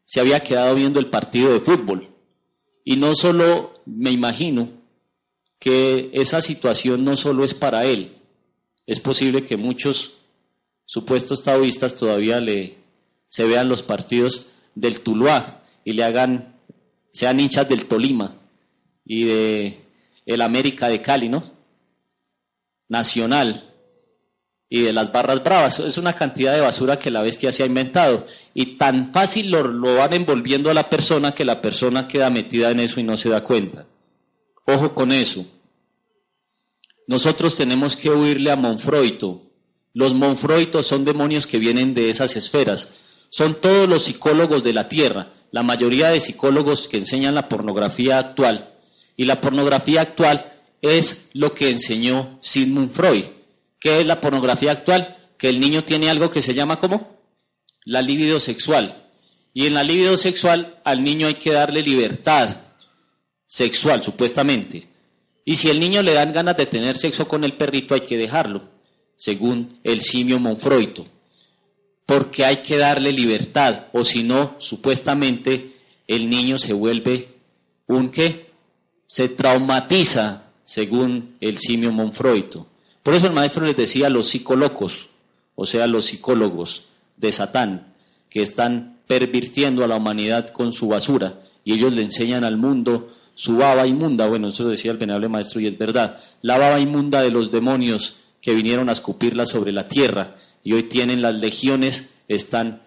se 0.06 0.20
había 0.20 0.42
quedado 0.42 0.76
viendo 0.76 1.00
el 1.00 1.08
partido 1.08 1.52
de 1.52 1.60
fútbol. 1.60 2.10
Y 2.84 2.98
no 2.98 3.16
solo 3.16 3.74
me 3.86 4.12
imagino 4.12 4.70
que 5.60 6.12
esa 6.14 6.42
situación 6.42 7.04
no 7.04 7.18
solo 7.18 7.44
es 7.44 7.54
para 7.54 7.86
él, 7.86 8.16
es 8.86 9.00
posible 9.00 9.44
que 9.44 9.58
muchos 9.58 10.14
supuestos 10.86 11.44
taoístas 11.44 11.96
todavía 11.96 12.40
le 12.40 12.78
se 13.28 13.46
vean 13.46 13.68
los 13.68 13.82
partidos 13.82 14.48
del 14.76 15.02
Tuluá 15.02 15.64
y 15.84 15.94
le 15.94 16.04
hagan 16.04 16.56
sean 17.12 17.40
hinchas 17.40 17.68
del 17.68 17.86
Tolima 17.86 18.36
y 19.04 19.26
de 19.26 19.82
el 20.26 20.42
América 20.42 20.90
de 20.90 21.02
Cali, 21.02 21.30
¿no? 21.30 21.44
Nacional 22.88 23.75
y 24.70 24.82
de 24.82 24.94
las 24.94 25.12
barras 25.12 25.44
bravas. 25.44 25.80
Es 25.80 25.98
una 25.98 26.14
cantidad 26.14 26.54
de 26.54 26.62
basura 26.62 27.00
que 27.00 27.12
la 27.12 27.22
bestia 27.22 27.52
se 27.52 27.64
ha 27.64 27.68
inventado. 27.68 28.26
Y 28.54 28.78
tan 28.78 29.12
fácil 29.14 29.52
lo, 29.52 29.64
lo, 29.68 29.96
van 29.96 30.14
envolviendo 30.14 30.70
a 30.70 30.74
la 30.74 30.90
persona 30.90 31.34
que 31.34 31.46
la 31.46 31.62
persona 31.62 32.08
queda 32.08 32.30
metida 32.30 32.72
en 32.72 32.80
eso 32.80 33.00
y 33.00 33.04
no 33.04 33.18
se 33.18 33.30
da 33.30 33.44
cuenta. 33.44 33.86
Ojo 34.66 34.94
con 34.94 35.12
eso. 35.12 35.46
Nosotros 37.08 37.56
tenemos 37.56 37.96
que 37.96 38.10
huirle 38.10 38.52
a 38.52 38.56
Monfroito. 38.56 39.44
Los 39.94 40.14
Monfroitos 40.14 40.88
son 40.88 41.06
demonios 41.06 41.46
que 41.46 41.60
vienen 41.60 41.94
de 41.94 42.10
esas 42.10 42.36
esferas. 42.36 42.94
Son 43.30 43.56
todos 43.56 43.88
los 43.88 44.04
psicólogos 44.04 44.64
de 44.64 44.74
la 44.74 44.90
tierra. 44.90 45.32
La 45.52 45.62
mayoría 45.62 46.10
de 46.10 46.20
psicólogos 46.20 46.88
que 46.88 46.98
enseñan 46.98 47.36
la 47.36 47.48
pornografía 47.48 48.18
actual. 48.18 48.74
Y 49.16 49.26
la 49.26 49.40
pornografía 49.40 50.02
actual 50.02 50.54
es 50.82 51.30
lo 51.34 51.54
que 51.54 51.70
enseñó 51.70 52.40
Sigmund 52.42 52.92
Freud 52.92 53.26
¿Qué 53.86 54.00
es 54.00 54.08
la 54.08 54.20
pornografía 54.20 54.72
actual? 54.72 55.16
Que 55.38 55.48
el 55.48 55.60
niño 55.60 55.84
tiene 55.84 56.10
algo 56.10 56.32
que 56.32 56.42
se 56.42 56.56
llama 56.56 56.80
¿cómo? 56.80 57.20
La 57.84 58.02
libido 58.02 58.40
sexual. 58.40 59.12
Y 59.54 59.68
en 59.68 59.76
la 59.76 59.84
libido 59.84 60.18
sexual 60.18 60.82
al 60.84 61.04
niño 61.04 61.28
hay 61.28 61.36
que 61.36 61.52
darle 61.52 61.84
libertad 61.84 62.62
sexual, 63.48 64.04
supuestamente. 64.04 64.88
Y 65.46 65.58
si 65.58 65.70
el 65.70 65.80
niño 65.80 66.02
le 66.02 66.16
dan 66.16 66.34
ganas 66.34 66.58
de 66.58 66.66
tener 66.66 66.98
sexo 66.98 67.28
con 67.28 67.44
el 67.44 67.54
perrito, 67.54 67.94
hay 67.94 68.02
que 68.02 68.18
dejarlo, 68.18 68.64
según 69.18 69.80
el 69.84 70.02
simio 70.02 70.40
Monfroito. 70.40 71.06
Porque 72.08 72.44
hay 72.44 72.58
que 72.64 72.78
darle 72.78 73.12
libertad, 73.12 73.86
o 73.94 74.04
si 74.04 74.24
no, 74.24 74.56
supuestamente 74.58 75.76
el 76.08 76.28
niño 76.28 76.58
se 76.58 76.74
vuelve 76.74 77.36
un 77.86 78.10
qué? 78.10 78.50
Se 79.06 79.30
traumatiza, 79.30 80.46
según 80.64 81.36
el 81.40 81.60
simio 81.60 81.92
Monfroito. 81.92 82.72
Por 83.06 83.14
eso 83.14 83.28
el 83.28 83.34
maestro 83.34 83.64
les 83.68 83.78
decía 83.78 84.08
a 84.08 84.10
los 84.10 84.30
psicólogos, 84.30 85.10
o 85.54 85.68
sea, 85.68 85.86
los 85.86 86.06
psicólogos 86.06 86.86
de 87.18 87.32
Satán, 87.32 87.94
que 88.32 88.42
están 88.42 88.98
pervirtiendo 89.06 89.84
a 89.84 89.88
la 89.88 89.98
humanidad 89.98 90.50
con 90.50 90.74
su 90.74 90.88
basura, 90.88 91.40
y 91.64 91.74
ellos 91.74 91.94
le 91.94 92.02
enseñan 92.02 92.44
al 92.44 92.58
mundo 92.58 93.14
su 93.36 93.58
baba 93.58 93.86
inmunda, 93.86 94.28
bueno, 94.28 94.48
eso 94.48 94.68
decía 94.68 94.90
el 94.90 94.98
venerable 94.98 95.30
maestro 95.30 95.62
y 95.62 95.68
es 95.68 95.78
verdad, 95.78 96.18
la 96.42 96.58
baba 96.58 96.80
inmunda 96.80 97.22
de 97.22 97.30
los 97.30 97.52
demonios 97.52 98.16
que 98.42 98.56
vinieron 98.56 98.90
a 98.90 98.94
escupirla 98.94 99.46
sobre 99.46 99.72
la 99.72 99.88
tierra, 99.88 100.36
y 100.64 100.74
hoy 100.74 100.82
tienen 100.82 101.22
las 101.22 101.36
legiones, 101.36 102.10
están 102.28 102.82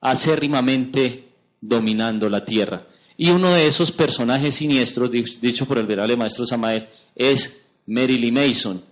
acérrimamente 0.00 1.28
dominando 1.60 2.30
la 2.30 2.46
tierra. 2.46 2.86
Y 3.18 3.28
uno 3.28 3.52
de 3.52 3.66
esos 3.66 3.92
personajes 3.92 4.54
siniestros, 4.54 5.10
dicho 5.10 5.66
por 5.66 5.76
el 5.76 5.84
venerable 5.84 6.16
maestro 6.16 6.46
Samael, 6.46 6.88
es 7.14 7.64
Lee 7.84 8.32
Mason, 8.32 8.82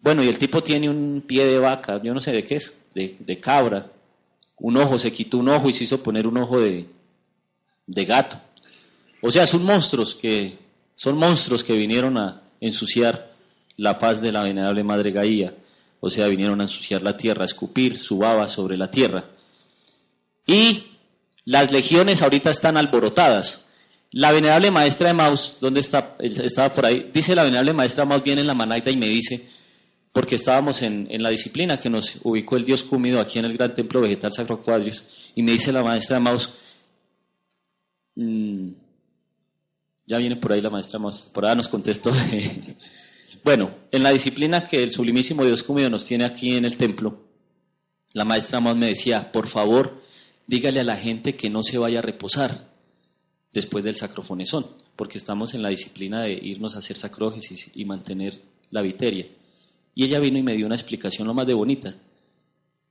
bueno, 0.00 0.22
y 0.22 0.28
el 0.28 0.38
tipo 0.38 0.62
tiene 0.62 0.88
un 0.88 1.24
pie 1.26 1.46
de 1.46 1.58
vaca, 1.58 2.00
yo 2.02 2.12
no 2.14 2.20
sé 2.20 2.32
de 2.32 2.44
qué 2.44 2.56
es, 2.56 2.74
de, 2.94 3.40
cabra. 3.40 3.90
Un 4.58 4.76
ojo, 4.76 4.98
se 4.98 5.12
quitó 5.12 5.38
un 5.38 5.48
ojo 5.48 5.68
y 5.68 5.74
se 5.74 5.84
hizo 5.84 6.02
poner 6.02 6.26
un 6.26 6.36
ojo 6.38 6.60
de, 6.60 6.86
de 7.86 8.04
gato. 8.04 8.40
O 9.20 9.30
sea, 9.30 9.46
son 9.46 9.64
monstruos 9.64 10.14
que, 10.14 10.58
son 10.94 11.16
monstruos 11.16 11.64
que 11.64 11.74
vinieron 11.74 12.16
a 12.18 12.42
ensuciar 12.60 13.32
la 13.76 13.98
paz 13.98 14.20
de 14.20 14.32
la 14.32 14.42
venerable 14.42 14.84
Madre 14.84 15.10
Gaía. 15.10 15.54
O 16.00 16.10
sea, 16.10 16.28
vinieron 16.28 16.60
a 16.60 16.64
ensuciar 16.64 17.02
la 17.02 17.16
tierra, 17.16 17.42
a 17.42 17.46
escupir 17.46 17.98
su 17.98 18.18
baba 18.18 18.46
sobre 18.46 18.76
la 18.76 18.90
tierra. 18.90 19.24
Y 20.46 20.84
las 21.44 21.72
legiones 21.72 22.22
ahorita 22.22 22.50
están 22.50 22.76
alborotadas. 22.76 23.66
La 24.10 24.30
venerable 24.30 24.70
maestra 24.70 25.08
de 25.08 25.14
Maus, 25.14 25.56
¿dónde 25.60 25.80
está? 25.80 26.16
Estaba 26.18 26.72
por 26.72 26.86
ahí. 26.86 27.10
Dice 27.12 27.34
la 27.34 27.42
venerable 27.42 27.72
maestra 27.72 28.04
Maus, 28.04 28.22
viene 28.22 28.42
en 28.42 28.46
la 28.46 28.54
Manaita 28.54 28.90
y 28.90 28.96
me 28.96 29.08
dice, 29.08 29.48
porque 30.14 30.36
estábamos 30.36 30.80
en, 30.82 31.08
la 31.20 31.30
disciplina 31.30 31.76
que 31.76 31.90
nos 31.90 32.20
ubicó 32.22 32.56
el 32.56 32.64
dios 32.64 32.84
Cúmido 32.84 33.18
aquí 33.18 33.40
en 33.40 33.46
el 33.46 33.54
gran 33.54 33.74
templo 33.74 34.00
vegetal 34.00 34.32
Sacro 34.32 34.62
Cuadrios, 34.62 35.04
y 35.34 35.42
me 35.42 35.50
dice 35.50 35.72
la 35.72 35.82
maestra 35.82 36.20
Maus, 36.20 36.54
mmm, 38.14 38.68
ya 40.06 40.18
viene 40.18 40.36
por 40.36 40.52
ahí 40.52 40.60
la 40.60 40.70
maestra 40.70 41.00
Maus, 41.00 41.28
por 41.34 41.44
ahí 41.44 41.56
nos 41.56 41.66
contestó. 41.66 42.12
bueno, 43.44 43.74
en 43.90 44.04
la 44.04 44.10
disciplina 44.10 44.64
que 44.64 44.84
el 44.84 44.92
sublimísimo 44.92 45.44
dios 45.44 45.64
Cúmido 45.64 45.90
nos 45.90 46.06
tiene 46.06 46.24
aquí 46.24 46.56
en 46.56 46.64
el 46.64 46.76
templo, 46.76 47.18
la 48.12 48.24
maestra 48.24 48.60
Maus 48.60 48.76
me 48.76 48.86
decía, 48.86 49.32
por 49.32 49.48
favor, 49.48 50.00
dígale 50.46 50.78
a 50.78 50.84
la 50.84 50.96
gente 50.96 51.34
que 51.34 51.50
no 51.50 51.64
se 51.64 51.76
vaya 51.76 51.98
a 51.98 52.02
reposar 52.02 52.68
después 53.52 53.82
del 53.82 53.96
sacrofonesón, 53.96 54.68
porque 54.94 55.18
estamos 55.18 55.54
en 55.54 55.62
la 55.62 55.70
disciplina 55.70 56.22
de 56.22 56.34
irnos 56.34 56.76
a 56.76 56.78
hacer 56.78 56.96
sacrógesis 56.96 57.72
y 57.74 57.84
mantener 57.84 58.40
la 58.70 58.80
viteria. 58.80 59.26
Y 59.94 60.04
ella 60.04 60.18
vino 60.18 60.38
y 60.38 60.42
me 60.42 60.56
dio 60.56 60.66
una 60.66 60.74
explicación 60.74 61.28
lo 61.28 61.34
más 61.34 61.46
de 61.46 61.54
bonita, 61.54 61.94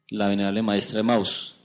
la 0.10 0.28
venerable 0.28 0.62
maestra 0.62 0.98
de 0.98 1.04
Maus. 1.04 1.56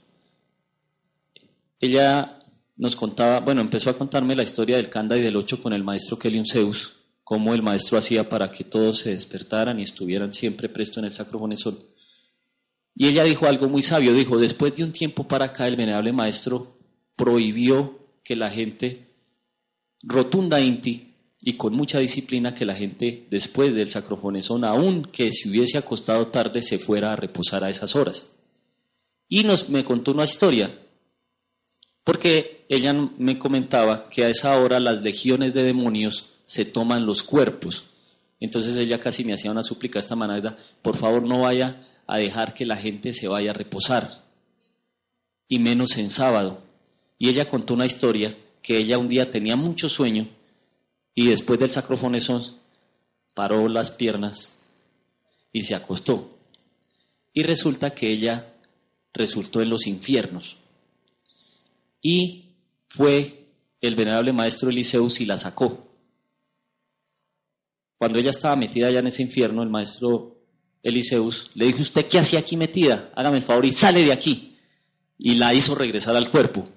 Ella 1.79 2.39
nos 2.75 2.95
contaba, 2.95 3.39
bueno, 3.39 3.61
empezó 3.61 3.89
a 3.89 3.97
contarme 3.97 4.35
la 4.35 4.43
historia 4.43 4.77
del 4.77 4.89
Canda 4.89 5.17
y 5.17 5.21
del 5.21 5.35
Ocho 5.35 5.61
con 5.61 5.73
el 5.73 5.83
maestro 5.83 6.19
Kelion 6.19 6.45
Zeus, 6.45 6.97
cómo 7.23 7.53
el 7.53 7.61
maestro 7.61 7.97
hacía 7.97 8.27
para 8.27 8.51
que 8.51 8.63
todos 8.63 8.99
se 8.99 9.11
despertaran 9.11 9.79
y 9.79 9.83
estuvieran 9.83 10.33
siempre 10.33 10.67
presto 10.67 10.99
en 10.99 11.05
el 11.05 11.11
sacrofonesón. 11.11 11.79
Y 12.95 13.07
ella 13.07 13.23
dijo 13.23 13.45
algo 13.45 13.69
muy 13.69 13.81
sabio, 13.81 14.13
dijo, 14.13 14.37
después 14.37 14.75
de 14.75 14.83
un 14.83 14.91
tiempo 14.91 15.27
para 15.27 15.45
acá 15.45 15.67
el 15.67 15.77
venerable 15.77 16.11
maestro 16.11 16.77
prohibió 17.15 17.99
que 18.23 18.35
la 18.35 18.49
gente 18.49 19.07
rotunda 20.03 20.59
inti 20.59 21.08
y 21.41 21.53
con 21.53 21.73
mucha 21.73 21.99
disciplina 21.99 22.53
que 22.53 22.65
la 22.65 22.75
gente 22.75 23.25
después 23.29 23.73
del 23.73 23.89
sacrofonesón, 23.89 24.65
aun 24.65 25.05
que 25.05 25.31
si 25.31 25.49
hubiese 25.49 25.77
acostado 25.77 26.25
tarde, 26.25 26.61
se 26.61 26.79
fuera 26.79 27.13
a 27.13 27.15
reposar 27.15 27.63
a 27.63 27.69
esas 27.69 27.95
horas. 27.95 28.29
Y 29.29 29.43
nos, 29.43 29.69
me 29.69 29.85
contó 29.85 30.11
una 30.11 30.25
historia, 30.25 30.77
porque 32.03 32.65
ella 32.67 32.93
me 32.93 33.37
comentaba 33.37 34.09
que 34.09 34.25
a 34.25 34.29
esa 34.29 34.59
hora 34.59 34.79
las 34.79 35.01
legiones 35.01 35.53
de 35.53 35.63
demonios 35.63 36.31
se 36.45 36.65
toman 36.65 37.05
los 37.05 37.23
cuerpos. 37.23 37.85
Entonces 38.39 38.75
ella 38.75 38.99
casi 38.99 39.23
me 39.23 39.33
hacía 39.33 39.51
una 39.51 39.63
súplica 39.63 39.99
esta 39.99 40.15
manera, 40.15 40.57
por 40.81 40.97
favor 40.97 41.23
no 41.23 41.41
vaya 41.41 41.81
a 42.07 42.17
dejar 42.17 42.53
que 42.53 42.65
la 42.65 42.77
gente 42.77 43.13
se 43.13 43.27
vaya 43.27 43.51
a 43.51 43.53
reposar, 43.53 44.23
y 45.47 45.59
menos 45.59 45.97
en 45.97 46.09
sábado. 46.09 46.63
Y 47.17 47.29
ella 47.29 47.47
contó 47.49 47.75
una 47.75 47.85
historia 47.85 48.35
que 48.61 48.77
ella 48.77 48.97
un 48.97 49.07
día 49.09 49.29
tenía 49.29 49.55
mucho 49.55 49.89
sueño 49.89 50.27
y 51.19 51.27
después 51.27 51.59
del 51.59 51.69
sacrofonesón 51.69 52.41
paró 53.33 53.67
las 53.67 53.91
piernas 53.91 54.55
y 55.51 55.63
se 55.63 55.75
acostó. 55.75 56.37
Y 57.33 57.43
resulta 57.43 57.93
que 57.93 58.09
ella 58.09 58.53
resultó 59.11 59.61
en 59.61 59.69
los 59.69 59.85
infiernos. 59.85 60.55
Y 62.01 62.45
fue 62.87 63.47
el 63.81 63.95
venerable 63.95 64.31
maestro 64.31 64.69
Eliseus 64.69 65.19
y 65.19 65.25
la 65.25 65.37
sacó. 65.37 65.89
Cuando 67.97 68.17
ella 68.17 68.29
estaba 68.29 68.55
metida 68.55 68.87
allá 68.87 68.99
en 68.99 69.07
ese 69.07 69.21
infierno, 69.21 69.61
el 69.61 69.69
maestro 69.69 70.37
Eliseus 70.83 71.51
le 71.53 71.65
dijo, 71.65 71.81
¿usted 71.81 72.05
qué 72.05 72.19
hacía 72.19 72.39
aquí 72.39 72.55
metida? 72.55 73.11
Hágame 73.13 73.39
el 73.39 73.43
favor 73.43 73.65
y 73.65 73.73
sale 73.73 74.05
de 74.05 74.13
aquí. 74.13 74.57
Y 75.17 75.35
la 75.35 75.53
hizo 75.53 75.75
regresar 75.75 76.15
al 76.15 76.29
cuerpo. 76.29 76.69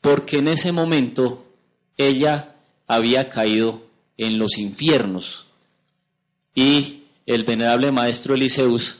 Porque 0.00 0.38
en 0.38 0.46
ese 0.46 0.70
momento 0.70 1.52
ella 1.96 2.52
había 2.86 3.28
caído 3.28 3.82
en 4.16 4.38
los 4.38 4.58
infiernos. 4.58 5.46
Y 6.54 7.04
el 7.26 7.44
venerable 7.44 7.90
maestro 7.92 8.34
Eliseus, 8.34 8.98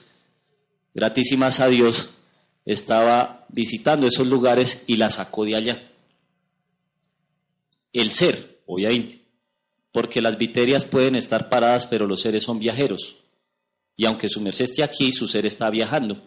gratísimas 0.94 1.60
a 1.60 1.68
Dios, 1.68 2.10
estaba 2.64 3.46
visitando 3.48 4.06
esos 4.06 4.26
lugares 4.26 4.82
y 4.86 4.96
la 4.96 5.10
sacó 5.10 5.44
de 5.44 5.56
allá. 5.56 5.90
El 7.92 8.10
ser, 8.10 8.60
obviamente, 8.66 9.20
porque 9.92 10.20
las 10.20 10.36
viterias 10.36 10.84
pueden 10.84 11.14
estar 11.14 11.48
paradas, 11.48 11.86
pero 11.86 12.06
los 12.06 12.20
seres 12.20 12.44
son 12.44 12.58
viajeros. 12.58 13.16
Y 13.96 14.04
aunque 14.04 14.28
su 14.28 14.42
merced 14.42 14.66
esté 14.66 14.82
aquí, 14.82 15.12
su 15.12 15.26
ser 15.26 15.46
está 15.46 15.70
viajando, 15.70 16.22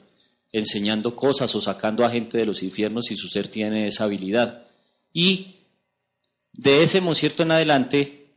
enseñando 0.51 1.15
cosas 1.15 1.53
o 1.53 1.61
sacando 1.61 2.03
a 2.03 2.09
gente 2.09 2.39
de 2.39 2.45
los 2.45 2.63
infiernos 2.63 3.11
y 3.11 3.15
su 3.15 3.27
ser 3.27 3.49
tiene 3.49 3.87
esa 3.87 4.05
habilidad. 4.05 4.65
Y 5.13 5.58
de 6.59 6.83
ese 6.83 7.01
concierto 7.01 7.43
en 7.43 7.51
adelante, 7.51 8.27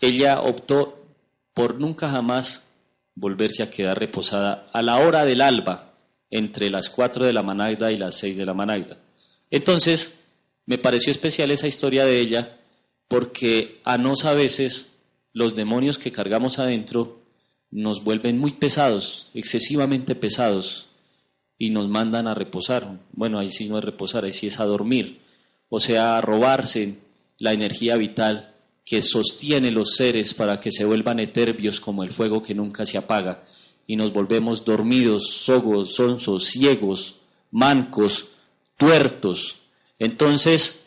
ella 0.00 0.40
optó 0.40 1.06
por 1.54 1.78
nunca 1.78 2.08
jamás 2.08 2.64
volverse 3.14 3.62
a 3.62 3.70
quedar 3.70 4.00
reposada 4.00 4.68
a 4.72 4.82
la 4.82 4.98
hora 4.98 5.24
del 5.24 5.40
alba, 5.40 5.94
entre 6.28 6.70
las 6.70 6.90
4 6.90 7.24
de 7.24 7.32
la 7.32 7.44
managda 7.44 7.92
y 7.92 7.96
las 7.96 8.16
6 8.16 8.36
de 8.36 8.46
la 8.46 8.52
managda. 8.52 8.98
Entonces, 9.52 10.18
me 10.66 10.78
pareció 10.78 11.12
especial 11.12 11.52
esa 11.52 11.68
historia 11.68 12.04
de 12.04 12.18
ella, 12.18 12.58
porque 13.06 13.80
a 13.84 13.96
nos 13.96 14.24
a 14.24 14.34
veces 14.34 14.98
los 15.32 15.54
demonios 15.54 15.98
que 15.98 16.10
cargamos 16.10 16.58
adentro 16.58 17.20
nos 17.70 18.02
vuelven 18.02 18.38
muy 18.38 18.54
pesados, 18.54 19.30
excesivamente 19.34 20.16
pesados, 20.16 20.86
y 21.56 21.70
nos 21.70 21.88
mandan 21.88 22.26
a 22.26 22.34
reposar. 22.34 22.98
Bueno, 23.12 23.38
ahí 23.38 23.52
sí 23.52 23.68
no 23.68 23.78
es 23.78 23.84
reposar, 23.84 24.24
ahí 24.24 24.32
sí 24.32 24.48
es 24.48 24.58
a 24.58 24.64
dormir, 24.64 25.20
o 25.68 25.78
sea, 25.78 26.18
a 26.18 26.20
robarse 26.20 27.06
la 27.38 27.52
energía 27.52 27.96
vital 27.96 28.54
que 28.84 29.02
sostiene 29.02 29.70
los 29.70 29.96
seres 29.96 30.34
para 30.34 30.60
que 30.60 30.72
se 30.72 30.84
vuelvan 30.84 31.20
eterbios 31.20 31.80
como 31.80 32.02
el 32.02 32.10
fuego 32.10 32.42
que 32.42 32.54
nunca 32.54 32.86
se 32.86 32.98
apaga 32.98 33.42
y 33.86 33.96
nos 33.96 34.12
volvemos 34.12 34.64
dormidos, 34.64 35.30
sogos, 35.30 35.94
sonsos, 35.94 36.44
ciegos, 36.44 37.16
mancos, 37.50 38.28
tuertos. 38.76 39.56
Entonces, 39.98 40.80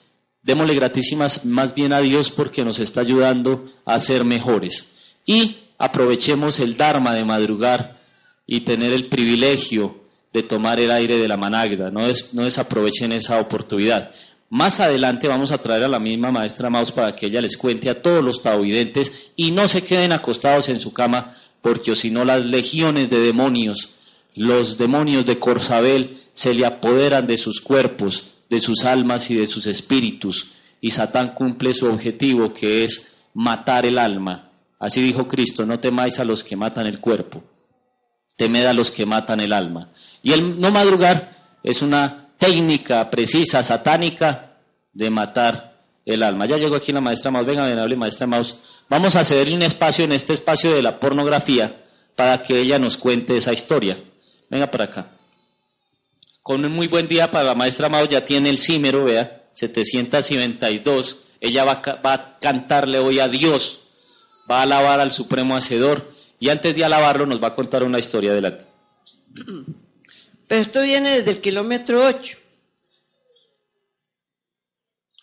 démosle 0.43 0.75
gratísimas 0.75 1.45
más 1.45 1.73
bien 1.73 1.93
a 1.93 1.99
Dios 1.99 2.29
porque 2.29 2.63
nos 2.63 2.79
está 2.79 3.01
ayudando 3.01 3.65
a 3.85 3.99
ser 3.99 4.23
mejores. 4.23 4.85
Y 5.25 5.57
aprovechemos 5.79 6.59
el 6.59 6.77
Dharma 6.77 7.13
de 7.13 7.25
madrugar 7.25 7.99
y 8.45 8.61
tener 8.61 8.93
el 8.93 9.07
privilegio 9.07 10.01
de 10.31 10.43
tomar 10.43 10.79
el 10.79 10.91
aire 10.91 11.17
de 11.17 11.27
la 11.27 11.37
managda, 11.37 11.91
no, 11.91 12.01
no 12.33 12.43
desaprovechen 12.43 13.11
esa 13.11 13.39
oportunidad. 13.39 14.11
Más 14.51 14.81
adelante 14.81 15.29
vamos 15.29 15.51
a 15.51 15.59
traer 15.59 15.85
a 15.85 15.87
la 15.87 15.97
misma 15.97 16.29
maestra 16.29 16.69
Maus 16.69 16.91
para 16.91 17.15
que 17.15 17.27
ella 17.27 17.39
les 17.39 17.55
cuente 17.55 17.89
a 17.89 18.01
todos 18.01 18.21
los 18.21 18.41
taoidentes 18.41 19.31
y 19.37 19.51
no 19.51 19.69
se 19.69 19.81
queden 19.81 20.11
acostados 20.11 20.67
en 20.67 20.81
su 20.81 20.91
cama, 20.91 21.37
porque 21.61 21.95
si 21.95 22.11
no 22.11 22.25
las 22.25 22.45
legiones 22.45 23.09
de 23.09 23.21
demonios, 23.21 23.91
los 24.35 24.77
demonios 24.77 25.25
de 25.25 25.39
Corsabel, 25.39 26.19
se 26.33 26.53
le 26.53 26.65
apoderan 26.65 27.27
de 27.27 27.37
sus 27.37 27.61
cuerpos, 27.61 28.25
de 28.49 28.59
sus 28.59 28.83
almas 28.83 29.31
y 29.31 29.35
de 29.35 29.47
sus 29.47 29.67
espíritus, 29.67 30.51
y 30.81 30.91
Satán 30.91 31.33
cumple 31.33 31.73
su 31.73 31.85
objetivo 31.85 32.53
que 32.53 32.83
es 32.83 33.13
matar 33.33 33.85
el 33.85 33.97
alma. 33.97 34.49
Así 34.79 35.01
dijo 35.01 35.29
Cristo, 35.29 35.65
no 35.65 35.79
temáis 35.79 36.19
a 36.19 36.25
los 36.25 36.43
que 36.43 36.57
matan 36.57 36.87
el 36.87 36.99
cuerpo, 36.99 37.41
temed 38.35 38.65
a 38.65 38.73
los 38.73 38.91
que 38.91 39.05
matan 39.05 39.39
el 39.39 39.53
alma. 39.53 39.91
Y 40.21 40.33
el 40.33 40.59
no 40.59 40.71
madrugar 40.71 41.37
es 41.63 41.81
una 41.81 42.20
técnica 42.41 43.07
precisa, 43.11 43.61
satánica, 43.61 44.57
de 44.91 45.11
matar 45.11 45.79
el 46.03 46.23
alma. 46.23 46.47
Ya 46.47 46.57
llegó 46.57 46.75
aquí 46.75 46.91
la 46.91 46.99
maestra 46.99 47.29
Maus, 47.29 47.45
venga, 47.45 47.63
venerable 47.63 47.95
maestra 47.95 48.25
Maus. 48.25 48.57
Vamos 48.89 49.15
a 49.15 49.23
cederle 49.23 49.53
un 49.53 49.61
espacio 49.61 50.05
en 50.05 50.11
este 50.11 50.33
espacio 50.33 50.73
de 50.73 50.81
la 50.81 50.99
pornografía 50.99 51.85
para 52.15 52.41
que 52.41 52.59
ella 52.59 52.79
nos 52.79 52.97
cuente 52.97 53.37
esa 53.37 53.53
historia. 53.53 53.95
Venga 54.49 54.71
para 54.71 54.85
acá. 54.85 55.11
Con 56.41 56.65
un 56.65 56.71
muy 56.71 56.87
buen 56.87 57.07
día 57.07 57.29
para 57.29 57.43
la 57.43 57.53
maestra 57.53 57.89
Maus, 57.89 58.09
ya 58.09 58.25
tiene 58.25 58.49
el 58.49 58.57
címero, 58.57 59.03
vea, 59.03 59.43
792. 59.53 61.17
Ella 61.39 61.63
va, 61.63 61.83
va 62.03 62.13
a 62.13 62.39
cantarle 62.39 62.97
hoy 62.97 63.19
a 63.19 63.27
Dios, 63.27 63.81
va 64.49 64.61
a 64.61 64.63
alabar 64.63 64.99
al 64.99 65.11
Supremo 65.11 65.55
Hacedor 65.55 66.11
y 66.39 66.49
antes 66.49 66.75
de 66.75 66.83
alabarlo 66.83 67.27
nos 67.27 67.41
va 67.41 67.49
a 67.49 67.55
contar 67.55 67.83
una 67.83 67.99
historia 67.99 68.31
adelante. 68.31 68.65
Pero 70.51 70.63
esto 70.63 70.81
viene 70.81 71.11
desde 71.11 71.31
el 71.31 71.39
kilómetro 71.39 72.05
8. 72.05 72.37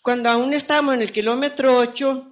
Cuando 0.01 0.27
aún 0.27 0.53
estábamos 0.53 0.95
en 0.95 1.03
el 1.03 1.11
kilómetro 1.11 1.77
8, 1.77 2.25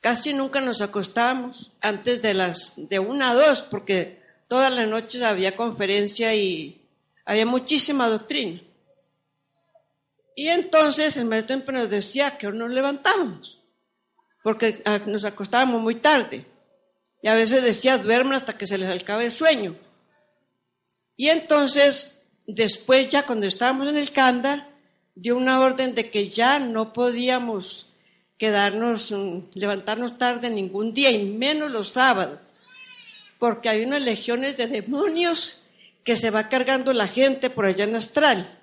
casi 0.00 0.32
nunca 0.32 0.62
nos 0.62 0.80
acostamos 0.80 1.70
antes 1.82 2.22
de 2.22 2.32
las 2.32 2.72
de 2.78 2.98
una 3.00 3.32
a 3.32 3.34
dos, 3.34 3.64
porque 3.64 4.22
todas 4.48 4.74
las 4.74 4.88
noches 4.88 5.20
había 5.20 5.54
conferencia 5.54 6.34
y 6.34 6.80
había 7.26 7.44
muchísima 7.44 8.08
doctrina. 8.08 8.62
Y 10.34 10.48
entonces 10.48 11.18
el 11.18 11.26
maestro 11.26 11.60
nos 11.70 11.90
decía 11.90 12.38
que 12.38 12.50
nos 12.50 12.70
levantábamos, 12.70 13.58
porque 14.42 14.80
ah, 14.86 15.00
nos 15.04 15.24
acostábamos 15.26 15.82
muy 15.82 15.96
tarde. 15.96 16.46
Y 17.20 17.28
a 17.28 17.34
veces 17.34 17.62
decía, 17.62 17.98
duermen 17.98 18.32
hasta 18.32 18.56
que 18.56 18.66
se 18.66 18.78
les 18.78 18.88
acabe 18.88 19.26
el 19.26 19.32
sueño. 19.32 19.76
Y 21.16 21.28
entonces, 21.28 22.20
después 22.46 23.08
ya 23.08 23.24
cuando 23.24 23.46
estábamos 23.46 23.88
en 23.88 23.96
el 23.96 24.10
Kanda, 24.12 24.68
dio 25.14 25.36
una 25.36 25.60
orden 25.60 25.94
de 25.94 26.10
que 26.10 26.28
ya 26.28 26.58
no 26.58 26.92
podíamos 26.92 27.88
quedarnos, 28.38 29.12
mm, 29.12 29.38
levantarnos 29.54 30.18
tarde 30.18 30.50
ningún 30.50 30.92
día 30.92 31.10
y 31.10 31.24
menos 31.24 31.70
los 31.70 31.88
sábados, 31.88 32.38
porque 33.38 33.68
hay 33.68 33.84
unas 33.84 34.02
legiones 34.02 34.56
de 34.56 34.66
demonios 34.66 35.58
que 36.04 36.16
se 36.16 36.30
va 36.30 36.48
cargando 36.48 36.92
la 36.92 37.06
gente 37.06 37.50
por 37.50 37.66
allá 37.66 37.84
en 37.84 37.94
astral. 37.94 38.58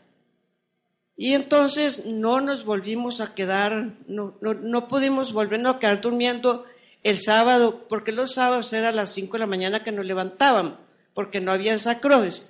Y 1.16 1.34
entonces 1.34 2.06
no 2.06 2.40
nos 2.42 2.64
volvimos 2.64 3.20
a 3.20 3.34
quedar, 3.34 3.94
no, 4.08 4.36
no, 4.42 4.88
pudimos 4.88 5.34
volvernos 5.34 5.76
a 5.76 5.80
quedar 5.80 6.00
durmiendo 6.00 6.66
el 7.04 7.20
sábado, 7.20 7.86
porque 7.90 8.12
los 8.12 8.34
sábados 8.34 8.72
era 8.74 8.92
las 8.92 9.10
5 9.12 9.34
de 9.34 9.40
la 9.40 9.46
mañana 9.46 9.84
que 9.84 9.92
nos 9.92 10.06
levantábamos, 10.06 10.74
porque 11.14 11.42
no 11.42 11.52
había 11.52 11.78
sacroges. 11.78 12.50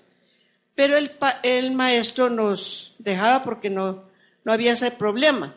Pero 0.75 0.97
el, 0.97 1.11
el 1.43 1.71
maestro 1.71 2.29
nos 2.29 2.93
dejaba 2.99 3.43
porque 3.43 3.69
no, 3.69 4.03
no 4.43 4.53
había 4.53 4.73
ese 4.73 4.91
problema. 4.91 5.55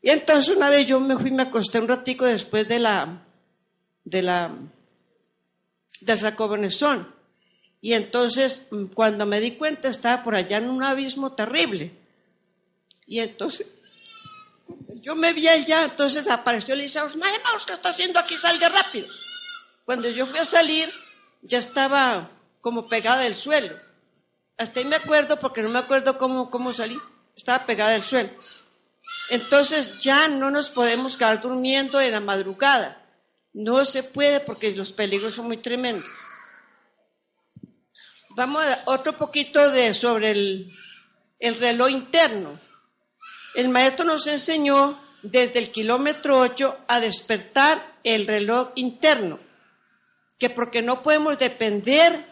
Y 0.00 0.10
entonces 0.10 0.54
una 0.54 0.68
vez 0.68 0.86
yo 0.86 1.00
me 1.00 1.16
fui, 1.16 1.30
me 1.30 1.42
acosté 1.42 1.78
un 1.78 1.88
ratico 1.88 2.24
después 2.24 2.66
de 2.68 2.78
la, 2.78 3.22
de 4.04 4.22
la, 4.22 4.50
del 6.00 6.18
sacobonesón. 6.18 7.12
Y 7.80 7.94
entonces, 7.94 8.62
cuando 8.94 9.26
me 9.26 9.40
di 9.40 9.52
cuenta, 9.52 9.88
estaba 9.88 10.22
por 10.22 10.36
allá 10.36 10.58
en 10.58 10.70
un 10.70 10.84
abismo 10.84 11.32
terrible. 11.32 11.92
Y 13.06 13.18
entonces, 13.18 13.66
yo 15.00 15.16
me 15.16 15.32
vi 15.32 15.48
allá, 15.48 15.84
entonces 15.84 16.28
apareció 16.28 16.74
Elisa, 16.74 17.02
vamos, 17.02 17.66
¿qué 17.66 17.72
está 17.72 17.88
haciendo 17.88 18.20
aquí? 18.20 18.36
Salga 18.36 18.68
rápido. 18.68 19.08
Cuando 19.84 20.08
yo 20.08 20.26
fui 20.26 20.38
a 20.38 20.44
salir, 20.44 20.92
ya 21.42 21.58
estaba 21.58 22.30
como 22.60 22.88
pegada 22.88 23.22
del 23.22 23.36
suelo. 23.36 23.78
Hasta 24.56 24.80
ahí 24.80 24.86
me 24.86 24.96
acuerdo, 24.96 25.38
porque 25.38 25.62
no 25.62 25.68
me 25.68 25.78
acuerdo 25.78 26.16
cómo, 26.16 26.50
cómo 26.50 26.72
salí. 26.72 26.98
Estaba 27.36 27.66
pegada 27.66 27.90
del 27.90 28.04
suelo. 28.04 28.30
Entonces 29.30 29.98
ya 29.98 30.28
no 30.28 30.50
nos 30.50 30.70
podemos 30.70 31.16
quedar 31.16 31.40
durmiendo 31.40 32.00
en 32.00 32.12
la 32.12 32.20
madrugada. 32.20 33.04
No 33.52 33.84
se 33.84 34.02
puede 34.02 34.40
porque 34.40 34.74
los 34.74 34.92
peligros 34.92 35.34
son 35.34 35.46
muy 35.46 35.58
tremendos. 35.58 36.08
Vamos 38.30 38.64
a 38.64 38.82
otro 38.86 39.14
poquito 39.16 39.70
de 39.70 39.92
sobre 39.92 40.30
el, 40.30 40.72
el 41.38 41.56
reloj 41.56 41.90
interno. 41.90 42.58
El 43.54 43.68
maestro 43.68 44.06
nos 44.06 44.26
enseñó 44.26 44.98
desde 45.22 45.58
el 45.58 45.70
kilómetro 45.70 46.38
8 46.38 46.78
a 46.88 47.00
despertar 47.00 47.96
el 48.04 48.26
reloj 48.26 48.70
interno, 48.74 49.38
que 50.42 50.50
porque 50.50 50.82
no 50.82 51.04
podemos 51.04 51.38
depender 51.38 52.26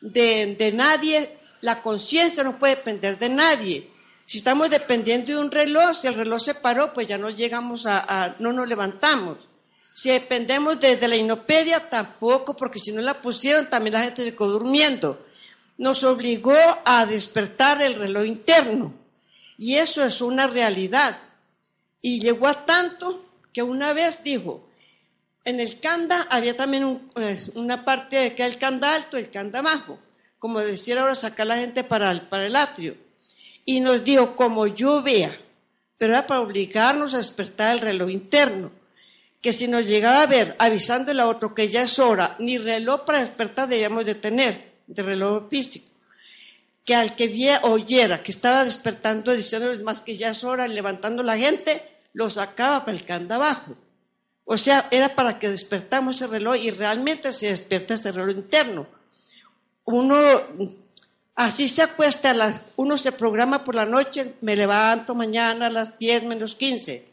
de, 0.00 0.56
de 0.58 0.72
nadie, 0.72 1.36
la 1.60 1.82
conciencia 1.82 2.42
no 2.42 2.58
puede 2.58 2.76
depender 2.76 3.18
de 3.18 3.28
nadie. 3.28 3.90
Si 4.24 4.38
estamos 4.38 4.70
dependiendo 4.70 5.26
de 5.26 5.36
un 5.36 5.50
reloj, 5.50 5.94
si 5.94 6.06
el 6.06 6.14
reloj 6.14 6.40
se 6.40 6.54
paró, 6.54 6.94
pues 6.94 7.06
ya 7.06 7.18
no 7.18 7.28
llegamos 7.28 7.84
a, 7.84 8.34
no 8.38 8.54
nos 8.54 8.66
levantamos. 8.66 9.36
Si 9.92 10.08
dependemos 10.08 10.80
desde 10.80 11.06
la 11.06 11.16
inopedia, 11.16 11.90
tampoco, 11.90 12.56
porque 12.56 12.78
si 12.78 12.92
no 12.92 13.02
la 13.02 13.20
pusieron, 13.20 13.68
también 13.68 13.92
la 13.92 14.04
gente 14.04 14.24
se 14.24 14.34
quedó 14.34 14.52
durmiendo. 14.52 15.26
Nos 15.76 16.02
obligó 16.02 16.56
a 16.86 17.04
despertar 17.04 17.82
el 17.82 17.96
reloj 17.96 18.24
interno. 18.24 18.94
Y 19.58 19.74
eso 19.76 20.02
es 20.02 20.22
una 20.22 20.46
realidad. 20.46 21.20
Y 22.00 22.20
llegó 22.20 22.46
a 22.46 22.64
tanto 22.64 23.26
que 23.52 23.62
una 23.62 23.92
vez 23.92 24.22
dijo, 24.24 24.69
en 25.44 25.60
el 25.60 25.80
canda 25.80 26.26
había 26.30 26.56
también 26.56 27.00
pues, 27.14 27.50
una 27.54 27.84
parte 27.84 28.34
que 28.34 28.42
era 28.42 28.52
el 28.52 28.58
canda 28.58 28.94
alto 28.94 29.18
y 29.18 29.22
el 29.22 29.30
canda 29.30 29.62
bajo. 29.62 29.98
Como 30.38 30.60
decía 30.60 31.00
ahora, 31.00 31.14
sacar 31.14 31.46
la 31.46 31.56
gente 31.56 31.84
para 31.84 32.10
el, 32.10 32.22
para 32.22 32.46
el 32.46 32.56
atrio 32.56 32.96
y 33.64 33.80
nos 33.80 34.04
dijo, 34.04 34.36
como 34.36 34.66
yo 34.66 35.02
vea, 35.02 35.30
pero 35.98 36.14
era 36.14 36.26
para 36.26 36.40
obligarnos 36.40 37.14
a 37.14 37.18
despertar 37.18 37.76
el 37.76 37.80
reloj 37.80 38.10
interno, 38.10 38.70
que 39.40 39.52
si 39.52 39.68
nos 39.68 39.84
llegaba 39.84 40.22
a 40.22 40.26
ver 40.26 40.56
avisándole 40.58 41.22
a 41.22 41.28
otro 41.28 41.54
que 41.54 41.68
ya 41.68 41.82
es 41.82 41.98
hora, 41.98 42.36
ni 42.38 42.58
reloj 42.58 43.04
para 43.04 43.20
despertar 43.20 43.68
debíamos 43.68 44.04
de 44.04 44.14
tener, 44.14 44.72
de 44.86 45.02
reloj 45.02 45.48
físico, 45.48 45.90
que 46.84 46.94
al 46.94 47.16
que 47.16 47.28
viera, 47.28 47.60
oyera 47.62 48.22
que 48.22 48.32
estaba 48.32 48.64
despertando, 48.64 49.32
diciéndoles 49.32 49.82
más 49.82 50.00
que 50.00 50.16
ya 50.16 50.30
es 50.30 50.42
hora, 50.42 50.66
levantando 50.66 51.22
la 51.22 51.36
gente, 51.36 51.82
lo 52.12 52.28
sacaba 52.28 52.84
para 52.84 52.96
el 52.96 53.04
canda 53.04 53.36
abajo. 53.36 53.76
O 54.52 54.58
sea, 54.58 54.88
era 54.90 55.14
para 55.14 55.38
que 55.38 55.48
despertamos 55.48 56.16
ese 56.16 56.26
reloj 56.26 56.56
y 56.56 56.72
realmente 56.72 57.32
se 57.32 57.52
despierta 57.52 57.94
ese 57.94 58.10
reloj 58.10 58.34
interno. 58.34 58.88
Uno 59.84 60.16
Así 61.36 61.68
se 61.68 61.82
acuesta, 61.82 62.34
las, 62.34 62.60
uno 62.76 62.98
se 62.98 63.12
programa 63.12 63.62
por 63.62 63.76
la 63.76 63.86
noche, 63.86 64.34
me 64.40 64.56
levanto 64.56 65.14
mañana 65.14 65.68
a 65.68 65.70
las 65.70 65.98
10 65.98 66.24
menos 66.24 66.56
15. 66.56 67.06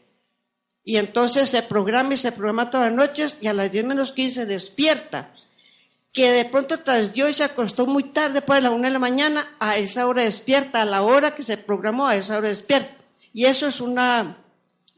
Y 0.84 0.96
entonces 0.96 1.48
se 1.48 1.62
programa 1.62 2.14
y 2.14 2.16
se 2.16 2.32
programa 2.32 2.70
todas 2.70 2.88
las 2.88 2.96
noches 2.96 3.36
y 3.40 3.46
a 3.46 3.54
las 3.54 3.70
10 3.70 3.84
menos 3.84 4.10
15 4.10 4.44
despierta. 4.44 5.30
Que 6.12 6.32
de 6.32 6.44
pronto 6.44 6.80
tras 6.80 7.16
y 7.16 7.32
se 7.32 7.44
acostó 7.44 7.86
muy 7.86 8.02
tarde, 8.02 8.42
por 8.42 8.60
la 8.60 8.70
1 8.70 8.82
de 8.82 8.90
la 8.90 8.98
mañana, 8.98 9.48
a 9.60 9.76
esa 9.76 10.08
hora 10.08 10.24
despierta, 10.24 10.82
a 10.82 10.84
la 10.84 11.02
hora 11.02 11.36
que 11.36 11.44
se 11.44 11.56
programó, 11.56 12.08
a 12.08 12.16
esa 12.16 12.36
hora 12.36 12.48
despierta. 12.48 12.96
Y 13.32 13.44
eso 13.44 13.68
es 13.68 13.80
una, 13.80 14.36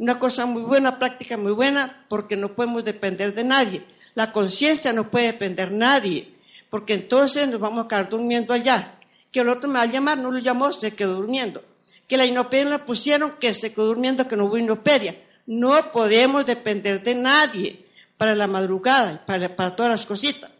una 0.01 0.19
cosa 0.19 0.47
muy 0.47 0.63
buena, 0.63 0.99
práctica 0.99 1.37
muy 1.37 1.53
buena, 1.53 2.07
porque 2.09 2.35
no 2.35 2.55
podemos 2.55 2.83
depender 2.87 3.35
de 3.35 3.45
nadie. 3.45 3.83
La 4.15 4.33
conciencia 4.33 4.95
no 4.95 5.11
puede 5.11 5.27
depender 5.27 5.69
de 5.69 5.77
nadie, 5.77 6.35
porque 6.71 6.95
entonces 6.95 7.47
nos 7.47 7.61
vamos 7.61 7.85
a 7.85 7.89
quedar 7.89 8.09
durmiendo 8.09 8.55
allá 8.55 8.95
que 9.31 9.41
el 9.41 9.51
otro 9.51 9.69
me 9.69 9.75
va 9.75 9.83
a 9.83 9.87
llamar, 9.87 10.17
no 10.17 10.31
lo 10.31 10.39
llamó, 10.39 10.73
se 10.73 10.95
quedó 10.95 11.17
durmiendo. 11.17 11.63
Que 12.09 12.17
la 12.17 12.25
inopedia 12.25 12.65
la 12.65 12.87
pusieron, 12.87 13.35
que 13.39 13.53
se 13.53 13.75
quedó 13.75 13.89
durmiendo, 13.89 14.27
que 14.27 14.37
no 14.37 14.47
hubo 14.47 14.57
inopedia. 14.57 15.17
No 15.47 15.93
podemos 15.93 16.47
depender 16.47 17.03
de 17.03 17.15
nadie 17.15 17.85
para 18.17 18.35
la 18.35 18.47
madrugada, 18.47 19.23
para, 19.27 19.55
para 19.55 19.77
todas 19.77 19.93
las 19.93 20.07
cositas. 20.07 20.51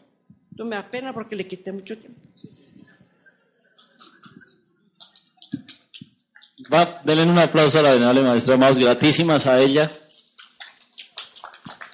No 0.55 0.65
me 0.65 0.75
da 0.75 0.83
pena 0.87 1.13
porque 1.13 1.35
le 1.35 1.47
quité 1.47 1.71
mucho 1.71 1.97
tiempo. 1.97 2.21
Va, 6.69 7.01
denle 7.03 7.23
un 7.23 7.37
aplauso 7.37 7.79
a 7.79 7.81
la 7.81 7.93
venerable 7.93 8.21
maestra 8.21 8.57
Maus, 8.57 8.77
gratísimas 8.77 9.47
a 9.47 9.59
ella. 9.59 9.91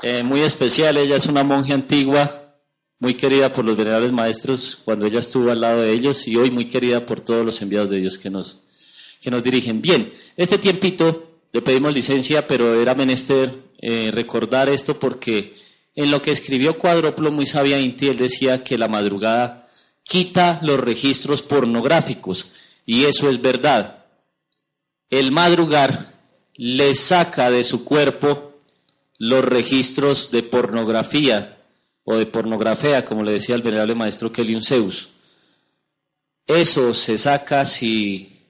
Eh, 0.01 0.23
muy 0.23 0.41
especial, 0.41 0.97
ella 0.97 1.15
es 1.15 1.25
una 1.25 1.43
monja 1.43 1.73
antigua, 1.73 2.53
muy 2.99 3.13
querida 3.13 3.51
por 3.51 3.65
los 3.65 3.77
venerables 3.77 4.11
maestros 4.11 4.79
cuando 4.83 5.05
ella 5.05 5.19
estuvo 5.19 5.51
al 5.51 5.61
lado 5.61 5.81
de 5.81 5.91
ellos 5.91 6.27
y 6.27 6.35
hoy 6.35 6.51
muy 6.51 6.69
querida 6.69 7.05
por 7.05 7.21
todos 7.21 7.45
los 7.45 7.61
enviados 7.61 7.89
de 7.89 7.99
Dios 7.99 8.17
que 8.17 8.29
nos, 8.29 8.57
que 9.21 9.31
nos 9.31 9.43
dirigen. 9.43 9.81
Bien, 9.81 10.11
este 10.35 10.57
tiempito 10.57 11.39
le 11.51 11.61
pedimos 11.61 11.93
licencia, 11.93 12.47
pero 12.47 12.79
era 12.79 12.95
menester 12.95 13.53
eh, 13.79 14.11
recordar 14.13 14.69
esto 14.69 14.99
porque 14.99 15.55
en 15.95 16.11
lo 16.11 16.21
que 16.21 16.31
escribió 16.31 16.77
Cuadróplo 16.77 17.31
muy 17.31 17.45
sabia 17.45 17.79
Inti, 17.79 18.07
él 18.07 18.17
decía 18.17 18.63
que 18.63 18.77
la 18.77 18.87
madrugada 18.87 19.67
quita 20.03 20.59
los 20.61 20.79
registros 20.79 21.41
pornográficos 21.41 22.51
y 22.85 23.05
eso 23.05 23.29
es 23.29 23.41
verdad. 23.41 23.96
El 25.09 25.31
madrugar 25.31 26.13
le 26.55 26.95
saca 26.95 27.49
de 27.49 27.63
su 27.63 27.85
cuerpo 27.85 28.61
los 29.17 29.43
registros 29.43 30.31
de 30.31 30.43
pornografía, 30.43 31.57
o 32.09 32.15
de 32.15 32.25
pornografía, 32.25 33.03
como 33.03 33.21
le 33.21 33.33
decía 33.33 33.55
el 33.55 33.61
venerable 33.61 33.93
maestro 33.93 34.31
Keliun 34.31 34.63
Zeus. 34.63 35.09
Eso 36.45 36.93
se 36.93 37.17
saca 37.17 37.65
si 37.65 38.43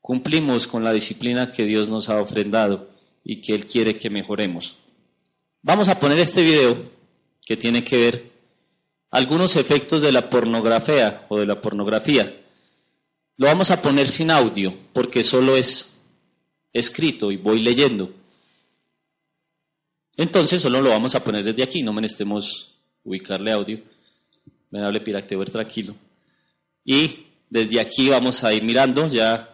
cumplimos 0.00 0.68
con 0.68 0.84
la 0.84 0.92
disciplina 0.92 1.50
que 1.50 1.64
Dios 1.64 1.88
nos 1.88 2.08
ha 2.08 2.20
ofrendado 2.20 2.88
y 3.24 3.40
que 3.40 3.54
Él 3.54 3.66
quiere 3.66 3.96
que 3.96 4.10
mejoremos. 4.10 4.76
Vamos 5.62 5.88
a 5.88 5.98
poner 5.98 6.20
este 6.20 6.44
video 6.44 6.76
que 7.44 7.56
tiene 7.56 7.82
que 7.82 7.96
ver 7.96 8.30
algunos 9.10 9.56
efectos 9.56 10.00
de 10.00 10.12
la 10.12 10.30
pornografía 10.30 11.26
o 11.28 11.38
de 11.38 11.46
la 11.46 11.60
pornografía. 11.60 12.32
Lo 13.36 13.46
vamos 13.46 13.70
a 13.70 13.80
poner 13.80 14.08
sin 14.08 14.30
audio 14.30 14.76
porque 14.92 15.24
solo 15.24 15.56
es 15.56 15.98
escrito 16.72 17.30
y 17.30 17.36
voy 17.36 17.60
leyendo. 17.60 18.12
Entonces 20.16 20.60
solo 20.60 20.82
lo 20.82 20.90
vamos 20.90 21.14
a 21.14 21.24
poner 21.24 21.44
desde 21.44 21.62
aquí, 21.62 21.82
no 21.82 21.92
menestemos 21.92 22.74
ubicarle 23.04 23.52
audio. 23.52 23.80
Venable 24.70 25.00
ver 25.00 25.50
tranquilo. 25.50 25.94
Y 26.84 27.26
desde 27.48 27.80
aquí 27.80 28.08
vamos 28.08 28.42
a 28.44 28.52
ir 28.52 28.62
mirando 28.62 29.06
ya. 29.08 29.48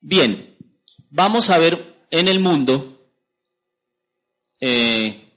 Bien, 0.00 0.56
vamos 1.10 1.50
a 1.50 1.58
ver 1.58 1.96
en 2.10 2.28
el 2.28 2.40
mundo 2.40 3.10
eh, 4.60 5.28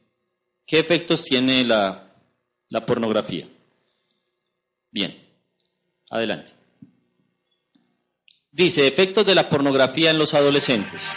qué 0.65 0.79
efectos 0.79 1.23
tiene 1.23 1.63
la 1.63 2.85
pornografía. 2.85 3.47
Bien, 4.91 5.17
adelante. 6.09 6.51
Dice, 8.51 8.85
efectos 8.85 9.25
de 9.25 9.35
la 9.35 9.49
pornografía 9.49 10.11
en 10.11 10.17
los 10.17 10.33
adolescentes. 10.33 11.07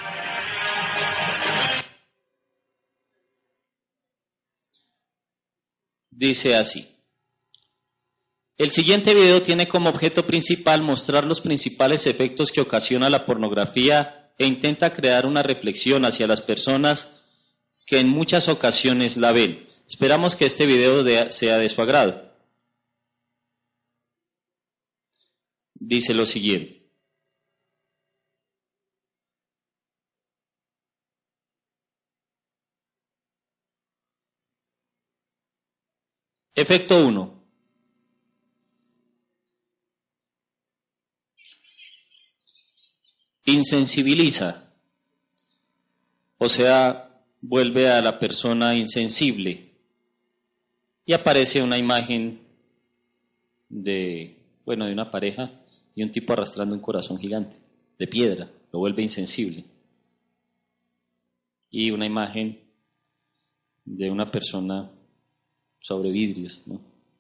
dice 6.17 6.57
así. 6.57 6.89
El 8.57 8.71
siguiente 8.71 9.15
video 9.15 9.43
tiene 9.43 9.67
como 9.67 9.91
objeto 9.91 10.27
principal 10.27 10.81
mostrar 10.83 11.25
los 11.25 11.41
principales 11.41 12.07
efectos 12.07 12.53
que 12.53 12.61
ocasiona 12.61 13.11
la 13.11 13.27
pornografía 13.27 14.33
e 14.39 14.47
intenta 14.47 14.93
crear 14.93 15.27
una 15.27 15.43
reflexión 15.43 16.05
hacia 16.05 16.27
las 16.27 16.41
personas 16.41 17.11
que 17.87 18.01
en 18.01 18.09
muchas 18.09 18.49
ocasiones 18.49 19.17
la 19.17 19.33
ven. 19.33 19.67
Esperamos 19.89 20.37
que 20.37 20.47
este 20.47 20.67
video 20.67 21.05
sea 21.31 21.59
de 21.59 21.69
su 21.69 21.83
agrado. 21.83 22.24
Dice 25.87 26.15
lo 26.15 26.25
siguiente. 26.25 26.83
Efecto 36.55 37.07
1. 37.07 37.45
Insensibiliza. 43.45 44.73
O 46.39 46.49
sea, 46.49 47.23
vuelve 47.43 47.91
a 47.91 48.01
la 48.01 48.19
persona 48.19 48.75
insensible. 48.75 49.75
Y 51.05 51.13
aparece 51.13 51.63
una 51.63 51.77
imagen 51.77 52.41
de, 53.69 54.39
bueno, 54.65 54.87
de 54.87 54.93
una 54.95 55.11
pareja 55.11 55.61
y 55.95 56.03
un 56.03 56.11
tipo 56.11 56.33
arrastrando 56.33 56.75
un 56.75 56.81
corazón 56.81 57.19
gigante 57.19 57.57
de 57.99 58.07
piedra. 58.07 58.51
Lo 58.73 58.81
vuelve 58.81 59.03
insensible. 59.03 59.65
Y 61.71 61.91
una 61.91 62.07
imagen 62.07 62.61
de 63.85 64.11
una 64.11 64.27
persona 64.27 64.91
sobre 65.81 66.11
vidrios. 66.11 66.63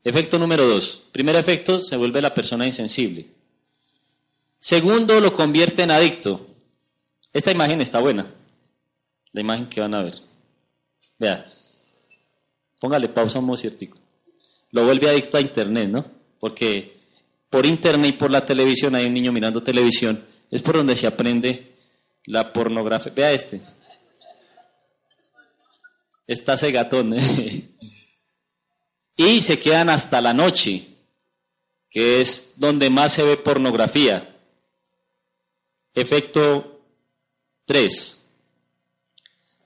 Efecto 0.02 0.38
número 0.38 0.66
dos. 0.66 1.02
Primer 1.12 1.36
efecto, 1.36 1.80
se 1.80 1.96
vuelve 1.96 2.20
la 2.20 2.34
persona 2.34 2.66
insensible. 2.66 3.26
Segundo, 4.58 5.20
lo 5.20 5.32
convierte 5.34 5.82
en 5.82 5.90
adicto. 5.90 6.46
Esta 7.32 7.50
imagen 7.50 7.80
está 7.80 8.00
buena. 8.00 8.32
La 9.32 9.40
imagen 9.40 9.68
que 9.68 9.80
van 9.80 9.94
a 9.94 10.02
ver. 10.02 10.14
Vea. 11.18 11.46
Póngale 12.80 13.08
pausa 13.08 13.38
un 13.38 13.56
ciertico. 13.56 13.98
Lo 14.70 14.84
vuelve 14.84 15.08
adicto 15.08 15.36
a 15.36 15.40
internet, 15.40 15.88
¿no? 15.88 16.04
Porque 16.38 16.93
por 17.54 17.66
internet 17.66 18.08
y 18.16 18.18
por 18.18 18.32
la 18.32 18.44
televisión 18.44 18.96
hay 18.96 19.06
un 19.06 19.14
niño 19.14 19.30
mirando 19.30 19.62
televisión. 19.62 20.26
Es 20.50 20.60
por 20.60 20.76
donde 20.76 20.96
se 20.96 21.06
aprende 21.06 21.76
la 22.24 22.52
pornografía. 22.52 23.12
Vea 23.14 23.30
este. 23.30 23.62
Está 26.26 26.56
cegatón. 26.56 27.14
¿eh? 27.14 27.68
y 29.16 29.40
se 29.40 29.60
quedan 29.60 29.88
hasta 29.88 30.20
la 30.20 30.34
noche, 30.34 30.84
que 31.88 32.20
es 32.20 32.54
donde 32.56 32.90
más 32.90 33.12
se 33.12 33.22
ve 33.22 33.36
pornografía. 33.36 34.36
Efecto 35.94 36.80
3. 37.66 38.20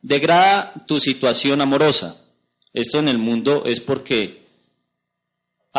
Degrada 0.02 0.74
tu 0.86 1.00
situación 1.00 1.62
amorosa. 1.62 2.20
Esto 2.74 2.98
en 2.98 3.08
el 3.08 3.16
mundo 3.16 3.62
es 3.64 3.80
porque 3.80 4.37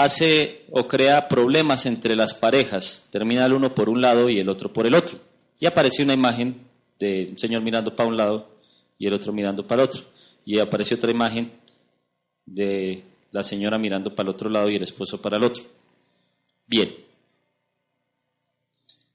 hace 0.04 0.66
o 0.72 0.88
crea 0.88 1.28
problemas 1.28 1.86
entre 1.86 2.16
las 2.16 2.34
parejas. 2.34 3.06
Termina 3.12 3.46
el 3.46 3.54
uno 3.54 3.74
por 3.76 3.90
un 3.90 4.02
lado 4.02 4.30
y 4.30 4.40
el 4.40 4.50
otro 4.50 4.72
por 4.72 4.86
el 4.86 4.96
otro. 4.96 5.20
Y 5.60 5.66
aparece 5.66 6.04
una 6.04 6.14
imagen 6.14 6.68
de 7.00 7.28
un 7.32 7.38
señor 7.38 7.62
mirando 7.62 7.96
para 7.96 8.10
un 8.10 8.18
lado 8.18 8.50
y 8.98 9.08
el 9.08 9.14
otro 9.14 9.32
mirando 9.34 9.66
para 9.68 9.82
el 9.82 9.90
otro. 9.90 10.04
Y 10.46 10.60
aparece 10.60 10.96
otra 10.96 11.12
imagen 11.12 11.52
de 12.46 13.04
la 13.32 13.44
señora 13.44 13.78
mirando 13.78 14.16
para 14.16 14.30
el 14.30 14.36
otro 14.36 14.50
lado 14.50 14.70
y 14.70 14.76
el 14.76 14.84
esposo 14.84 15.22
para 15.22 15.38
el 15.38 15.44
otro. 15.44 15.64
Bien. 16.66 16.96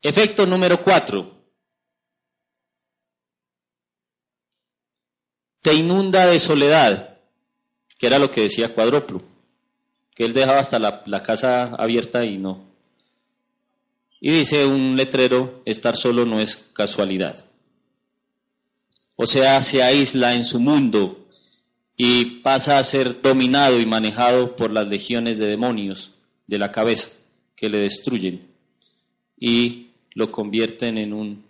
Efecto 0.03 0.47
número 0.47 0.83
cuatro. 0.83 1.33
Te 5.63 5.73
inunda 5.73 6.27
de 6.27 6.39
soledad, 6.39 7.17
que 7.97 8.07
era 8.07 8.19
lo 8.19 8.31
que 8.31 8.43
decía 8.43 8.75
Cuadroplo, 8.75 9.23
que 10.15 10.25
él 10.25 10.33
dejaba 10.33 10.61
hasta 10.61 10.79
la, 10.79 11.23
casa 11.23 11.75
abierta 11.75 12.25
y 12.25 12.39
no. 12.39 12.65
Y 14.21 14.31
dice 14.31 14.65
un 14.65 14.97
letrero, 14.97 15.63
estar 15.65 15.97
solo 15.97 16.25
no 16.25 16.41
es 16.41 16.65
casualidad. 16.73 17.45
O 19.17 19.27
sea, 19.27 19.63
se 19.63 19.83
aísla 19.83 20.35
en 20.35 20.45
su 20.45 20.61
mundo, 20.61 21.25
y 21.97 22.25
pasa 22.43 22.79
a 22.79 22.85
ser 22.85 23.21
dominado 23.23 23.81
y 23.81 23.87
manejado 23.87 24.57
por 24.57 24.73
las 24.73 24.89
legiones 24.89 25.39
de 25.39 25.47
demonios 25.47 26.13
de 26.47 26.59
la 26.59 26.73
cabeza 26.73 27.09
que 27.55 27.69
le 27.69 27.79
destruyen 27.79 28.49
y 29.39 29.89
lo 30.15 30.31
convierten 30.31 30.99
en 30.99 31.13
un 31.13 31.45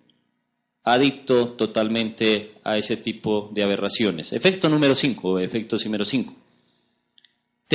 adicto 0.83 1.49
totalmente 1.49 2.53
a 2.63 2.77
ese 2.77 2.99
tipo 2.99 3.51
de 3.55 3.63
aberraciones. 3.63 4.33
Efecto 4.33 4.69
número 4.69 4.95
5, 4.95 5.39
efecto 5.39 5.77
número 5.83 6.05
5. 6.05 6.35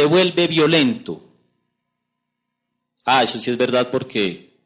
Vuelve 0.05 0.47
violento. 0.47 1.21
Ah, 3.05 3.23
eso 3.23 3.39
sí 3.39 3.49
es 3.49 3.57
verdad 3.57 3.89
porque 3.91 4.57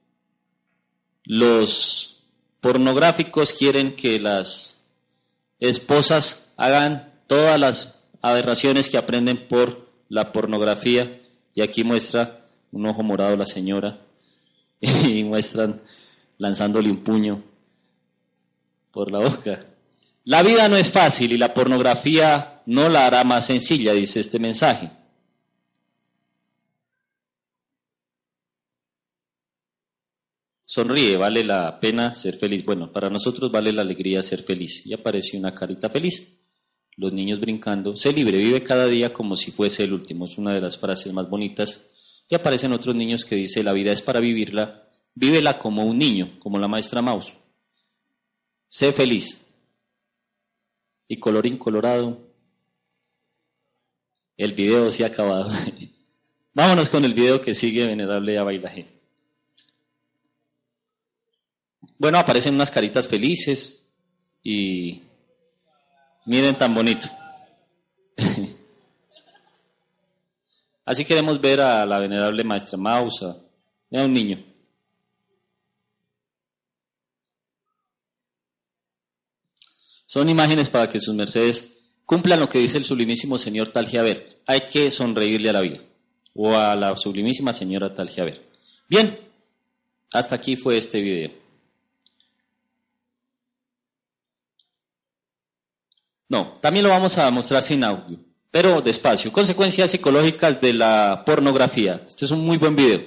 los 1.26 2.18
pornográficos 2.60 3.54
quieren 3.54 3.96
que 3.96 4.20
las 4.20 4.78
esposas 5.60 6.52
hagan 6.58 7.14
todas 7.28 7.60
las 7.60 7.96
aberraciones 8.22 8.90
que 8.90 8.98
aprenden 8.98 9.38
por 9.38 9.90
la 10.10 10.32
pornografía. 10.32 11.22
Y 11.54 11.62
aquí 11.62 11.84
muestra 11.84 12.46
un 12.72 12.86
ojo 12.88 13.04
morado 13.04 13.38
la 13.38 13.46
señora 13.46 14.00
y 14.82 15.24
muestran 15.24 15.82
lanzándole 16.38 16.90
un 16.90 17.04
puño 17.04 17.44
por 18.92 19.12
la 19.12 19.20
boca. 19.20 19.66
La 20.26 20.42
vida 20.42 20.70
no 20.70 20.78
es 20.78 20.90
fácil 20.90 21.32
y 21.32 21.38
la 21.38 21.54
pornografía 21.54 22.62
no 22.66 22.90
la 22.90 23.06
hará 23.06 23.24
más 23.24 23.46
sencilla, 23.46 23.94
dice 23.94 24.20
este 24.20 24.40
mensaje. 24.40 24.90
Sonríe, 30.74 31.18
vale 31.18 31.44
la 31.44 31.80
pena 31.80 32.16
ser 32.16 32.36
feliz. 32.36 32.66
Bueno, 32.66 32.92
para 32.92 33.08
nosotros 33.08 33.52
vale 33.52 33.72
la 33.72 33.84
alegría 33.84 34.24
ser 34.24 34.42
feliz. 34.42 34.84
Y 34.88 34.94
aparece 34.94 35.38
una 35.38 35.54
carita 35.54 35.88
feliz 35.88 36.40
los 36.96 37.14
niños 37.14 37.40
brincando, 37.40 37.96
sé 37.96 38.12
libre, 38.12 38.40
vive 38.40 38.64
cada 38.64 38.88
día 38.88 39.14
como 39.14 39.36
si 39.36 39.52
fuese 39.52 39.84
el 39.84 39.94
último. 39.94 40.26
Es 40.26 40.40
una 40.40 40.52
de 40.52 40.62
las 40.62 40.80
frases 40.80 41.14
más 41.14 41.30
bonitas. 41.30 41.86
Y 42.28 42.34
aparecen 42.34 42.74
otros 42.74 42.96
niños 42.96 43.24
que 43.24 43.36
dice, 43.36 43.62
la 43.62 43.72
vida 43.72 43.92
es 43.92 44.02
para 44.02 44.20
vivirla, 44.20 44.82
vívela 45.14 45.60
como 45.60 45.86
un 45.86 46.00
niño, 46.00 46.40
como 46.40 46.58
la 46.58 46.68
maestra 46.68 47.04
Maus. 47.04 47.34
Sé 48.68 48.94
feliz. 48.94 49.46
Y 51.08 51.18
colorín 51.18 51.60
colorado, 51.60 52.18
el 54.38 54.54
video 54.54 54.90
se 54.90 55.04
ha 55.04 55.08
acabado. 55.10 55.52
Vámonos 56.56 56.90
con 56.90 57.06
el 57.06 57.14
video 57.14 57.42
que 57.42 57.54
sigue, 57.54 57.86
venerable 57.86 58.40
a 58.40 58.44
bailaje. 58.44 58.93
Bueno, 61.98 62.18
aparecen 62.18 62.56
unas 62.56 62.72
caritas 62.72 63.08
felices 63.08 63.84
y 64.44 65.02
Miren 66.26 66.58
tan 66.58 66.74
bonito. 66.74 67.08
Así 70.86 71.06
queremos 71.06 71.40
ver 71.40 71.60
a 71.62 71.86
la 71.86 72.00
venerable 72.00 72.44
maestra 72.44 72.78
Mausa. 72.78 73.38
Mira 73.90 74.06
un 74.06 74.14
niño. 74.14 74.44
Son 80.06 80.30
imágenes 80.30 80.70
para 80.70 80.88
que 80.88 81.00
sus 81.00 81.16
mercedes 81.16 81.72
cumplan 82.06 82.40
lo 82.40 82.48
que 82.48 82.60
dice 82.60 82.78
el 82.78 82.86
sublimísimo 82.86 83.38
señor 83.38 83.70
Talgiaver. 83.70 84.42
Hay 84.46 84.62
que 84.62 84.92
sonreírle 84.92 85.50
a 85.50 85.54
la 85.54 85.62
vida. 85.62 85.80
O 86.36 86.56
a 86.56 86.76
la 86.76 86.96
sublimísima 86.96 87.52
señora 87.52 87.94
Talgiaver. 87.94 88.42
Bien, 88.88 89.20
hasta 90.12 90.36
aquí 90.36 90.56
fue 90.56 90.78
este 90.78 91.02
video. 91.02 91.43
No, 96.30 96.54
también 96.60 96.84
lo 96.84 96.90
vamos 96.90 97.18
a 97.18 97.30
mostrar 97.32 97.64
sin 97.64 97.84
audio, 97.84 98.20
pero 98.50 98.82
despacio. 98.82 99.32
Consecuencias 99.32 99.92
psicológicas 99.92 100.60
de 100.62 100.74
la 100.74 101.24
pornografía. 101.26 102.04
Este 102.08 102.26
es 102.26 102.32
un 102.32 102.46
muy 102.46 102.58
buen 102.58 102.76
video. 102.76 103.02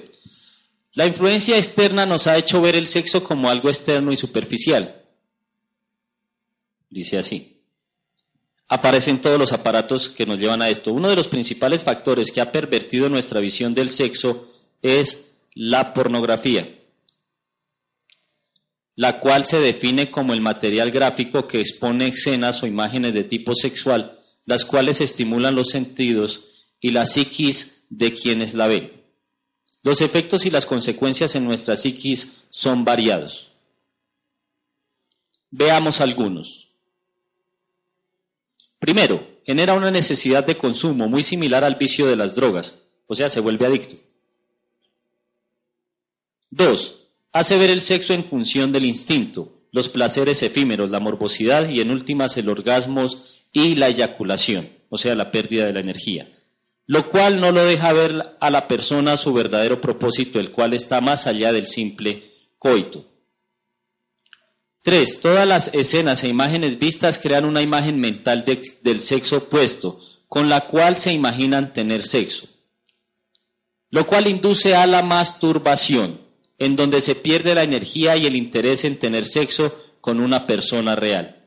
La 0.93 1.05
influencia 1.05 1.57
externa 1.57 2.05
nos 2.05 2.27
ha 2.27 2.37
hecho 2.37 2.61
ver 2.61 2.75
el 2.75 2.87
sexo 2.87 3.23
como 3.23 3.49
algo 3.49 3.69
externo 3.69 4.11
y 4.11 4.17
superficial. 4.17 5.03
Dice 6.89 7.17
así. 7.17 7.61
Aparecen 8.69 9.21
todos 9.21 9.39
los 9.39 9.53
aparatos 9.53 10.09
que 10.09 10.25
nos 10.25 10.39
llevan 10.39 10.61
a 10.61 10.69
esto. 10.69 10.91
Uno 10.91 11.09
de 11.09 11.15
los 11.15 11.27
principales 11.27 11.83
factores 11.83 12.31
que 12.31 12.41
ha 12.41 12.51
pervertido 12.51 13.09
nuestra 13.09 13.39
visión 13.39 13.73
del 13.73 13.89
sexo 13.89 14.51
es 14.81 15.27
la 15.53 15.93
pornografía 15.93 16.76
la 18.97 19.19
cual 19.19 19.45
se 19.45 19.59
define 19.59 20.09
como 20.09 20.33
el 20.33 20.41
material 20.41 20.89
gráfico 20.89 21.47
que 21.47 21.61
expone 21.61 22.07
escenas 22.07 22.63
o 22.63 22.67
imágenes 22.67 23.13
de 23.13 23.23
tipo 23.23 23.55
sexual, 23.55 24.19
las 24.43 24.65
cuales 24.65 25.01
estimulan 25.01 25.53
los 25.53 25.69
sentidos 25.69 26.65
y 26.81 26.89
la 26.89 27.05
psiquis 27.05 27.83
de 27.89 28.11
quienes 28.11 28.55
la 28.55 28.65
ven. 28.65 28.91
Los 29.83 30.01
efectos 30.01 30.47
y 30.47 30.49
las 30.49 30.65
consecuencias 30.65 31.35
en 31.35 31.45
nuestra 31.45 31.77
psiquis 31.77 32.37
son 32.49 32.83
variados. 32.85 33.51
Veamos 35.51 36.01
algunos. 36.01 36.69
Primero, 38.79 39.25
genera 39.45 39.75
una 39.75 39.91
necesidad 39.91 40.43
de 40.43 40.57
consumo 40.57 41.07
muy 41.07 41.21
similar 41.21 41.63
al 41.63 41.75
vicio 41.75 42.07
de 42.07 42.15
las 42.15 42.33
drogas, 42.33 42.79
o 43.05 43.13
sea, 43.13 43.29
se 43.29 43.41
vuelve 43.41 43.67
adicto. 43.67 43.95
Dos, 46.49 47.06
hace 47.37 47.57
ver 47.57 47.69
el 47.69 47.81
sexo 47.81 48.13
en 48.13 48.23
función 48.23 48.71
del 48.71 48.85
instinto, 48.85 49.53
los 49.71 49.89
placeres 49.89 50.41
efímeros, 50.43 50.89
la 50.89 50.99
morbosidad 50.99 51.69
y 51.69 51.81
en 51.81 51.91
últimas 51.91 52.37
el 52.37 52.49
orgasmo 52.49 53.07
y 53.51 53.75
la 53.75 53.89
eyaculación, 53.89 54.69
o 54.89 54.97
sea, 54.97 55.15
la 55.15 55.31
pérdida 55.31 55.65
de 55.65 55.73
la 55.73 55.79
energía, 55.79 56.29
lo 56.85 57.09
cual 57.09 57.39
no 57.39 57.51
lo 57.51 57.63
deja 57.65 57.93
ver 57.93 58.37
a 58.39 58.49
la 58.49 58.67
persona 58.67 59.17
su 59.17 59.33
verdadero 59.33 59.81
propósito, 59.81 60.39
el 60.39 60.51
cual 60.51 60.73
está 60.73 61.01
más 61.01 61.27
allá 61.27 61.51
del 61.51 61.67
simple 61.67 62.31
coito. 62.57 63.05
Tres, 64.81 65.19
todas 65.19 65.45
las 65.45 65.73
escenas 65.73 66.23
e 66.23 66.29
imágenes 66.29 66.79
vistas 66.79 67.19
crean 67.19 67.45
una 67.45 67.61
imagen 67.61 67.99
mental 67.99 68.45
del 68.45 69.01
sexo 69.01 69.37
opuesto, 69.37 69.99
con 70.27 70.49
la 70.49 70.61
cual 70.61 70.97
se 70.97 71.11
imaginan 71.11 71.73
tener 71.73 72.05
sexo, 72.05 72.47
lo 73.89 74.07
cual 74.07 74.27
induce 74.27 74.75
a 74.75 74.87
la 74.87 75.01
masturbación 75.03 76.26
en 76.59 76.75
donde 76.75 77.01
se 77.01 77.15
pierde 77.15 77.55
la 77.55 77.63
energía 77.63 78.17
y 78.17 78.25
el 78.25 78.35
interés 78.35 78.83
en 78.83 78.97
tener 78.97 79.25
sexo 79.25 79.77
con 80.01 80.19
una 80.19 80.47
persona 80.47 80.95
real. 80.95 81.43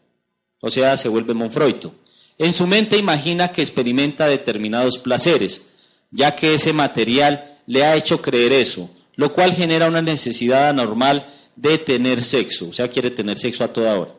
O 0.61 0.71
sea, 0.71 0.97
se 0.97 1.09
vuelve 1.09 1.35
monfroito. 1.35 1.95
En 2.39 2.53
su 2.53 2.67
mente 2.67 2.97
imagina 2.97 3.49
que 3.49 3.63
experimenta 3.63 4.27
determinados 4.27 4.99
placeres, 4.99 5.67
ya 6.11 6.37
que 6.37 6.55
ese 6.55 6.73
material 6.73 7.59
le 7.67 7.85
ha 7.85 7.97
hecho 7.97 8.23
creer 8.23 8.53
eso, 8.53 8.91
lo 9.17 9.33
cual 9.33 9.53
genera 9.53 9.89
una 9.89 10.03
necesidad 10.03 10.69
anormal 10.69 11.27
de 11.57 11.79
tener 11.79 12.25
sexo, 12.25 12.69
o 12.69 12.73
sea, 12.73 12.89
quiere 12.89 13.11
tener 13.11 13.39
sexo 13.39 13.65
a 13.65 13.73
toda 13.73 13.99
hora. 13.99 14.15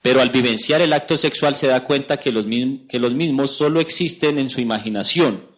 Pero 0.00 0.20
al 0.20 0.30
vivenciar 0.30 0.80
el 0.80 0.92
acto 0.92 1.16
sexual 1.16 1.54
se 1.54 1.68
da 1.68 1.84
cuenta 1.84 2.18
que 2.18 2.32
los, 2.32 2.46
que 2.88 2.98
los 2.98 3.14
mismos 3.14 3.52
solo 3.52 3.80
existen 3.80 4.38
en 4.38 4.50
su 4.50 4.60
imaginación 4.60 5.51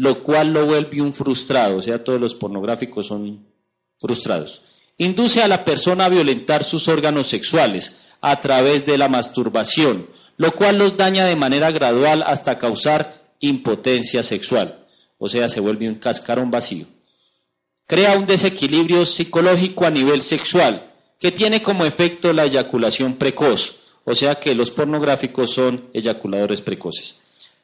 lo 0.00 0.22
cual 0.22 0.54
lo 0.54 0.64
vuelve 0.64 1.02
un 1.02 1.12
frustrado, 1.12 1.76
o 1.76 1.82
sea, 1.82 2.02
todos 2.02 2.18
los 2.18 2.34
pornográficos 2.34 3.08
son 3.08 3.46
frustrados. 3.98 4.62
Induce 4.96 5.42
a 5.42 5.48
la 5.48 5.62
persona 5.62 6.06
a 6.06 6.08
violentar 6.08 6.64
sus 6.64 6.88
órganos 6.88 7.26
sexuales 7.26 8.06
a 8.22 8.40
través 8.40 8.86
de 8.86 8.96
la 8.96 9.10
masturbación, 9.10 10.08
lo 10.38 10.52
cual 10.52 10.78
los 10.78 10.96
daña 10.96 11.26
de 11.26 11.36
manera 11.36 11.70
gradual 11.70 12.24
hasta 12.26 12.56
causar 12.56 13.34
impotencia 13.40 14.22
sexual, 14.22 14.86
o 15.18 15.28
sea, 15.28 15.50
se 15.50 15.60
vuelve 15.60 15.86
un 15.86 15.96
cascarón 15.96 16.50
vacío. 16.50 16.86
Crea 17.86 18.16
un 18.16 18.24
desequilibrio 18.24 19.04
psicológico 19.04 19.84
a 19.84 19.90
nivel 19.90 20.22
sexual, 20.22 20.92
que 21.18 21.30
tiene 21.30 21.62
como 21.62 21.84
efecto 21.84 22.32
la 22.32 22.46
eyaculación 22.46 23.16
precoz, 23.16 23.80
o 24.04 24.14
sea 24.14 24.36
que 24.36 24.54
los 24.54 24.70
pornográficos 24.70 25.52
son 25.52 25.90
eyaculadores 25.92 26.62
precoces 26.62 27.19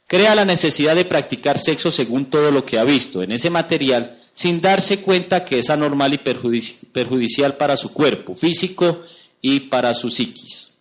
crea 0.07 0.35
la 0.35 0.45
necesidad 0.45 0.95
de 0.95 1.05
practicar 1.05 1.59
sexo 1.59 1.91
según 1.91 2.31
todo 2.31 2.51
lo 2.51 2.65
que 2.65 2.79
ha 2.79 2.85
visto 2.85 3.23
en 3.23 3.33
ese 3.33 3.51
material, 3.51 4.17
sin 4.35 4.61
darse 4.61 5.01
cuenta 5.01 5.45
que 5.45 5.59
es 5.59 5.71
anormal 5.71 6.15
y 6.15 6.19
perjudicial 6.19 7.57
para 7.57 7.77
su 7.77 7.93
cuerpo 7.93 8.35
físico 8.37 9.03
y 9.41 9.61
para 9.61 9.95
su 9.95 10.11
psiquis. 10.11 10.75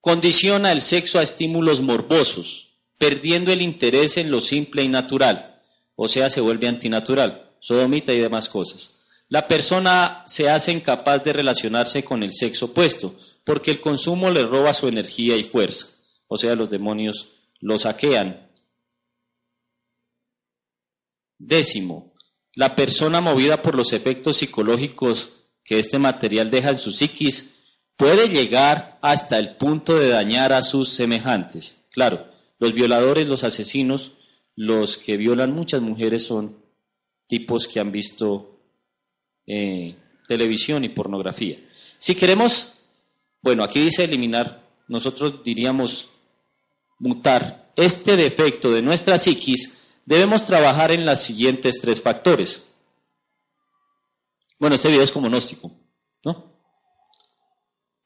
Condiciona 0.00 0.72
el 0.72 0.82
sexo 0.82 1.18
a 1.18 1.22
estímulos 1.22 1.80
morbosos, 1.80 2.70
perdiendo 2.98 3.52
el 3.52 3.62
interés 3.62 4.16
en 4.16 4.30
lo 4.30 4.40
simple 4.40 4.82
y 4.82 4.88
natural, 4.88 5.60
o 5.96 6.08
sea, 6.08 6.30
se 6.30 6.40
vuelve 6.40 6.66
antinatural, 6.66 7.50
sodomita 7.60 8.12
y 8.12 8.18
demás 8.18 8.48
cosas. 8.48 8.96
La 9.28 9.46
persona 9.46 10.24
se 10.26 10.50
hace 10.50 10.72
incapaz 10.72 11.24
de 11.24 11.32
relacionarse 11.32 12.04
con 12.04 12.22
el 12.22 12.32
sexo 12.32 12.66
opuesto, 12.66 13.16
porque 13.44 13.70
el 13.70 13.80
consumo 13.80 14.30
le 14.30 14.44
roba 14.44 14.74
su 14.74 14.88
energía 14.88 15.36
y 15.36 15.44
fuerza 15.44 15.86
o 16.26 16.36
sea, 16.36 16.54
los 16.54 16.70
demonios 16.70 17.32
lo 17.60 17.78
saquean. 17.78 18.50
Décimo, 21.38 22.12
la 22.54 22.76
persona 22.76 23.20
movida 23.20 23.62
por 23.62 23.74
los 23.74 23.92
efectos 23.92 24.38
psicológicos 24.38 25.32
que 25.64 25.78
este 25.78 25.98
material 25.98 26.50
deja 26.50 26.70
en 26.70 26.78
su 26.78 26.92
psiquis 26.92 27.54
puede 27.96 28.28
llegar 28.28 28.98
hasta 29.02 29.38
el 29.38 29.56
punto 29.56 29.98
de 29.98 30.08
dañar 30.08 30.52
a 30.52 30.62
sus 30.62 30.90
semejantes. 30.90 31.84
Claro, 31.90 32.26
los 32.58 32.72
violadores, 32.74 33.26
los 33.26 33.44
asesinos, 33.44 34.12
los 34.54 34.98
que 34.98 35.16
violan 35.16 35.52
muchas 35.52 35.80
mujeres 35.82 36.24
son 36.24 36.56
tipos 37.26 37.66
que 37.66 37.80
han 37.80 37.92
visto 37.92 38.60
eh, 39.46 39.96
televisión 40.28 40.84
y 40.84 40.90
pornografía. 40.90 41.58
Si 41.98 42.14
queremos, 42.14 42.80
bueno, 43.40 43.64
aquí 43.64 43.80
dice 43.80 44.04
eliminar, 44.04 44.62
nosotros 44.88 45.42
diríamos 45.42 46.08
mutar 47.02 47.72
este 47.74 48.16
defecto 48.16 48.70
de 48.70 48.80
nuestra 48.80 49.18
psiquis, 49.18 49.74
debemos 50.06 50.46
trabajar 50.46 50.92
en 50.92 51.04
los 51.04 51.20
siguientes 51.20 51.80
tres 51.80 52.00
factores. 52.00 52.62
Bueno, 54.58 54.76
este 54.76 54.88
video 54.88 55.02
es 55.02 55.10
como 55.10 55.28
gnóstico, 55.28 55.72
¿no? 56.24 56.52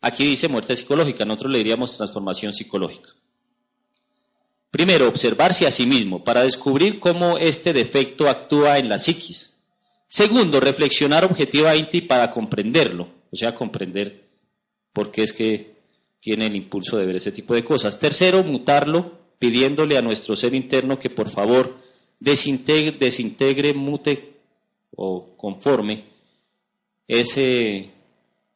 Aquí 0.00 0.24
dice 0.24 0.48
muerte 0.48 0.74
psicológica, 0.74 1.26
nosotros 1.26 1.52
le 1.52 1.58
diríamos 1.58 1.96
transformación 1.96 2.54
psicológica. 2.54 3.10
Primero, 4.70 5.08
observarse 5.08 5.66
a 5.66 5.70
sí 5.70 5.84
mismo 5.84 6.24
para 6.24 6.42
descubrir 6.42 6.98
cómo 6.98 7.36
este 7.36 7.74
defecto 7.74 8.28
actúa 8.30 8.78
en 8.78 8.88
la 8.88 8.98
psiquis. 8.98 9.58
Segundo, 10.08 10.58
reflexionar 10.58 11.24
objetivamente 11.24 12.00
para 12.02 12.30
comprenderlo, 12.30 13.08
o 13.30 13.36
sea, 13.36 13.54
comprender 13.54 14.30
por 14.94 15.10
qué 15.10 15.22
es 15.22 15.32
que 15.34 15.75
tiene 16.26 16.46
el 16.46 16.56
impulso 16.56 16.96
de 16.96 17.06
ver 17.06 17.14
ese 17.14 17.30
tipo 17.30 17.54
de 17.54 17.62
cosas. 17.62 18.00
Tercero, 18.00 18.42
mutarlo 18.42 19.16
pidiéndole 19.38 19.96
a 19.96 20.02
nuestro 20.02 20.34
ser 20.34 20.54
interno 20.54 20.98
que 20.98 21.08
por 21.08 21.28
favor 21.28 21.78
desintegre, 22.18 22.98
desintegre 22.98 23.72
mute 23.74 24.34
o 24.96 25.36
conforme 25.36 26.02
ese 27.06 27.92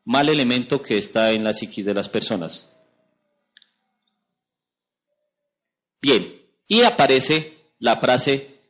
mal 0.04 0.28
elemento 0.28 0.82
que 0.82 0.98
está 0.98 1.30
en 1.30 1.44
la 1.44 1.52
psiquis 1.52 1.84
de 1.84 1.94
las 1.94 2.08
personas. 2.08 2.76
Bien, 6.02 6.42
y 6.66 6.82
aparece 6.82 7.56
la 7.78 7.98
frase 7.98 8.62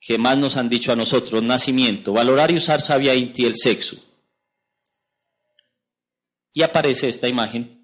que 0.00 0.18
más 0.18 0.38
nos 0.38 0.56
han 0.56 0.68
dicho 0.68 0.92
a 0.92 0.96
nosotros, 0.96 1.42
nacimiento, 1.42 2.12
valorar 2.12 2.52
y 2.52 2.58
usar 2.58 2.80
sabia 2.80 3.12
inti 3.12 3.44
el 3.44 3.56
sexo. 3.56 3.96
Y 6.52 6.62
aparece 6.62 7.08
esta 7.08 7.26
imagen 7.26 7.75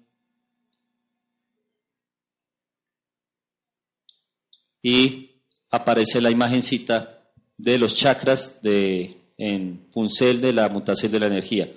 y 4.83 5.31
aparece 5.71 6.21
la 6.21 6.29
imagencita 6.29 7.23
de 7.57 7.79
los 7.79 7.95
chakras 7.95 8.61
de, 8.61 9.17
en 9.37 9.87
puncel 9.91 10.41
de 10.41 10.53
la 10.53 10.69
mutación 10.69 11.11
de 11.11 11.19
la 11.19 11.27
energía. 11.27 11.71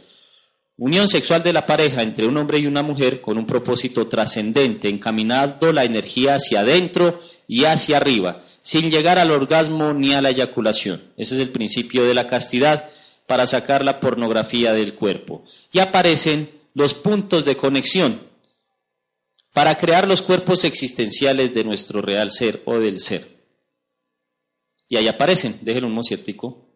Unión 0.76 1.09
sexual 1.09 1.42
de 1.42 1.54
la 1.54 1.64
pareja 1.64 2.02
entre 2.02 2.26
un 2.26 2.36
hombre 2.36 2.59
y 2.59 2.66
una 2.66 2.82
mujer 2.82 3.22
con 3.22 3.38
un 3.38 3.46
propósito 3.46 4.09
trascendente, 4.09 4.90
encaminando 4.90 5.72
la 5.72 5.84
energía 5.84 6.34
hacia 6.34 6.61
adentro 6.61 7.20
y 7.48 7.64
hacia 7.64 7.96
arriba, 7.96 8.42
sin 8.61 8.90
llegar 8.90 9.18
al 9.18 9.30
orgasmo 9.30 9.94
ni 9.94 10.12
a 10.12 10.20
la 10.20 10.30
eyaculación. 10.30 11.02
Ese 11.16 11.36
es 11.36 11.40
el 11.40 11.48
principio 11.48 12.04
de 12.04 12.12
la 12.12 12.26
castidad 12.26 12.90
para 13.26 13.46
sacar 13.46 13.84
la 13.84 14.00
pornografía 14.00 14.74
del 14.74 14.94
cuerpo. 14.94 15.44
Y 15.72 15.78
aparecen 15.78 16.50
los 16.74 16.92
puntos 16.92 17.46
de 17.46 17.57
conexión 17.57 18.26
para 19.57 19.78
crear 19.78 20.07
los 20.07 20.20
cuerpos 20.20 20.64
existenciales 20.64 21.54
de 21.54 21.64
nuestro 21.64 22.02
real 22.02 22.30
ser 22.30 22.62
o 22.66 22.78
del 22.78 23.00
ser. 23.00 23.42
Y 24.86 24.98
ahí 24.98 25.09
aparecen, 25.09 25.59
déjenlo 25.62 25.88
un 25.88 25.94
mociertico. 25.94 26.68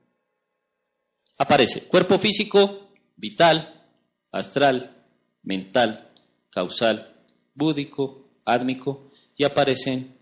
Aparece 1.37 1.83
cuerpo 1.83 2.19
físico, 2.19 2.89
vital, 3.17 3.87
astral, 4.33 4.97
mental, 5.43 6.11
causal, 6.49 7.23
búdico, 7.53 8.31
ádmico, 8.47 9.11
y 9.37 9.45
aparecen, 9.45 10.17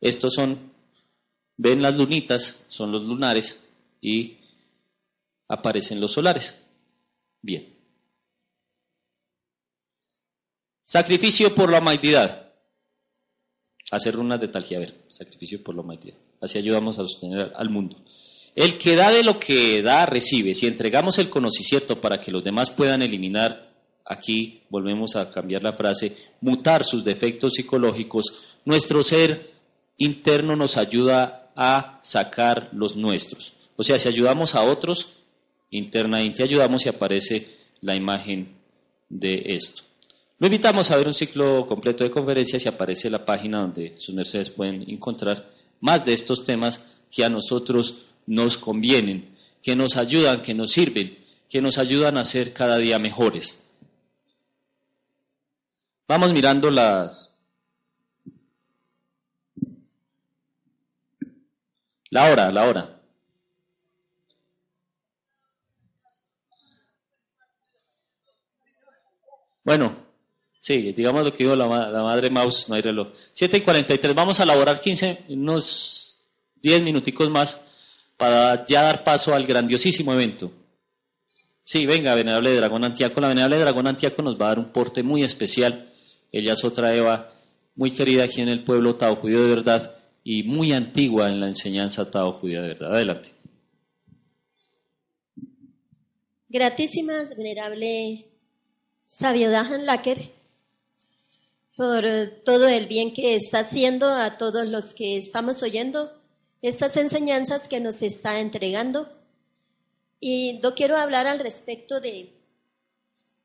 estos 0.00 0.34
son, 0.34 0.72
ven 1.56 1.82
las 1.82 1.96
lunitas, 1.96 2.62
son 2.68 2.92
los 2.92 3.02
lunares, 3.02 3.58
y 4.00 4.38
aparecen 5.48 6.00
los 6.00 6.12
solares. 6.12 6.56
Bien. 7.42 7.79
Sacrificio 10.90 11.54
por 11.54 11.70
la 11.70 11.78
humanidad. 11.78 12.50
Hacer 13.92 14.12
runas 14.12 14.40
de 14.40 14.48
ver, 14.48 15.04
Sacrificio 15.08 15.62
por 15.62 15.76
la 15.76 15.82
humanidad. 15.82 16.16
Así 16.40 16.58
ayudamos 16.58 16.98
a 16.98 17.02
sostener 17.02 17.52
al 17.54 17.70
mundo. 17.70 18.02
El 18.56 18.76
que 18.76 18.96
da 18.96 19.12
de 19.12 19.22
lo 19.22 19.38
que 19.38 19.82
da, 19.82 20.04
recibe. 20.04 20.52
Si 20.52 20.66
entregamos 20.66 21.18
el 21.18 21.30
conocimiento 21.30 22.00
para 22.00 22.20
que 22.20 22.32
los 22.32 22.42
demás 22.42 22.70
puedan 22.70 23.02
eliminar, 23.02 23.72
aquí 24.04 24.64
volvemos 24.68 25.14
a 25.14 25.30
cambiar 25.30 25.62
la 25.62 25.74
frase, 25.74 26.16
mutar 26.40 26.82
sus 26.84 27.04
defectos 27.04 27.52
psicológicos, 27.54 28.46
nuestro 28.64 29.04
ser 29.04 29.48
interno 29.96 30.56
nos 30.56 30.76
ayuda 30.76 31.52
a 31.54 32.00
sacar 32.02 32.68
los 32.72 32.96
nuestros. 32.96 33.52
O 33.76 33.84
sea, 33.84 33.96
si 33.96 34.08
ayudamos 34.08 34.56
a 34.56 34.64
otros, 34.64 35.10
internamente 35.70 36.42
ayudamos 36.42 36.84
y 36.84 36.88
aparece 36.88 37.46
la 37.80 37.94
imagen 37.94 38.56
de 39.08 39.54
esto. 39.54 39.84
Lo 40.40 40.46
invitamos 40.46 40.90
a 40.90 40.96
ver 40.96 41.06
un 41.06 41.12
ciclo 41.12 41.66
completo 41.66 42.02
de 42.02 42.10
conferencias 42.10 42.64
y 42.64 42.68
aparece 42.68 43.10
la 43.10 43.26
página 43.26 43.60
donde 43.60 43.98
sus 43.98 44.14
mercedes 44.14 44.48
pueden 44.48 44.88
encontrar 44.88 45.50
más 45.80 46.02
de 46.06 46.14
estos 46.14 46.44
temas 46.44 46.80
que 47.10 47.22
a 47.22 47.28
nosotros 47.28 48.06
nos 48.24 48.56
convienen, 48.56 49.34
que 49.62 49.76
nos 49.76 49.98
ayudan, 49.98 50.40
que 50.40 50.54
nos 50.54 50.72
sirven, 50.72 51.18
que 51.46 51.60
nos 51.60 51.76
ayudan 51.76 52.16
a 52.16 52.24
ser 52.24 52.54
cada 52.54 52.78
día 52.78 52.98
mejores. 52.98 53.62
Vamos 56.08 56.32
mirando 56.32 56.70
las... 56.70 57.30
La 62.08 62.32
hora, 62.32 62.50
la 62.50 62.64
hora. 62.64 63.00
Bueno, 69.62 70.09
sí, 70.60 70.92
digamos 70.92 71.24
lo 71.24 71.32
que 71.32 71.42
dijo 71.42 71.56
la, 71.56 71.66
madre 71.66 72.30
Maus, 72.30 72.68
no 72.68 72.76
hay 72.76 72.82
reloj. 72.82 73.08
7 73.32 73.56
y 73.56 73.60
43, 73.62 74.14
vamos 74.14 74.38
a 74.38 74.44
elaborar 74.44 74.78
15, 74.78 75.24
unos 75.30 76.18
10 76.62 76.82
minuticos 76.82 77.28
más 77.28 77.60
para 78.16 78.64
ya 78.66 78.82
dar 78.82 79.02
paso 79.02 79.34
al 79.34 79.44
grandiosísimo 79.44 80.12
evento. 80.12 80.52
Sí, 81.62 81.86
venga, 81.86 82.14
Venerable 82.14 82.54
Dragón 82.54 82.84
Antiaco. 82.84 83.20
La 83.20 83.28
Venerable 83.28 83.58
Dragón 83.58 83.86
Antiaco 83.86 84.22
nos 84.22 84.40
va 84.40 84.46
a 84.46 84.48
dar 84.50 84.58
un 84.58 84.72
porte 84.72 85.02
muy 85.02 85.22
especial. 85.22 85.90
Ella 86.30 86.52
es 86.52 86.64
otra 86.64 86.94
Eva 86.94 87.32
muy 87.74 87.92
querida 87.92 88.24
aquí 88.24 88.40
en 88.40 88.48
el 88.48 88.62
pueblo 88.62 88.96
Tao 88.96 89.16
Judío 89.16 89.42
de 89.42 89.48
verdad 89.48 89.96
y 90.22 90.42
muy 90.42 90.72
antigua 90.72 91.28
en 91.28 91.40
la 91.40 91.48
enseñanza 91.48 92.10
Tao 92.10 92.32
Judía 92.32 92.60
de 92.62 92.68
verdad. 92.68 92.94
Adelante. 92.94 93.30
Gratísimas, 96.48 97.36
Venerable 97.36 98.26
Sabio 99.06 99.50
Dahan 99.50 99.86
Lacker, 99.86 100.30
por 101.76 102.04
todo 102.44 102.68
el 102.68 102.86
bien 102.86 103.12
que 103.12 103.34
está 103.34 103.60
haciendo 103.60 104.08
a 104.08 104.36
todos 104.36 104.66
los 104.66 104.94
que 104.94 105.16
estamos 105.16 105.62
oyendo 105.62 106.12
estas 106.62 106.96
enseñanzas 106.96 107.68
que 107.68 107.80
nos 107.80 108.02
está 108.02 108.40
entregando. 108.40 109.08
Y 110.18 110.60
yo 110.60 110.74
quiero 110.74 110.96
hablar 110.96 111.26
al 111.26 111.38
respecto 111.38 112.00
de, 112.00 112.38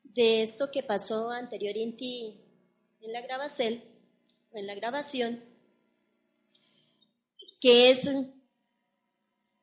de 0.02 0.42
esto 0.42 0.70
que 0.70 0.82
pasó 0.82 1.30
anteriormente 1.30 2.34
en 3.00 3.12
la 3.12 3.22
grabación, 3.22 3.82
en 4.52 4.66
la 4.66 4.74
grabación, 4.74 5.42
que 7.60 7.90
es 7.90 8.08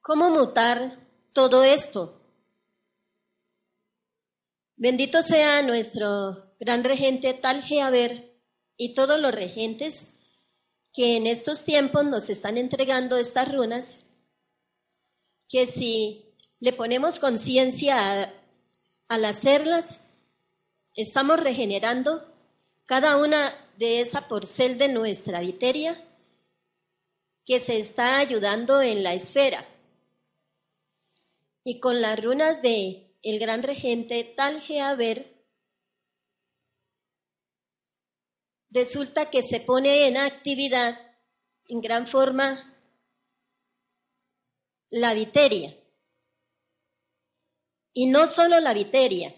cómo 0.01 0.29
mutar 0.29 0.99
todo 1.33 1.63
esto 1.63 2.23
Bendito 4.83 5.21
sea 5.21 5.61
nuestro 5.61 6.55
gran 6.59 6.83
regente 6.83 7.33
Tal 7.33 7.63
Geaber 7.63 8.32
y 8.83 8.89
todos 8.89 9.17
los 9.17 9.33
regentes 9.33 10.09
que 10.91 11.15
en 11.15 11.25
estos 11.25 11.63
tiempos 11.63 12.03
nos 12.03 12.29
están 12.29 12.57
entregando 12.57 13.15
estas 13.15 13.49
runas, 13.49 13.99
que 15.47 15.67
si 15.67 16.35
le 16.59 16.73
ponemos 16.73 17.17
conciencia 17.17 18.33
al 19.07 19.23
hacerlas, 19.23 20.01
estamos 20.95 21.39
regenerando 21.39 22.29
cada 22.83 23.15
una 23.15 23.55
de 23.77 24.01
esa 24.01 24.27
porcel 24.27 24.77
de 24.77 24.89
nuestra 24.89 25.39
viteria 25.39 26.03
que 27.45 27.61
se 27.61 27.79
está 27.79 28.17
ayudando 28.17 28.81
en 28.81 29.01
la 29.01 29.13
esfera. 29.13 29.65
Y 31.63 31.79
con 31.79 32.01
las 32.01 32.21
runas 32.21 32.61
de 32.61 33.15
el 33.21 33.39
gran 33.39 33.63
regente 33.63 34.25
Tal 34.25 34.59
Geaber, 34.59 35.32
resulta 38.73 39.29
que 39.29 39.43
se 39.43 39.59
pone 39.59 40.07
en 40.07 40.17
actividad 40.17 40.99
en 41.69 41.79
gran 41.79 42.07
forma 42.07 42.75
la 44.89 45.13
viteria. 45.13 45.77
Y 47.93 48.07
no 48.07 48.27
solo 48.27 48.59
la 48.59 48.73
viteria. 48.73 49.35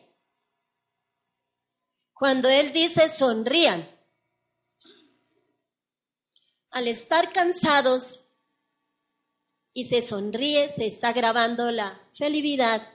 Cuando 2.14 2.48
él 2.48 2.72
dice 2.72 3.10
sonrían, 3.10 3.90
al 6.72 6.88
estar 6.88 7.34
cansados 7.34 8.22
y 9.74 9.86
se 9.86 10.02
sonríe, 10.02 10.70
se 10.70 10.86
está 10.86 11.12
grabando 11.12 11.72
la 11.72 12.02
felicidad 12.14 12.90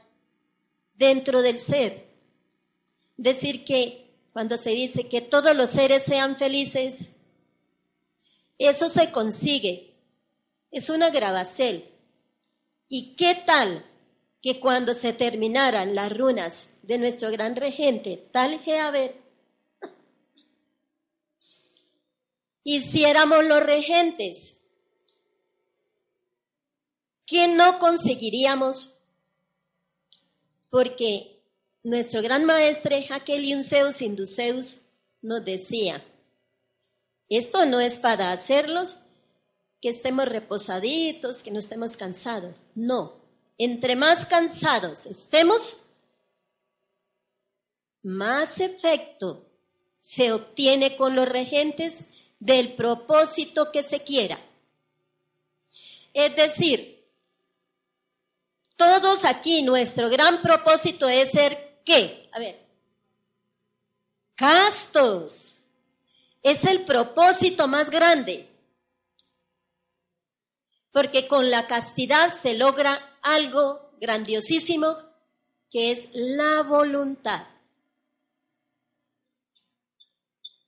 dentro 0.95 1.43
del 1.43 1.61
ser. 1.61 2.09
Decir 3.18 3.66
que 3.66 4.10
cuando 4.33 4.57
se 4.57 4.70
dice 4.70 5.09
que 5.09 5.20
todos 5.20 5.57
los 5.57 5.70
seres 5.70 6.05
sean 6.05 6.37
felices, 6.37 7.11
eso 8.59 8.89
se 8.89 9.11
consigue. 9.11 9.95
Es 10.70 10.91
una 10.91 11.11
grabacel. 11.11 11.91
¿Y 12.89 13.16
qué 13.16 13.35
tal 13.35 13.85
que 14.43 14.61
cuando 14.61 14.95
se 14.95 15.12
terminaran 15.12 15.95
las 15.95 16.16
runas 16.16 16.70
de 16.83 16.99
nuestro 16.99 17.31
gran 17.31 17.57
regente, 17.57 18.28
tal 18.33 18.61
Geaber, 18.61 19.16
hiciéramos 22.64 23.45
los 23.45 23.62
regentes? 23.62 24.61
¿Qué 27.26 27.49
no 27.49 27.78
conseguiríamos 27.78 28.97
porque 30.68 31.30
nuestro 31.83 32.22
gran 32.22 32.45
maestre 32.45 33.07
Zeus 33.62 34.03
Induceus 34.03 34.76
nos 35.22 35.45
decía, 35.45 36.05
esto 37.28 37.64
no 37.66 37.81
es 37.81 37.99
para 37.99 38.33
hacerlos 38.33 38.99
que 39.81 39.89
estemos 39.89 40.28
reposaditos, 40.28 41.43
que 41.43 41.51
no 41.51 41.59
estemos 41.59 41.97
cansados. 41.97 42.55
No, 42.74 43.20
entre 43.57 43.97
más 43.97 44.26
cansados 44.26 45.07
estemos, 45.07 45.83
más 48.03 48.61
efecto 48.61 49.47
se 50.01 50.33
obtiene 50.33 50.97
con 50.97 51.14
los 51.14 51.28
regentes 51.28 52.05
del 52.39 52.74
propósito 52.74 53.70
que 53.70 53.83
se 53.83 54.03
quiera. 54.03 54.41
Es 56.12 56.35
decir, 56.35 57.07
todos 58.76 59.24
aquí, 59.24 59.62
nuestro 59.62 60.09
gran 60.09 60.41
propósito 60.41 61.09
es 61.09 61.31
ser 61.33 61.70
qué? 61.85 62.28
A 62.33 62.39
ver. 62.39 62.66
Castos. 64.35 65.65
Es 66.43 66.65
el 66.65 66.85
propósito 66.85 67.69
más 67.69 67.90
grande. 67.90 68.48
Porque 70.93 71.28
con 71.28 71.51
la 71.51 71.66
castidad 71.66 72.35
se 72.35 72.55
logra 72.55 73.19
algo 73.23 73.93
grandiosísimo 74.01 74.97
que 75.70 75.93
es 75.93 76.09
la 76.12 76.62
voluntad. 76.62 77.47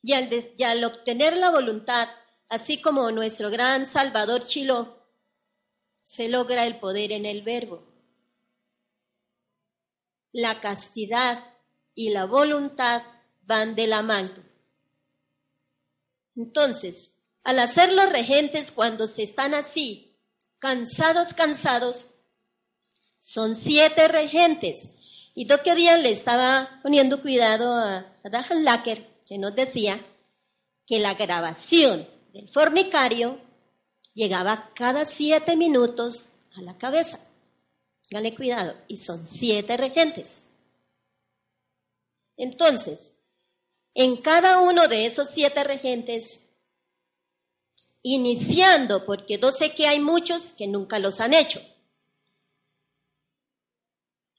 Y 0.03 0.13
al, 0.13 0.29
y 0.57 0.63
al, 0.65 0.85
obtener 0.85 1.37
la 1.37 1.51
voluntad, 1.51 2.09
así 2.49 2.81
como 2.81 3.11
nuestro 3.11 3.51
gran 3.51 3.87
Salvador 3.87 4.47
Chiló, 4.47 4.99
se 6.05 6.29
logra 6.29 6.67
el 6.67 6.79
poder 6.79 7.13
en 7.13 7.25
el 7.25 7.43
verbo 7.43 7.92
la 10.33 10.61
castidad 10.61 11.45
y 11.95 12.11
la 12.11 12.25
voluntad 12.25 13.03
van 13.43 13.75
de 13.75 13.87
la 13.87 14.03
mano. 14.03 14.33
Entonces, 16.37 17.19
al 17.45 17.59
hacer 17.59 17.93
los 17.93 18.11
regentes 18.11 18.73
cuando 18.73 19.07
se 19.07 19.23
están 19.23 19.55
así, 19.55 20.17
cansados, 20.59 21.35
cansados, 21.35 22.11
son 23.21 23.57
siete 23.57 24.09
regentes. 24.09 24.89
Y 25.35 25.47
que 25.47 25.75
día 25.75 25.97
le 25.97 26.11
estaba 26.11 26.81
poniendo 26.83 27.23
cuidado 27.23 27.75
a, 27.75 28.07
Dahan 28.25 28.65
Lacker, 28.65 29.07
que 29.27 29.39
nos 29.39 29.55
decía 29.55 30.05
que 30.87 30.99
la 30.99 31.15
grabación 31.15 32.07
del 32.33 32.49
fornicario 32.49 33.39
llegaba 34.15 34.71
cada 34.75 35.07
siete 35.07 35.57
minutos 35.57 36.31
a 36.57 36.63
la 36.63 36.77
cabeza. 36.77 37.19
Dale 38.13 38.35
cuidado. 38.35 38.75
Y 38.89 38.99
son 38.99 39.27
siete 39.27 39.75
regentes. 39.79 40.43
Entonces, 42.37 43.23
en 43.95 44.19
cada 44.19 44.61
uno 44.61 44.87
de 44.87 45.07
esos 45.07 45.31
siete 45.31 45.65
regentes, 45.65 46.41
iniciando, 48.03 49.07
porque 49.07 49.39
yo 49.39 49.51
sé 49.51 49.75
que 49.75 49.87
hay 49.87 49.99
muchos 49.99 50.53
que 50.53 50.67
nunca 50.67 50.99
los 50.99 51.21
han 51.21 51.33
hecho. 51.33 51.63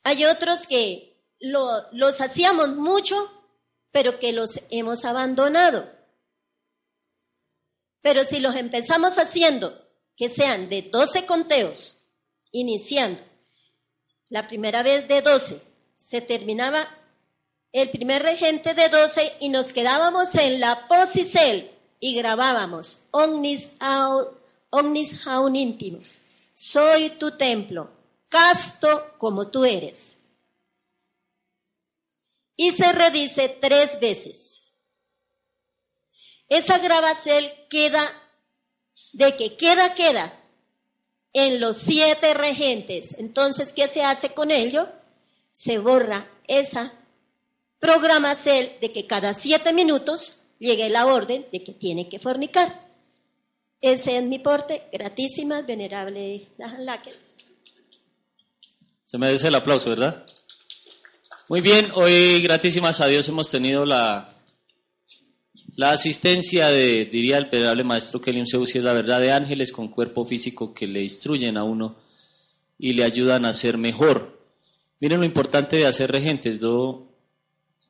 Hay 0.03 0.23
otros 0.25 0.67
que 0.67 1.25
los 1.39 2.21
hacíamos 2.21 2.75
mucho, 2.75 3.15
pero 3.89 4.19
que 4.19 4.33
los 4.33 4.59
hemos 4.69 5.03
abandonado. 5.03 5.91
Pero 8.01 8.23
si 8.23 8.39
los 8.39 8.55
empezamos 8.55 9.17
haciendo, 9.17 9.81
que 10.15 10.29
sean 10.29 10.69
de 10.69 10.83
12 10.83 11.25
conteos, 11.25 12.05
iniciando, 12.51 13.32
la 14.33 14.47
primera 14.47 14.81
vez 14.81 15.07
de 15.07 15.21
12 15.21 15.61
se 15.95 16.19
terminaba 16.19 16.89
el 17.71 17.91
primer 17.91 18.23
regente 18.23 18.73
de 18.73 18.89
12 18.89 19.37
y 19.41 19.49
nos 19.49 19.71
quedábamos 19.73 20.33
en 20.33 20.59
la 20.59 20.87
posicel 20.87 21.69
y 21.99 22.15
grabábamos 22.15 22.97
omnis, 23.11 23.73
au, 23.79 24.35
omnis 24.71 25.27
haun 25.27 25.55
íntimo. 25.55 25.99
Soy 26.55 27.11
tu 27.11 27.37
templo, 27.37 27.91
casto 28.27 29.13
como 29.19 29.49
tú 29.49 29.65
eres. 29.65 30.17
Y 32.55 32.71
se 32.71 32.91
redice 32.91 33.49
tres 33.49 33.99
veces. 33.99 34.73
Esa 36.49 36.79
grabación 36.79 37.45
queda, 37.69 38.11
de 39.11 39.35
que 39.35 39.55
queda, 39.55 39.93
queda 39.93 40.42
en 41.33 41.59
los 41.59 41.77
siete 41.77 42.33
regentes. 42.33 43.15
Entonces, 43.17 43.73
¿qué 43.73 43.87
se 43.87 44.03
hace 44.03 44.29
con 44.29 44.51
ello? 44.51 44.87
Se 45.51 45.79
borra 45.79 46.27
esa 46.47 46.93
programación 47.79 48.69
de 48.79 48.91
que 48.91 49.07
cada 49.07 49.33
siete 49.33 49.73
minutos 49.73 50.37
llegue 50.59 50.89
la 50.89 51.05
orden 51.05 51.45
de 51.51 51.63
que 51.63 51.73
tiene 51.73 52.07
que 52.07 52.19
fornicar. 52.19 52.87
Ese 53.81 54.17
es 54.17 54.23
mi 54.23 54.39
porte. 54.39 54.83
Gratísimas, 54.93 55.65
venerable 55.65 56.47
Laker. 56.79 57.15
Se 59.03 59.17
merece 59.17 59.49
el 59.49 59.55
aplauso, 59.55 59.89
¿verdad? 59.89 60.25
Muy 61.49 61.59
bien, 61.59 61.91
hoy 61.93 62.41
gratísimas 62.41 63.01
a 63.01 63.07
Dios 63.07 63.27
hemos 63.27 63.51
tenido 63.51 63.85
la, 63.85 64.32
la 65.75 65.91
asistencia 65.91 66.67
de, 66.67 67.05
diría 67.05 67.37
el 67.37 67.45
venerable 67.45 67.83
maestro 67.83 68.21
Kelly 68.21 68.43
Zeus, 68.49 68.75
es 68.75 68.83
la 68.83 68.93
verdad, 68.93 69.19
de 69.19 69.31
ángeles 69.31 69.71
con 69.71 69.87
cuerpo 69.87 70.25
físico 70.25 70.73
que 70.73 70.85
le 70.85 71.01
instruyen 71.01 71.57
a 71.57 71.63
uno 71.63 71.95
y 72.77 72.93
le 72.93 73.03
ayudan 73.03 73.45
a 73.45 73.53
ser 73.53 73.77
mejor. 73.77 74.39
Miren 74.99 75.19
lo 75.19 75.25
importante 75.25 75.77
de 75.77 75.87
hacer 75.87 76.11
regentes. 76.11 76.59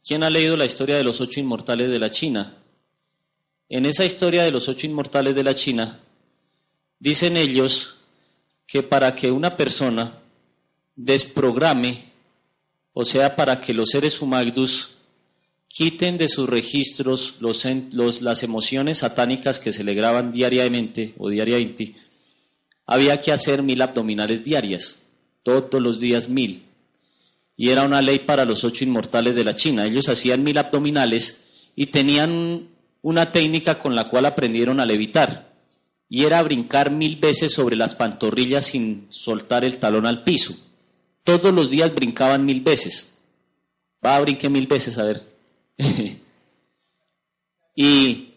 ¿Quién 0.05 0.23
ha 0.23 0.29
leído 0.29 0.55
la 0.55 0.65
historia 0.65 0.95
de 0.95 1.03
los 1.03 1.19
ocho 1.19 1.39
inmortales 1.39 1.89
de 1.89 1.99
la 1.99 2.09
China? 2.09 2.57
En 3.67 3.85
esa 3.85 4.05
historia 4.05 4.43
de 4.43 4.51
los 4.51 4.69
ocho 4.69 4.87
inmortales 4.87 5.35
de 5.35 5.43
la 5.43 5.53
China, 5.53 5.99
dicen 6.99 7.35
ellos 7.35 7.95
que 8.65 8.81
para 8.81 9.13
que 9.13 9.31
una 9.31 9.57
persona 9.57 10.19
desprograme, 10.95 12.11
o 12.93 13.03
sea, 13.03 13.35
para 13.35 13.59
que 13.59 13.73
los 13.73 13.89
seres 13.89 14.21
humanos 14.21 14.91
quiten 15.73 16.19
de 16.19 16.29
sus 16.29 16.47
registros 16.47 17.37
los, 17.39 18.21
las 18.21 18.43
emociones 18.43 18.99
satánicas 18.99 19.59
que 19.59 19.73
se 19.73 19.83
le 19.83 19.95
graban 19.95 20.31
diariamente 20.31 21.15
o 21.17 21.29
diariamente, 21.29 21.95
había 22.85 23.19
que 23.19 23.31
hacer 23.31 23.63
mil 23.63 23.81
abdominales 23.81 24.43
diarias, 24.43 24.99
todos 25.41 25.81
los 25.81 25.99
días 25.99 26.29
mil. 26.29 26.65
Y 27.57 27.69
era 27.69 27.85
una 27.85 28.03
ley 28.03 28.19
para 28.19 28.45
los 28.45 28.63
ocho 28.63 28.83
inmortales 28.83 29.33
de 29.33 29.43
la 29.43 29.55
China. 29.55 29.85
Ellos 29.85 30.09
hacían 30.09 30.43
mil 30.43 30.59
abdominales 30.59 31.43
y 31.75 31.87
tenían 31.87 32.69
una 33.01 33.31
técnica 33.31 33.79
con 33.79 33.95
la 33.95 34.09
cual 34.09 34.27
aprendieron 34.27 34.79
a 34.79 34.85
levitar. 34.85 35.55
Y 36.07 36.25
era 36.25 36.43
brincar 36.43 36.91
mil 36.91 37.15
veces 37.15 37.51
sobre 37.51 37.75
las 37.75 37.95
pantorrillas 37.95 38.67
sin 38.67 39.07
soltar 39.09 39.65
el 39.65 39.77
talón 39.77 40.05
al 40.05 40.21
piso. 40.21 40.55
Todos 41.23 41.51
los 41.51 41.71
días 41.71 41.95
brincaban 41.95 42.45
mil 42.45 42.61
veces. 42.61 43.15
Va 44.05 44.17
a 44.17 44.21
brincar 44.21 44.51
mil 44.51 44.67
veces, 44.67 44.99
a 44.99 45.03
ver. 45.03 45.32
y 47.75 48.33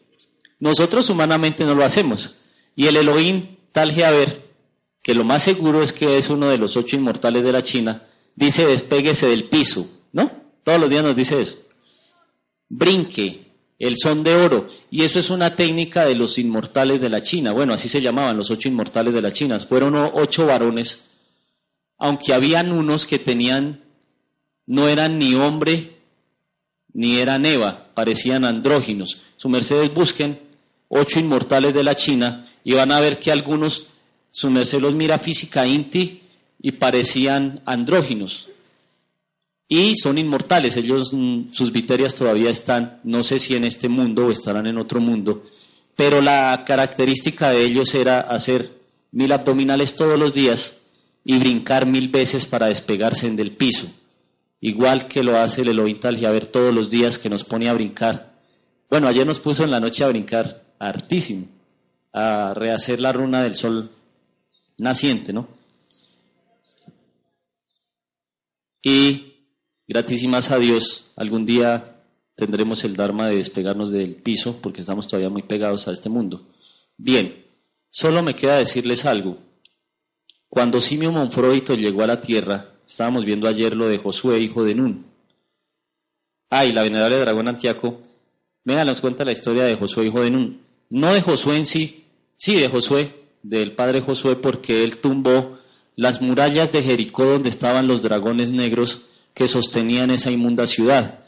nosotros 0.58 1.08
humanamente 1.10 1.64
no 1.64 1.74
lo 1.74 1.84
hacemos. 1.84 2.36
Y 2.74 2.86
el 2.86 2.96
Elohim 2.96 3.56
tal 3.72 3.92
ver 3.94 4.46
que 5.02 5.14
lo 5.14 5.24
más 5.24 5.42
seguro 5.42 5.82
es 5.82 5.92
que 5.92 6.16
es 6.16 6.30
uno 6.30 6.48
de 6.48 6.58
los 6.58 6.76
ocho 6.76 6.96
inmortales 6.96 7.44
de 7.44 7.52
la 7.52 7.62
China, 7.62 8.02
dice 8.34 8.66
despéguese 8.66 9.28
del 9.28 9.44
piso, 9.44 9.88
¿no? 10.12 10.30
Todos 10.64 10.80
los 10.80 10.90
días 10.90 11.04
nos 11.04 11.14
dice 11.14 11.40
eso. 11.40 11.58
Brinque, 12.68 13.46
el 13.78 13.96
son 13.96 14.24
de 14.24 14.34
oro. 14.34 14.66
Y 14.90 15.02
eso 15.02 15.18
es 15.18 15.30
una 15.30 15.54
técnica 15.54 16.04
de 16.04 16.14
los 16.14 16.38
inmortales 16.38 17.00
de 17.00 17.08
la 17.08 17.22
China. 17.22 17.52
Bueno, 17.52 17.74
así 17.74 17.88
se 17.88 18.00
llamaban 18.00 18.36
los 18.36 18.50
ocho 18.50 18.68
inmortales 18.68 19.14
de 19.14 19.22
la 19.22 19.30
China. 19.30 19.60
Fueron 19.60 19.94
ocho 19.94 20.46
varones, 20.46 21.04
aunque 21.98 22.34
habían 22.34 22.72
unos 22.72 23.06
que 23.06 23.18
tenían, 23.18 23.84
no 24.66 24.88
eran 24.88 25.18
ni 25.18 25.34
hombre 25.34 25.95
ni 26.96 27.18
eran 27.18 27.44
Eva, 27.44 27.88
parecían 27.92 28.46
andróginos. 28.46 29.18
Su 29.36 29.50
mercedes 29.50 29.92
busquen 29.92 30.40
ocho 30.88 31.20
inmortales 31.20 31.74
de 31.74 31.84
la 31.84 31.94
China 31.94 32.46
y 32.64 32.72
van 32.72 32.90
a 32.90 33.00
ver 33.00 33.20
que 33.20 33.30
algunos, 33.30 33.88
su 34.30 34.48
merced 34.48 34.80
los 34.80 34.94
mira 34.94 35.18
física 35.18 35.66
inti 35.66 36.22
y 36.58 36.72
parecían 36.72 37.60
andróginos. 37.66 38.48
Y 39.68 39.94
son 39.96 40.16
inmortales, 40.16 40.74
ellos, 40.78 41.10
mm, 41.12 41.52
sus 41.52 41.70
viterias 41.70 42.14
todavía 42.14 42.48
están, 42.48 42.98
no 43.04 43.22
sé 43.22 43.40
si 43.40 43.54
en 43.56 43.64
este 43.64 43.90
mundo 43.90 44.28
o 44.28 44.30
estarán 44.30 44.66
en 44.66 44.78
otro 44.78 44.98
mundo, 44.98 45.44
pero 45.96 46.22
la 46.22 46.64
característica 46.66 47.50
de 47.50 47.62
ellos 47.62 47.94
era 47.94 48.20
hacer 48.20 48.72
mil 49.12 49.32
abdominales 49.32 49.96
todos 49.96 50.18
los 50.18 50.32
días 50.32 50.78
y 51.26 51.38
brincar 51.38 51.84
mil 51.84 52.08
veces 52.08 52.46
para 52.46 52.68
despegarse 52.68 53.30
del 53.32 53.50
piso 53.50 53.86
igual 54.60 55.06
que 55.06 55.22
lo 55.22 55.38
hace 55.38 55.62
el 55.62 55.68
Elohim 55.68 55.98
ver 56.00 56.46
todos 56.46 56.74
los 56.74 56.90
días 56.90 57.18
que 57.18 57.28
nos 57.28 57.44
pone 57.44 57.68
a 57.68 57.74
brincar. 57.74 58.34
Bueno, 58.88 59.08
ayer 59.08 59.26
nos 59.26 59.40
puso 59.40 59.64
en 59.64 59.70
la 59.70 59.80
noche 59.80 60.04
a 60.04 60.08
brincar 60.08 60.64
hartísimo, 60.78 61.46
a 62.12 62.54
rehacer 62.54 63.00
la 63.00 63.12
runa 63.12 63.42
del 63.42 63.56
sol 63.56 63.90
naciente, 64.78 65.32
¿no? 65.32 65.48
Y 68.82 69.34
gratísimas 69.88 70.50
a 70.50 70.58
Dios, 70.58 71.10
algún 71.16 71.44
día 71.44 71.96
tendremos 72.36 72.84
el 72.84 72.94
Dharma 72.94 73.28
de 73.28 73.36
despegarnos 73.36 73.90
del 73.90 74.14
piso 74.14 74.58
porque 74.62 74.82
estamos 74.82 75.08
todavía 75.08 75.30
muy 75.30 75.42
pegados 75.42 75.88
a 75.88 75.92
este 75.92 76.08
mundo. 76.08 76.46
Bien, 76.96 77.44
solo 77.90 78.22
me 78.22 78.34
queda 78.34 78.58
decirles 78.58 79.04
algo. 79.04 79.38
Cuando 80.48 80.80
Simio 80.80 81.10
Monfroito 81.10 81.74
llegó 81.74 82.02
a 82.02 82.06
la 82.06 82.20
tierra, 82.20 82.75
Estábamos 82.86 83.24
viendo 83.24 83.48
ayer 83.48 83.74
lo 83.74 83.88
de 83.88 83.98
Josué, 83.98 84.38
hijo 84.38 84.62
de 84.62 84.74
Nun. 84.74 85.06
Ah, 86.50 86.64
y 86.64 86.72
la 86.72 86.82
venerable 86.82 87.18
dragón 87.18 87.48
Antiaco. 87.48 88.00
Vengan, 88.64 88.86
nos 88.86 89.00
cuenta 89.00 89.24
la 89.24 89.32
historia 89.32 89.64
de 89.64 89.74
Josué, 89.74 90.06
hijo 90.06 90.22
de 90.22 90.30
Nun. 90.30 90.60
No 90.90 91.12
de 91.12 91.20
Josué 91.20 91.56
en 91.56 91.66
sí, 91.66 92.04
sí 92.36 92.54
de 92.54 92.68
Josué, 92.68 93.12
del 93.42 93.72
padre 93.72 94.00
Josué, 94.00 94.36
porque 94.36 94.84
él 94.84 94.98
tumbó 94.98 95.58
las 95.96 96.22
murallas 96.22 96.70
de 96.72 96.82
Jericó 96.82 97.24
donde 97.24 97.48
estaban 97.48 97.88
los 97.88 98.02
dragones 98.02 98.52
negros 98.52 99.02
que 99.34 99.48
sostenían 99.48 100.10
esa 100.10 100.30
inmunda 100.30 100.66
ciudad. 100.66 101.20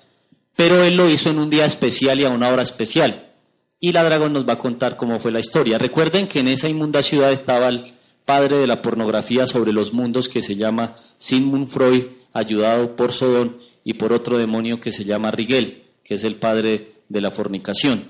Pero 0.55 0.83
él 0.85 0.97
lo 0.97 1.09
hizo 1.09 1.31
en 1.31 1.39
un 1.39 1.51
día 1.51 1.65
especial 1.65 2.21
y 2.21 2.25
a 2.25 2.31
una 2.31 2.51
hora 2.51 2.63
especial. 2.63 3.33
Y 3.81 3.93
la 3.93 4.05
dragón 4.05 4.33
nos 4.33 4.49
va 4.49 4.55
a 4.55 4.59
contar 4.59 4.97
cómo 4.97 5.19
fue 5.19 5.33
la 5.33 5.41
historia. 5.41 5.79
Recuerden 5.79 6.29
que 6.29 6.41
en 6.41 6.49
esa 6.49 6.69
inmunda 6.69 7.03
ciudad 7.03 7.33
estaba 7.33 7.69
el 7.69 7.95
padre 8.29 8.59
de 8.59 8.67
la 8.67 8.83
pornografía 8.83 9.47
sobre 9.47 9.73
los 9.73 9.95
mundos 9.95 10.29
que 10.29 10.43
se 10.43 10.55
llama 10.55 10.97
Sigmund 11.17 11.67
Freud, 11.71 12.05
ayudado 12.35 12.95
por 12.95 13.15
Sodón 13.15 13.57
y 13.85 13.95
por 13.95 14.13
otro 14.13 14.37
demonio 14.37 14.81
que 14.81 14.93
se 14.93 15.07
llama 15.07 15.31
Rigel, 15.31 15.85
que 16.05 16.17
es 16.17 16.25
el 16.25 16.35
padre 16.35 16.93
de 17.09 17.23
la 17.23 17.31
fornicación. 17.31 18.05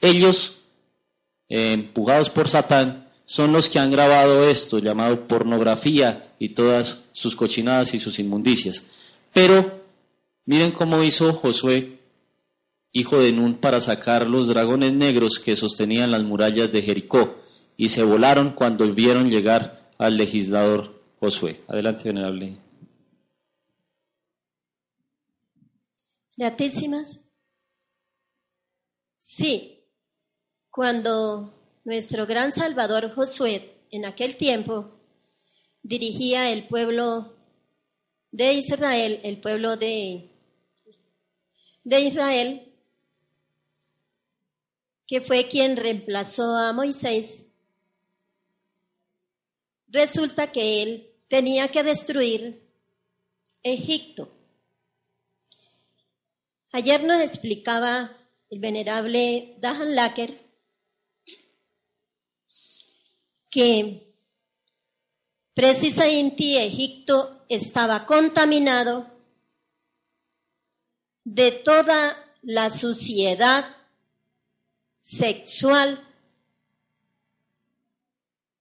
Ellos, 0.00 0.56
eh, 1.48 1.70
empujados 1.70 2.30
por 2.30 2.48
Satán, 2.48 3.06
son 3.26 3.52
los 3.52 3.68
que 3.68 3.78
han 3.78 3.92
grabado 3.92 4.42
esto 4.42 4.80
llamado 4.80 5.28
pornografía 5.28 6.32
y 6.40 6.48
todas 6.48 7.02
sus 7.12 7.36
cochinadas 7.36 7.94
y 7.94 8.00
sus 8.00 8.18
inmundicias. 8.18 8.82
Pero 9.32 9.84
miren 10.46 10.72
cómo 10.72 11.00
hizo 11.04 11.32
Josué, 11.32 12.00
hijo 12.90 13.20
de 13.20 13.30
Nun, 13.30 13.54
para 13.54 13.80
sacar 13.80 14.28
los 14.28 14.48
dragones 14.48 14.92
negros 14.94 15.38
que 15.38 15.54
sostenían 15.54 16.10
las 16.10 16.24
murallas 16.24 16.72
de 16.72 16.82
Jericó 16.82 17.39
y 17.80 17.88
se 17.88 18.04
volaron 18.04 18.50
cuando 18.50 18.92
vieron 18.92 19.30
llegar 19.30 19.90
al 19.96 20.18
legislador 20.18 21.02
Josué. 21.18 21.64
Adelante, 21.66 22.02
venerable. 22.04 22.58
Gratísimas. 26.36 27.24
Sí, 29.18 29.82
cuando 30.68 31.54
nuestro 31.84 32.26
gran 32.26 32.52
Salvador 32.52 33.14
Josué 33.14 33.78
en 33.90 34.04
aquel 34.04 34.36
tiempo 34.36 35.00
dirigía 35.82 36.50
el 36.50 36.66
pueblo 36.66 37.34
de 38.30 38.52
Israel, 38.52 39.20
el 39.24 39.40
pueblo 39.40 39.78
de, 39.78 40.28
de 41.84 42.00
Israel, 42.02 42.74
que 45.06 45.22
fue 45.22 45.48
quien 45.48 45.78
reemplazó 45.78 46.54
a 46.58 46.74
Moisés, 46.74 47.46
resulta 49.90 50.50
que 50.50 50.82
él 50.82 51.10
tenía 51.28 51.68
que 51.68 51.82
destruir 51.82 52.66
Egipto. 53.62 54.32
Ayer 56.72 57.04
nos 57.04 57.20
explicaba 57.20 58.16
el 58.48 58.58
venerable 58.60 59.56
Dahan 59.58 59.94
Lacker 59.94 60.50
que 63.50 64.14
precisamente 65.54 66.64
Egipto 66.64 67.44
estaba 67.48 68.06
contaminado 68.06 69.10
de 71.24 71.50
toda 71.50 72.16
la 72.42 72.70
suciedad 72.70 73.76
sexual 75.02 76.09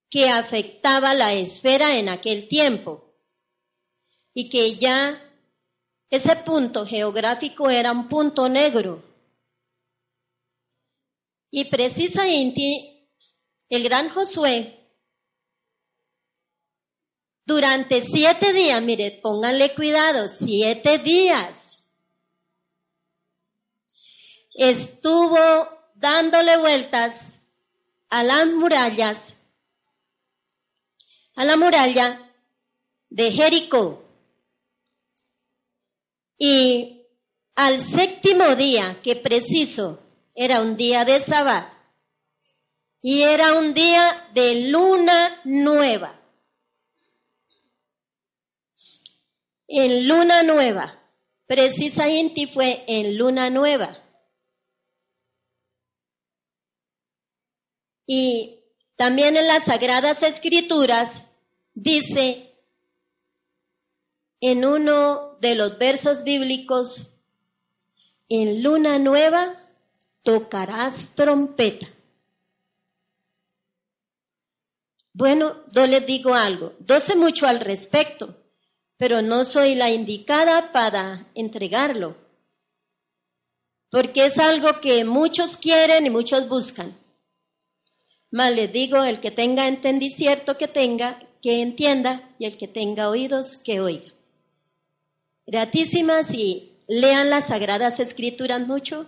que 0.10 0.30
afectaba 0.30 1.14
la 1.14 1.34
esfera 1.34 1.98
en 1.98 2.10
aquel 2.10 2.48
tiempo 2.48 3.14
y 4.34 4.50
que 4.50 4.76
ya 4.76 5.22
ese 6.10 6.36
punto 6.38 6.86
geográfico 6.86 7.70
era 7.70 7.92
un 7.92 8.08
punto 8.08 8.50
negro. 8.50 9.04
Y 11.52 11.66
precisamente 11.66 13.08
el 13.70 13.84
gran 13.84 14.10
Josué, 14.10 14.76
durante 17.46 18.02
siete 18.02 18.54
días, 18.54 18.82
mire, 18.82 19.20
pónganle 19.24 19.74
cuidado, 19.74 20.28
siete 20.28 21.00
días, 21.00 21.84
estuvo 24.54 25.40
dándole 25.96 26.58
vueltas 26.58 27.40
a 28.10 28.24
las 28.24 28.46
murallas, 28.48 29.39
a 31.40 31.46
la 31.46 31.56
muralla 31.56 32.34
de 33.10 33.32
Jericó. 33.32 34.04
Y 36.38 37.06
al 37.56 37.80
séptimo 37.80 38.58
día, 38.58 39.00
que 39.02 39.16
preciso 39.16 40.02
era 40.36 40.60
un 40.60 40.76
día 40.76 41.06
de 41.06 41.22
sábado, 41.22 41.70
y 43.02 43.22
era 43.22 43.54
un 43.54 43.74
día 43.74 44.30
de 44.34 44.68
luna 44.70 45.40
nueva. 45.46 46.20
En 49.66 50.10
luna 50.10 50.44
nueva, 50.44 51.02
precisamente 51.46 52.48
fue 52.48 52.84
en 52.86 53.18
luna 53.18 53.50
nueva. 53.50 53.98
Y 58.06 58.60
también 58.98 59.38
en 59.38 59.48
las 59.48 59.64
Sagradas 59.64 60.22
Escrituras 60.24 61.29
dice 61.82 62.56
en 64.42 64.66
uno 64.66 65.38
de 65.42 65.56
los 65.56 65.78
versos 65.78 66.24
bíblicos, 66.24 67.18
en 68.30 68.64
luna 68.64 69.00
nueva 69.00 69.56
tocarás 70.24 71.16
trompeta. 71.16 71.88
Bueno, 75.14 75.64
yo 75.74 75.88
les 75.88 76.06
digo 76.06 76.34
algo, 76.34 76.74
yo 76.80 77.00
sé 77.00 77.16
mucho 77.16 77.48
al 77.48 77.60
respecto, 77.60 78.36
pero 78.98 79.22
no 79.22 79.44
soy 79.44 79.76
la 79.76 79.90
indicada 79.90 80.72
para 80.72 81.28
entregarlo, 81.34 82.16
porque 83.90 84.26
es 84.26 84.38
algo 84.38 84.80
que 84.80 85.04
muchos 85.04 85.58
quieren 85.58 86.06
y 86.06 86.10
muchos 86.10 86.48
buscan. 86.48 86.98
Más 88.32 88.52
les 88.52 88.72
digo, 88.72 89.04
el 89.04 89.20
que 89.20 89.32
tenga 89.32 89.68
entendicierto 89.68 90.58
que 90.58 90.68
tenga, 90.68 91.20
que 91.42 91.62
entienda, 91.62 92.30
y 92.38 92.46
el 92.46 92.58
que 92.58 92.68
tenga 92.68 93.10
oídos, 93.10 93.58
que 93.58 93.80
oiga. 93.80 94.12
Gratísimas 95.48 96.34
y 96.34 96.74
lean 96.88 97.30
las 97.30 97.48
sagradas 97.48 98.00
escrituras 98.00 98.66
mucho, 98.68 99.08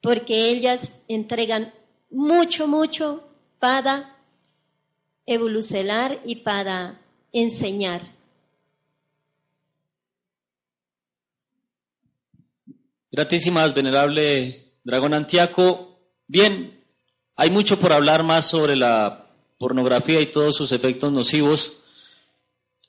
porque 0.00 0.48
ellas 0.48 0.92
entregan 1.08 1.72
mucho, 2.10 2.66
mucho 2.66 3.28
para 3.58 4.16
evolucionar 5.26 6.20
y 6.24 6.36
para 6.36 7.00
enseñar. 7.32 8.02
Gratísimas, 13.12 13.74
venerable 13.74 14.72
Dragón 14.84 15.14
Antiaco. 15.14 15.98
Bien, 16.26 16.82
hay 17.36 17.50
mucho 17.50 17.78
por 17.78 17.92
hablar 17.92 18.22
más 18.22 18.46
sobre 18.46 18.76
la 18.76 19.19
pornografía 19.60 20.22
y 20.22 20.26
todos 20.26 20.56
sus 20.56 20.72
efectos 20.72 21.12
nocivos. 21.12 21.74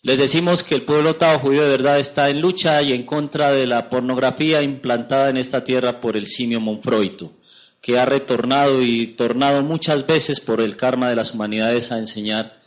Les 0.03 0.18
decimos 0.18 0.64
que 0.64 0.73
el 0.73 0.84
pueblo 0.84 1.18
tao 1.18 1.38
judío 1.38 1.64
de 1.64 1.69
verdad 1.69 1.99
está 1.99 2.30
en 2.30 2.39
lucha 2.39 2.81
y 2.81 2.93
en 2.93 3.03
contra 3.06 3.52
de 3.52 3.68
la 3.68 3.89
pornografía 3.89 4.64
implantada 4.64 5.30
en 5.30 5.35
esta 5.35 5.65
tierra 5.65 5.99
por 5.99 6.15
el 6.15 6.27
simio 6.27 6.61
Monfroito, 6.61 7.34
que 7.81 7.99
ha 7.99 8.06
retornado 8.06 8.81
y 8.81 9.07
tornado 9.07 9.61
muchas 9.64 10.07
veces 10.07 10.39
por 10.39 10.61
el 10.61 10.77
karma 10.77 11.10
de 11.10 11.18
las 11.18 11.34
humanidades 11.34 11.91
a 11.91 11.99
enseñar 11.99 12.57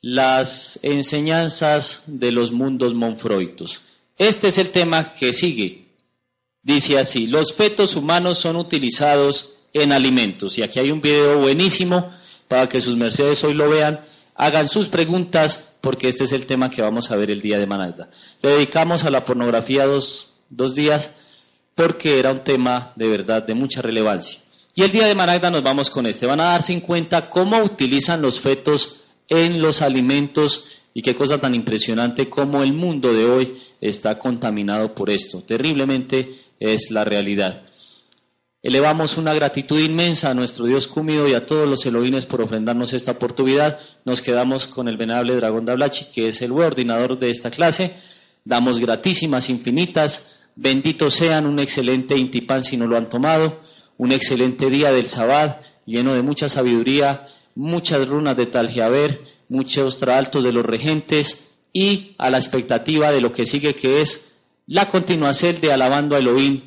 las 0.00 0.80
enseñanzas 0.82 2.04
de 2.06 2.32
los 2.32 2.52
mundos 2.52 2.94
monfroitos. 2.94 3.82
Este 4.16 4.48
es 4.48 4.56
el 4.56 4.70
tema 4.70 5.12
que 5.12 5.34
sigue. 5.34 5.88
Dice 6.62 6.98
así, 6.98 7.26
los 7.26 7.52
fetos 7.52 7.96
humanos 7.96 8.38
son 8.38 8.56
utilizados 8.56 9.56
en 9.74 9.92
alimentos. 9.92 10.56
Y 10.56 10.62
aquí 10.62 10.78
hay 10.78 10.90
un 10.90 11.02
video 11.02 11.38
buenísimo 11.38 12.10
para 12.50 12.68
que 12.68 12.80
sus 12.80 12.96
mercedes 12.96 13.44
hoy 13.44 13.54
lo 13.54 13.70
vean. 13.70 14.00
Hagan 14.34 14.68
sus 14.68 14.88
preguntas 14.88 15.68
porque 15.80 16.08
este 16.08 16.24
es 16.24 16.32
el 16.32 16.46
tema 16.46 16.68
que 16.68 16.82
vamos 16.82 17.12
a 17.12 17.16
ver 17.16 17.30
el 17.30 17.40
día 17.40 17.60
de 17.60 17.66
Managda. 17.66 18.10
Le 18.42 18.50
dedicamos 18.50 19.04
a 19.04 19.10
la 19.10 19.24
pornografía 19.24 19.86
dos, 19.86 20.32
dos 20.48 20.74
días 20.74 21.12
porque 21.76 22.18
era 22.18 22.32
un 22.32 22.42
tema 22.42 22.92
de 22.96 23.06
verdad 23.06 23.44
de 23.44 23.54
mucha 23.54 23.82
relevancia. 23.82 24.40
Y 24.74 24.82
el 24.82 24.90
día 24.90 25.06
de 25.06 25.14
Managda 25.14 25.48
nos 25.52 25.62
vamos 25.62 25.90
con 25.90 26.06
este. 26.06 26.26
Van 26.26 26.40
a 26.40 26.46
darse 26.46 26.72
en 26.72 26.80
cuenta 26.80 27.30
cómo 27.30 27.62
utilizan 27.62 28.20
los 28.20 28.40
fetos 28.40 28.96
en 29.28 29.62
los 29.62 29.80
alimentos 29.80 30.64
y 30.92 31.02
qué 31.02 31.14
cosa 31.14 31.38
tan 31.38 31.54
impresionante 31.54 32.28
cómo 32.28 32.64
el 32.64 32.72
mundo 32.72 33.14
de 33.14 33.26
hoy 33.26 33.62
está 33.80 34.18
contaminado 34.18 34.92
por 34.92 35.08
esto. 35.08 35.40
Terriblemente 35.42 36.34
es 36.58 36.90
la 36.90 37.04
realidad. 37.04 37.62
Elevamos 38.62 39.16
una 39.16 39.32
gratitud 39.32 39.80
inmensa 39.80 40.30
a 40.30 40.34
nuestro 40.34 40.66
Dios 40.66 40.86
Cúmido 40.86 41.26
y 41.26 41.32
a 41.32 41.46
todos 41.46 41.66
los 41.66 41.86
Elohines 41.86 42.26
por 42.26 42.42
ofrendarnos 42.42 42.92
esta 42.92 43.12
oportunidad. 43.12 43.78
Nos 44.04 44.20
quedamos 44.20 44.66
con 44.66 44.86
el 44.86 44.98
venerable 44.98 45.34
Dragón 45.34 45.64
Dablachi, 45.64 46.06
que 46.12 46.28
es 46.28 46.42
el 46.42 46.50
coordinador 46.50 47.18
de 47.18 47.30
esta 47.30 47.50
clase. 47.50 47.94
Damos 48.44 48.78
gratísimas, 48.78 49.48
infinitas. 49.48 50.32
Benditos 50.56 51.14
sean, 51.14 51.46
un 51.46 51.58
excelente 51.58 52.18
intipán 52.18 52.62
si 52.62 52.76
no 52.76 52.86
lo 52.86 52.98
han 52.98 53.08
tomado. 53.08 53.60
Un 53.96 54.12
excelente 54.12 54.68
día 54.68 54.92
del 54.92 55.06
Sabbat, 55.06 55.62
lleno 55.86 56.12
de 56.12 56.20
mucha 56.20 56.50
sabiduría, 56.50 57.26
muchas 57.54 58.06
runas 58.06 58.36
de 58.36 58.44
Taljaber, 58.44 59.22
muchos 59.48 59.96
traaltos 59.96 60.44
de 60.44 60.52
los 60.52 60.66
regentes 60.66 61.48
y 61.72 62.14
a 62.18 62.28
la 62.28 62.36
expectativa 62.36 63.10
de 63.10 63.22
lo 63.22 63.32
que 63.32 63.46
sigue, 63.46 63.74
que 63.74 64.02
es 64.02 64.32
la 64.66 64.90
continuación 64.90 65.58
de 65.62 65.72
alabando 65.72 66.14
a 66.14 66.18
Elohim 66.18 66.60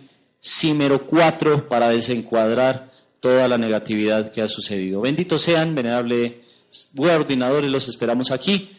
Címero 0.44 1.08
4 1.08 1.70
para 1.70 1.88
desencuadrar 1.88 2.92
toda 3.22 3.48
la 3.48 3.58
negatividad 3.58 4.30
que 4.30 4.42
ha 4.42 4.50
sucedido. 4.50 5.00
Benditos 5.00 5.42
sean, 5.42 5.74
venerable 5.74 6.42
ordenadores, 6.98 7.72
los 7.72 7.88
esperamos 7.88 8.30
aquí. 8.32 8.70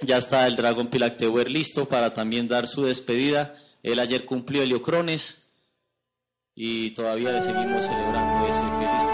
Ya 0.00 0.16
está 0.16 0.46
el 0.46 0.56
dragón 0.56 0.88
Pilactewer 0.88 1.50
listo 1.50 1.86
para 1.86 2.14
también 2.14 2.48
dar 2.48 2.68
su 2.68 2.84
despedida. 2.84 3.54
Él 3.82 3.98
ayer 3.98 4.24
cumplió 4.24 4.62
Heliocrones 4.62 5.42
y 6.54 6.92
todavía 6.92 7.32
le 7.32 7.42
seguimos 7.42 7.84
celebrando 7.84 8.46
ese 8.46 8.60
feliz 8.60 9.13